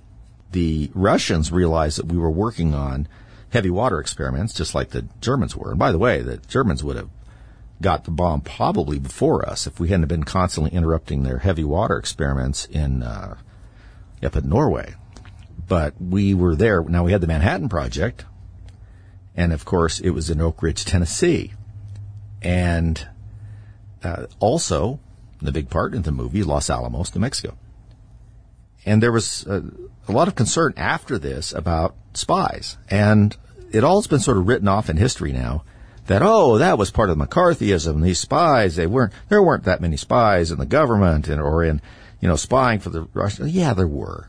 the 0.52 0.90
Russians 0.94 1.50
realized 1.50 1.98
that 1.98 2.06
we 2.06 2.18
were 2.18 2.30
working 2.30 2.74
on 2.74 3.08
heavy 3.50 3.70
water 3.70 4.00
experiments, 4.00 4.54
just 4.54 4.74
like 4.74 4.90
the 4.90 5.06
Germans 5.20 5.56
were. 5.56 5.70
And 5.70 5.78
by 5.78 5.92
the 5.92 5.98
way, 5.98 6.22
the 6.22 6.36
Germans 6.36 6.84
would 6.84 6.96
have 6.96 7.10
got 7.80 8.04
the 8.04 8.10
bomb 8.10 8.40
probably 8.40 8.98
before 8.98 9.46
us 9.48 9.66
if 9.66 9.80
we 9.80 9.88
hadn't 9.88 10.06
been 10.06 10.24
constantly 10.24 10.70
interrupting 10.72 11.22
their 11.22 11.38
heavy 11.38 11.64
water 11.64 11.98
experiments 11.98 12.66
in 12.66 13.02
uh, 13.02 13.36
up 14.22 14.36
in 14.36 14.48
Norway. 14.48 14.94
But 15.66 15.94
we 16.00 16.32
were 16.32 16.54
there. 16.54 16.82
Now 16.82 17.04
we 17.04 17.12
had 17.12 17.20
the 17.20 17.26
Manhattan 17.26 17.68
Project, 17.68 18.24
and 19.34 19.52
of 19.52 19.64
course 19.64 20.00
it 20.00 20.10
was 20.10 20.30
in 20.30 20.40
Oak 20.40 20.62
Ridge, 20.62 20.84
Tennessee, 20.84 21.52
and 22.40 23.06
uh, 24.02 24.26
also 24.38 25.00
the 25.40 25.52
big 25.52 25.70
part 25.70 25.94
in 25.94 26.02
the 26.02 26.12
movie 26.12 26.44
Los 26.44 26.70
Alamos, 26.70 27.14
New 27.14 27.20
Mexico. 27.20 27.56
And 28.84 29.02
there 29.02 29.12
was 29.12 29.46
a, 29.46 29.62
a 30.08 30.12
lot 30.12 30.28
of 30.28 30.34
concern 30.34 30.74
after 30.76 31.18
this 31.18 31.52
about 31.52 31.94
spies, 32.14 32.76
and 32.90 33.36
it 33.70 33.84
all's 33.84 34.06
been 34.06 34.20
sort 34.20 34.36
of 34.36 34.46
written 34.46 34.68
off 34.68 34.90
in 34.90 34.96
history 34.96 35.32
now 35.32 35.64
that 36.06 36.22
oh 36.22 36.58
that 36.58 36.78
was 36.78 36.90
part 36.90 37.10
of 37.10 37.18
McCarthyism. 37.18 38.02
These 38.02 38.18
spies 38.18 38.76
they 38.76 38.86
weren't 38.86 39.12
there 39.28 39.42
weren't 39.42 39.64
that 39.64 39.80
many 39.80 39.96
spies 39.96 40.50
in 40.50 40.58
the 40.58 40.66
government 40.66 41.28
and, 41.28 41.40
or 41.40 41.64
in 41.64 41.80
you 42.20 42.28
know 42.28 42.36
spying 42.36 42.80
for 42.80 42.90
the 42.90 43.08
Russians. 43.14 43.52
Yeah, 43.52 43.74
there 43.74 43.86
were. 43.86 44.28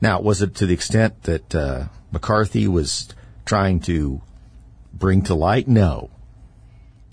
Now 0.00 0.20
was 0.20 0.42
it 0.42 0.54
to 0.56 0.66
the 0.66 0.74
extent 0.74 1.22
that 1.22 1.54
uh, 1.54 1.84
McCarthy 2.10 2.66
was 2.66 3.08
trying 3.44 3.80
to 3.80 4.20
bring 4.92 5.22
to 5.22 5.34
light? 5.34 5.68
No. 5.68 6.10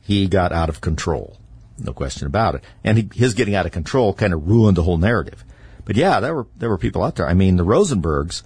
He 0.01 0.27
got 0.27 0.51
out 0.51 0.69
of 0.69 0.81
control. 0.81 1.37
No 1.77 1.93
question 1.93 2.25
about 2.25 2.55
it. 2.55 2.63
And 2.83 2.97
he, 2.97 3.09
his 3.13 3.35
getting 3.35 3.55
out 3.55 3.67
of 3.67 3.71
control 3.71 4.13
kind 4.13 4.33
of 4.33 4.47
ruined 4.47 4.75
the 4.75 4.83
whole 4.83 4.97
narrative. 4.97 5.45
But 5.89 5.95
yeah, 5.95 6.19
there 6.19 6.35
were 6.35 6.45
there 6.55 6.69
were 6.69 6.77
people 6.77 7.01
out 7.01 7.15
there. 7.15 7.27
I 7.27 7.33
mean, 7.33 7.55
the 7.55 7.65
Rosenbergs, 7.65 8.43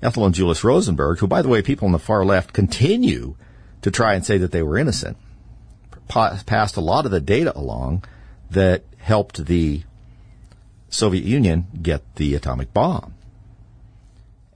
Ethel 0.00 0.26
and 0.26 0.32
Julius 0.32 0.62
Rosenberg, 0.62 1.18
who 1.18 1.26
by 1.26 1.42
the 1.42 1.48
way, 1.48 1.60
people 1.60 1.86
on 1.86 1.92
the 1.92 1.98
far 1.98 2.24
left 2.24 2.52
continue 2.52 3.34
to 3.82 3.90
try 3.90 4.14
and 4.14 4.24
say 4.24 4.38
that 4.38 4.52
they 4.52 4.62
were 4.62 4.78
innocent, 4.78 5.16
passed 6.06 6.76
a 6.76 6.80
lot 6.80 7.04
of 7.04 7.10
the 7.10 7.20
data 7.20 7.52
along 7.58 8.04
that 8.48 8.84
helped 8.98 9.46
the 9.46 9.82
Soviet 10.88 11.24
Union 11.24 11.66
get 11.82 12.14
the 12.14 12.36
atomic 12.36 12.72
bomb. 12.72 13.14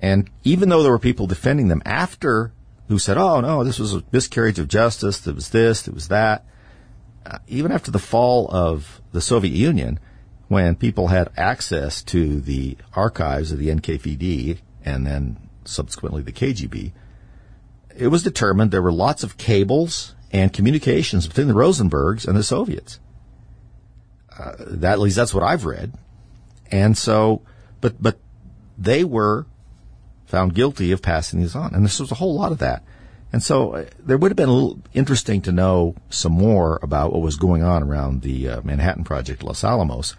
And 0.01 0.31
even 0.45 0.69
though 0.69 0.85
there 0.85 0.93
were 0.93 1.01
people 1.01 1.27
defending 1.27 1.67
them 1.67 1.83
after 1.85 2.53
who 2.87 3.01
said, 3.01 3.19
oh 3.19 3.41
no, 3.41 3.65
this 3.65 3.81
was 3.81 3.95
a 3.95 4.05
miscarriage 4.13 4.61
of 4.61 4.69
justice, 4.69 5.19
there 5.19 5.35
was 5.35 5.49
this, 5.49 5.83
there 5.83 5.95
was 5.95 6.07
that, 6.07 6.45
uh, 7.27 7.39
even 7.49 7.73
after 7.73 7.91
the 7.91 7.99
fall 7.99 8.47
of 8.49 9.03
the 9.11 9.21
Soviet 9.21 9.55
Union, 9.55 9.99
when 10.49 10.77
people 10.77 11.09
had 11.09 11.31
access 11.37 12.03
to 12.03 12.41
the 12.41 12.77
archives 12.95 13.53
of 13.53 13.59
the 13.59 13.69
NKVD 13.69 14.59
and 14.85 15.07
then 15.07 15.49
subsequently 15.65 16.23
the 16.23 16.33
KGB, 16.33 16.93
it 17.97 18.09
was 18.09 18.23
determined 18.23 18.71
there 18.71 18.83
were 18.83 18.93
lots 18.93 19.23
of 19.23 19.37
cables 19.37 20.15
and 20.33 20.53
communications 20.53 21.27
between 21.27 21.49
the 21.49 21.55
Rosenbergs 21.55 22.27
and 22.27 22.37
the 22.37 22.43
Soviets. 22.43 22.99
Uh, 24.39 24.53
that, 24.59 24.93
at 24.93 24.99
least 25.01 25.17
that's 25.17 25.35
what 25.35 25.43
I've 25.43 25.65
read. 25.65 25.95
And 26.71 26.97
so, 26.97 27.43
but, 27.81 28.01
but 28.01 28.19
they 28.77 29.05
were 29.05 29.47
found 30.27 30.55
guilty 30.55 30.93
of 30.93 31.03
passing 31.03 31.41
these 31.41 31.57
on. 31.57 31.75
And 31.75 31.85
this 31.85 31.99
was 31.99 32.13
a 32.13 32.17
whole 32.17 32.35
lot 32.35 32.53
of 32.53 32.59
that. 32.59 32.85
And 33.33 33.43
so 33.43 33.75
uh, 33.75 33.85
there 33.99 34.17
would 34.17 34.31
have 34.31 34.37
been 34.37 34.49
a 34.49 34.53
little 34.53 34.81
interesting 34.95 35.43
to 35.43 35.53
know 35.53 35.95
some 36.09 36.33
more 36.33 36.79
about 36.83 37.13
what 37.13 37.23
was 37.23 37.37
going 37.37 37.63
on 37.63 37.83
around 37.83 38.23
the 38.23 38.49
uh, 38.49 38.63
Manhattan 38.63 39.05
Project, 39.05 39.43
Los 39.43 39.65
Alamos. 39.65 40.15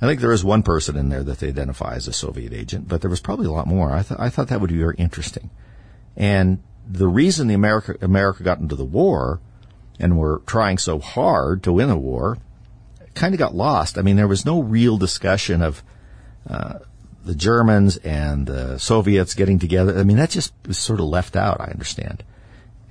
I 0.00 0.06
think 0.06 0.20
there 0.20 0.32
is 0.32 0.42
one 0.42 0.62
person 0.62 0.96
in 0.96 1.10
there 1.10 1.22
that 1.22 1.40
they 1.40 1.48
identify 1.48 1.94
as 1.94 2.08
a 2.08 2.12
Soviet 2.12 2.52
agent, 2.52 2.88
but 2.88 3.02
there 3.02 3.10
was 3.10 3.20
probably 3.20 3.46
a 3.46 3.52
lot 3.52 3.66
more. 3.66 3.92
I, 3.92 4.02
th- 4.02 4.18
I 4.18 4.30
thought 4.30 4.48
that 4.48 4.60
would 4.60 4.70
be 4.70 4.78
very 4.78 4.96
interesting. 4.96 5.50
And 6.16 6.62
the 6.88 7.08
reason 7.08 7.48
the 7.48 7.54
America 7.54 7.96
America 8.00 8.42
got 8.42 8.58
into 8.58 8.76
the 8.76 8.84
war 8.84 9.40
and 9.98 10.18
were 10.18 10.42
trying 10.46 10.78
so 10.78 10.98
hard 10.98 11.62
to 11.64 11.72
win 11.72 11.88
the 11.88 11.96
war 11.96 12.38
kind 13.14 13.34
of 13.34 13.38
got 13.38 13.54
lost. 13.54 13.98
I 13.98 14.02
mean, 14.02 14.16
there 14.16 14.28
was 14.28 14.46
no 14.46 14.60
real 14.60 14.96
discussion 14.96 15.62
of 15.62 15.82
uh, 16.48 16.78
the 17.24 17.34
Germans 17.34 17.98
and 17.98 18.46
the 18.46 18.78
Soviets 18.78 19.34
getting 19.34 19.58
together. 19.58 19.98
I 19.98 20.04
mean, 20.04 20.16
that 20.16 20.30
just 20.30 20.52
was 20.66 20.78
sort 20.78 21.00
of 21.00 21.06
left 21.06 21.36
out. 21.36 21.60
I 21.60 21.66
understand. 21.66 22.24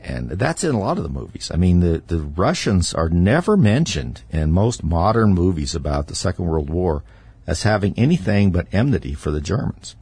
And 0.02 0.30
that's 0.32 0.64
in 0.64 0.74
a 0.74 0.80
lot 0.80 0.98
of 0.98 1.04
the 1.04 1.10
movies. 1.10 1.52
I 1.54 1.58
mean, 1.58 1.82
the, 1.82 2.02
the 2.08 2.20
Russians 2.20 2.94
are 2.94 3.10
never 3.10 3.58
mentioned 3.58 4.24
in 4.30 4.52
most 4.52 4.84
modern 4.84 5.34
movies 5.34 5.76
about 5.76 6.08
the 6.08 6.16
Second 6.16 6.46
World 6.46 6.70
War 6.70 7.04
as 7.46 7.64
having 7.64 7.94
anything 7.98 8.52
but 8.52 8.68
enmity 8.72 9.14
for 9.14 9.32
the 9.32 9.42
Germans. 9.42 9.96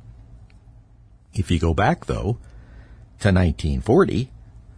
If 1.34 1.50
you 1.50 1.60
go 1.60 1.74
back, 1.74 2.06
though, 2.06 2.38
to 3.20 3.30
1940, 3.30 4.32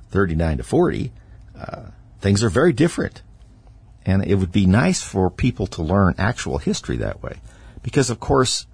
39 0.09 0.57
to 0.57 0.63
40, 0.63 1.11
uh, 1.59 1.81
things 2.19 2.43
are 2.43 2.49
very 2.49 2.73
different. 2.73 3.21
And 4.05 4.23
it 4.23 4.35
would 4.35 4.51
be 4.51 4.65
nice 4.65 5.01
for 5.01 5.29
people 5.29 5.67
to 5.67 5.81
learn 5.81 6.15
actual 6.17 6.57
history 6.59 6.97
that 6.97 7.21
way. 7.21 7.41
Because, 7.83 8.09
of 8.09 8.19
course, 8.19 8.67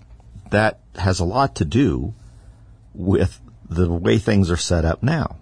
that 0.52 0.80
has 0.96 1.20
a 1.20 1.26
lot 1.26 1.56
to 1.56 1.66
do 1.66 2.14
with 2.94 3.42
the 3.68 3.90
way 3.90 4.18
things 4.20 4.52
are 4.52 4.58
set 4.58 4.86
up 4.86 5.02
now. 5.02 5.38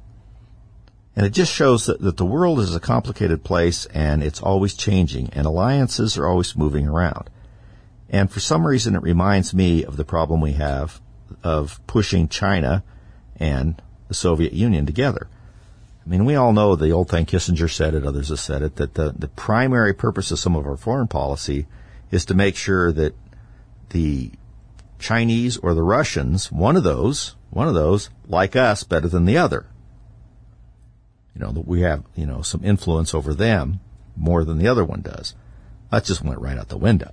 And 1.15 1.25
it 1.25 1.31
just 1.31 1.51
shows 1.51 1.85
that, 1.85 2.01
that 2.01 2.17
the 2.17 2.25
world 2.25 2.59
is 2.59 2.75
a 2.75 2.79
complicated 2.79 3.43
place 3.43 3.85
and 3.87 4.23
it's 4.23 4.41
always 4.41 4.73
changing 4.73 5.29
and 5.33 5.45
alliances 5.45 6.17
are 6.17 6.27
always 6.27 6.55
moving 6.55 6.87
around. 6.87 7.29
And 8.09 8.31
for 8.31 8.39
some 8.39 8.65
reason, 8.65 8.95
it 8.95 9.01
reminds 9.01 9.53
me 9.53 9.83
of 9.83 9.97
the 9.97 10.05
problem 10.05 10.41
we 10.41 10.53
have 10.53 11.01
of 11.43 11.79
pushing 11.87 12.27
China 12.27 12.83
and 13.37 13.81
the 14.07 14.13
Soviet 14.13 14.53
Union 14.53 14.85
together. 14.85 15.27
I 16.05 16.09
mean, 16.09 16.25
we 16.25 16.35
all 16.35 16.51
know 16.51 16.75
the 16.75 16.91
old 16.91 17.09
thing, 17.09 17.25
Kissinger 17.25 17.71
said 17.71 17.93
it, 17.93 18.05
others 18.05 18.29
have 18.29 18.39
said 18.39 18.61
it, 18.61 18.75
that 18.75 18.95
the, 18.95 19.13
the 19.17 19.29
primary 19.29 19.93
purpose 19.93 20.31
of 20.31 20.39
some 20.39 20.55
of 20.55 20.67
our 20.67 20.77
foreign 20.77 21.07
policy 21.07 21.65
is 22.11 22.25
to 22.25 22.33
make 22.33 22.55
sure 22.55 22.91
that 22.91 23.15
the 23.89 24.31
Chinese 24.99 25.57
or 25.57 25.73
the 25.73 25.83
Russians, 25.83 26.51
one 26.51 26.75
of 26.75 26.83
those, 26.83 27.35
one 27.51 27.67
of 27.67 27.73
those, 27.73 28.09
like 28.27 28.55
us 28.55 28.83
better 28.83 29.07
than 29.07 29.25
the 29.25 29.37
other. 29.37 29.65
You 31.35 31.41
know, 31.41 31.51
that 31.51 31.67
we 31.67 31.81
have, 31.81 32.03
you 32.15 32.25
know, 32.25 32.41
some 32.41 32.63
influence 32.63 33.13
over 33.13 33.33
them 33.33 33.79
more 34.15 34.43
than 34.43 34.59
the 34.59 34.67
other 34.67 34.85
one 34.85 35.01
does. 35.01 35.33
That 35.91 36.05
just 36.05 36.23
went 36.23 36.39
right 36.39 36.57
out 36.57 36.69
the 36.69 36.77
window. 36.77 37.11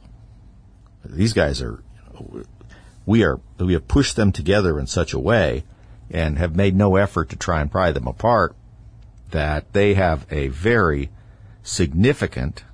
These 1.04 1.32
guys 1.32 1.62
are, 1.62 1.82
we 3.06 3.24
are, 3.24 3.40
we 3.58 3.72
have 3.72 3.88
pushed 3.88 4.16
them 4.16 4.32
together 4.32 4.78
in 4.78 4.86
such 4.86 5.12
a 5.12 5.18
way 5.18 5.64
and 6.10 6.38
have 6.38 6.54
made 6.54 6.76
no 6.76 6.96
effort 6.96 7.30
to 7.30 7.36
try 7.36 7.60
and 7.60 7.70
pry 7.70 7.92
them 7.92 8.06
apart 8.06 8.54
that 9.30 9.72
they 9.72 9.94
have 9.94 10.26
a 10.30 10.48
very 10.48 11.10
significant 11.62 12.64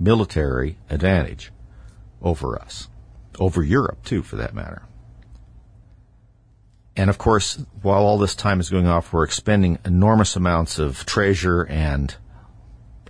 military 0.00 0.78
advantage 0.90 1.52
over 2.22 2.58
us, 2.58 2.88
over 3.38 3.62
Europe 3.62 4.04
too, 4.04 4.22
for 4.22 4.36
that 4.36 4.54
matter. 4.54 4.82
And 6.98 7.08
of 7.08 7.16
course, 7.16 7.64
while 7.80 8.02
all 8.02 8.18
this 8.18 8.34
time 8.34 8.58
is 8.58 8.70
going 8.70 8.88
off, 8.88 9.12
we're 9.12 9.22
expending 9.22 9.78
enormous 9.84 10.34
amounts 10.34 10.80
of 10.80 11.06
treasure 11.06 11.62
and 11.62 12.12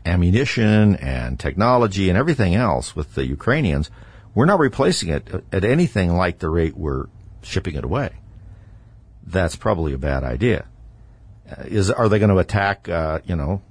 ammunition 0.04 0.94
and 0.96 1.40
technology 1.40 2.10
and 2.10 2.18
everything 2.18 2.54
else 2.54 2.94
with 2.94 3.14
the 3.14 3.24
Ukrainians. 3.26 3.90
We're 4.34 4.44
not 4.44 4.58
replacing 4.58 5.08
it 5.08 5.42
at 5.50 5.64
anything 5.64 6.14
like 6.14 6.38
the 6.38 6.50
rate 6.50 6.76
we're 6.76 7.06
shipping 7.40 7.76
it 7.76 7.84
away. 7.84 8.10
That's 9.26 9.56
probably 9.56 9.94
a 9.94 9.98
bad 9.98 10.22
idea. 10.22 10.66
Uh, 11.50 11.62
is 11.64 11.90
are 11.90 12.10
they 12.10 12.18
going 12.18 12.28
to 12.28 12.38
attack? 12.38 12.90
Uh, 12.90 13.20
you 13.24 13.36
know, 13.36 13.62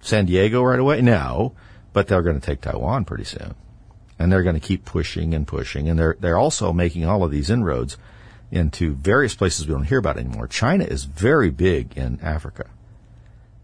San 0.00 0.24
Diego 0.24 0.62
right 0.62 0.80
away? 0.80 1.02
No, 1.02 1.54
but 1.92 2.08
they're 2.08 2.22
going 2.22 2.40
to 2.40 2.46
take 2.46 2.62
Taiwan 2.62 3.04
pretty 3.04 3.24
soon, 3.24 3.54
and 4.18 4.32
they're 4.32 4.42
going 4.42 4.58
to 4.58 4.68
keep 4.68 4.86
pushing 4.86 5.34
and 5.34 5.46
pushing, 5.46 5.86
and 5.90 5.98
they're 5.98 6.16
they're 6.18 6.38
also 6.38 6.72
making 6.72 7.04
all 7.04 7.22
of 7.22 7.30
these 7.30 7.50
inroads 7.50 7.98
into 8.50 8.94
various 8.94 9.34
places 9.34 9.66
we 9.66 9.72
don't 9.72 9.84
hear 9.84 9.98
about 9.98 10.18
anymore. 10.18 10.46
China 10.46 10.84
is 10.84 11.04
very 11.04 11.50
big 11.50 11.96
in 11.96 12.20
Africa. 12.20 12.66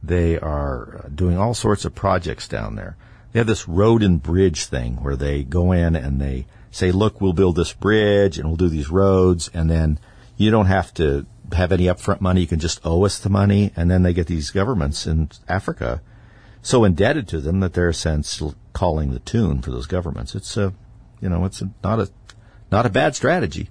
They 0.02 0.38
are 0.38 1.02
uh, 1.04 1.08
doing 1.08 1.38
all 1.38 1.54
sorts 1.54 1.84
of 1.84 1.94
projects 1.94 2.48
down 2.48 2.74
there. 2.74 2.96
They 3.32 3.40
have 3.40 3.46
this 3.46 3.68
road 3.68 4.02
and 4.02 4.22
bridge 4.22 4.64
thing 4.64 4.96
where 4.96 5.16
they 5.16 5.44
go 5.44 5.72
in 5.72 5.94
and 5.94 6.20
they 6.20 6.46
say, 6.70 6.90
look, 6.90 7.20
we'll 7.20 7.32
build 7.32 7.56
this 7.56 7.72
bridge 7.72 8.38
and 8.38 8.48
we'll 8.48 8.56
do 8.56 8.68
these 8.68 8.90
roads 8.90 9.50
and 9.52 9.70
then 9.70 9.98
you 10.36 10.50
don't 10.50 10.66
have 10.66 10.94
to 10.94 11.26
have 11.52 11.72
any 11.72 11.84
upfront 11.84 12.20
money. 12.20 12.40
You 12.40 12.46
can 12.46 12.60
just 12.60 12.80
owe 12.84 13.04
us 13.04 13.18
the 13.18 13.28
money. 13.28 13.72
And 13.76 13.90
then 13.90 14.02
they 14.02 14.14
get 14.14 14.26
these 14.26 14.50
governments 14.50 15.06
in 15.06 15.30
Africa 15.48 16.00
so 16.62 16.84
indebted 16.84 17.28
to 17.28 17.40
them 17.40 17.60
that 17.60 17.74
they're 17.74 17.92
sense 17.92 18.42
calling 18.72 19.12
the 19.12 19.18
tune 19.20 19.60
for 19.62 19.70
those 19.70 19.86
governments. 19.86 20.34
It's 20.34 20.56
a, 20.56 20.72
you 21.20 21.28
know, 21.28 21.44
it's 21.44 21.60
a, 21.60 21.70
not 21.82 22.00
a, 22.00 22.10
not 22.70 22.86
a 22.86 22.90
bad 22.90 23.14
strategy. 23.14 23.68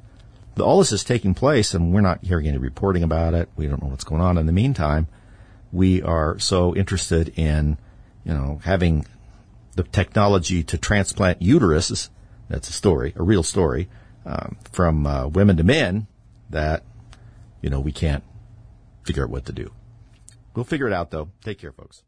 All 0.61 0.79
this 0.79 0.91
is 0.91 1.03
taking 1.03 1.33
place 1.33 1.73
and 1.73 1.93
we're 1.93 2.01
not 2.01 2.23
hearing 2.23 2.47
any 2.47 2.57
reporting 2.57 3.03
about 3.03 3.33
it. 3.33 3.49
We 3.55 3.67
don't 3.67 3.81
know 3.81 3.89
what's 3.89 4.03
going 4.03 4.21
on. 4.21 4.37
In 4.37 4.45
the 4.45 4.51
meantime, 4.51 5.07
we 5.71 6.01
are 6.01 6.39
so 6.39 6.75
interested 6.75 7.33
in, 7.37 7.77
you 8.23 8.33
know, 8.33 8.59
having 8.63 9.05
the 9.75 9.83
technology 9.83 10.63
to 10.63 10.77
transplant 10.77 11.39
uteruses. 11.39 12.09
That's 12.49 12.69
a 12.69 12.73
story, 12.73 13.13
a 13.15 13.23
real 13.23 13.43
story, 13.43 13.89
um, 14.25 14.57
from 14.71 15.05
uh, 15.05 15.27
women 15.27 15.57
to 15.57 15.63
men 15.63 16.07
that 16.49 16.83
you 17.61 17.69
know, 17.69 17.79
we 17.79 17.91
can't 17.91 18.23
figure 19.03 19.23
out 19.23 19.29
what 19.29 19.45
to 19.45 19.51
do. 19.51 19.71
We'll 20.55 20.65
figure 20.65 20.87
it 20.87 20.93
out 20.93 21.11
though. 21.11 21.29
Take 21.43 21.59
care, 21.59 21.71
folks. 21.71 22.03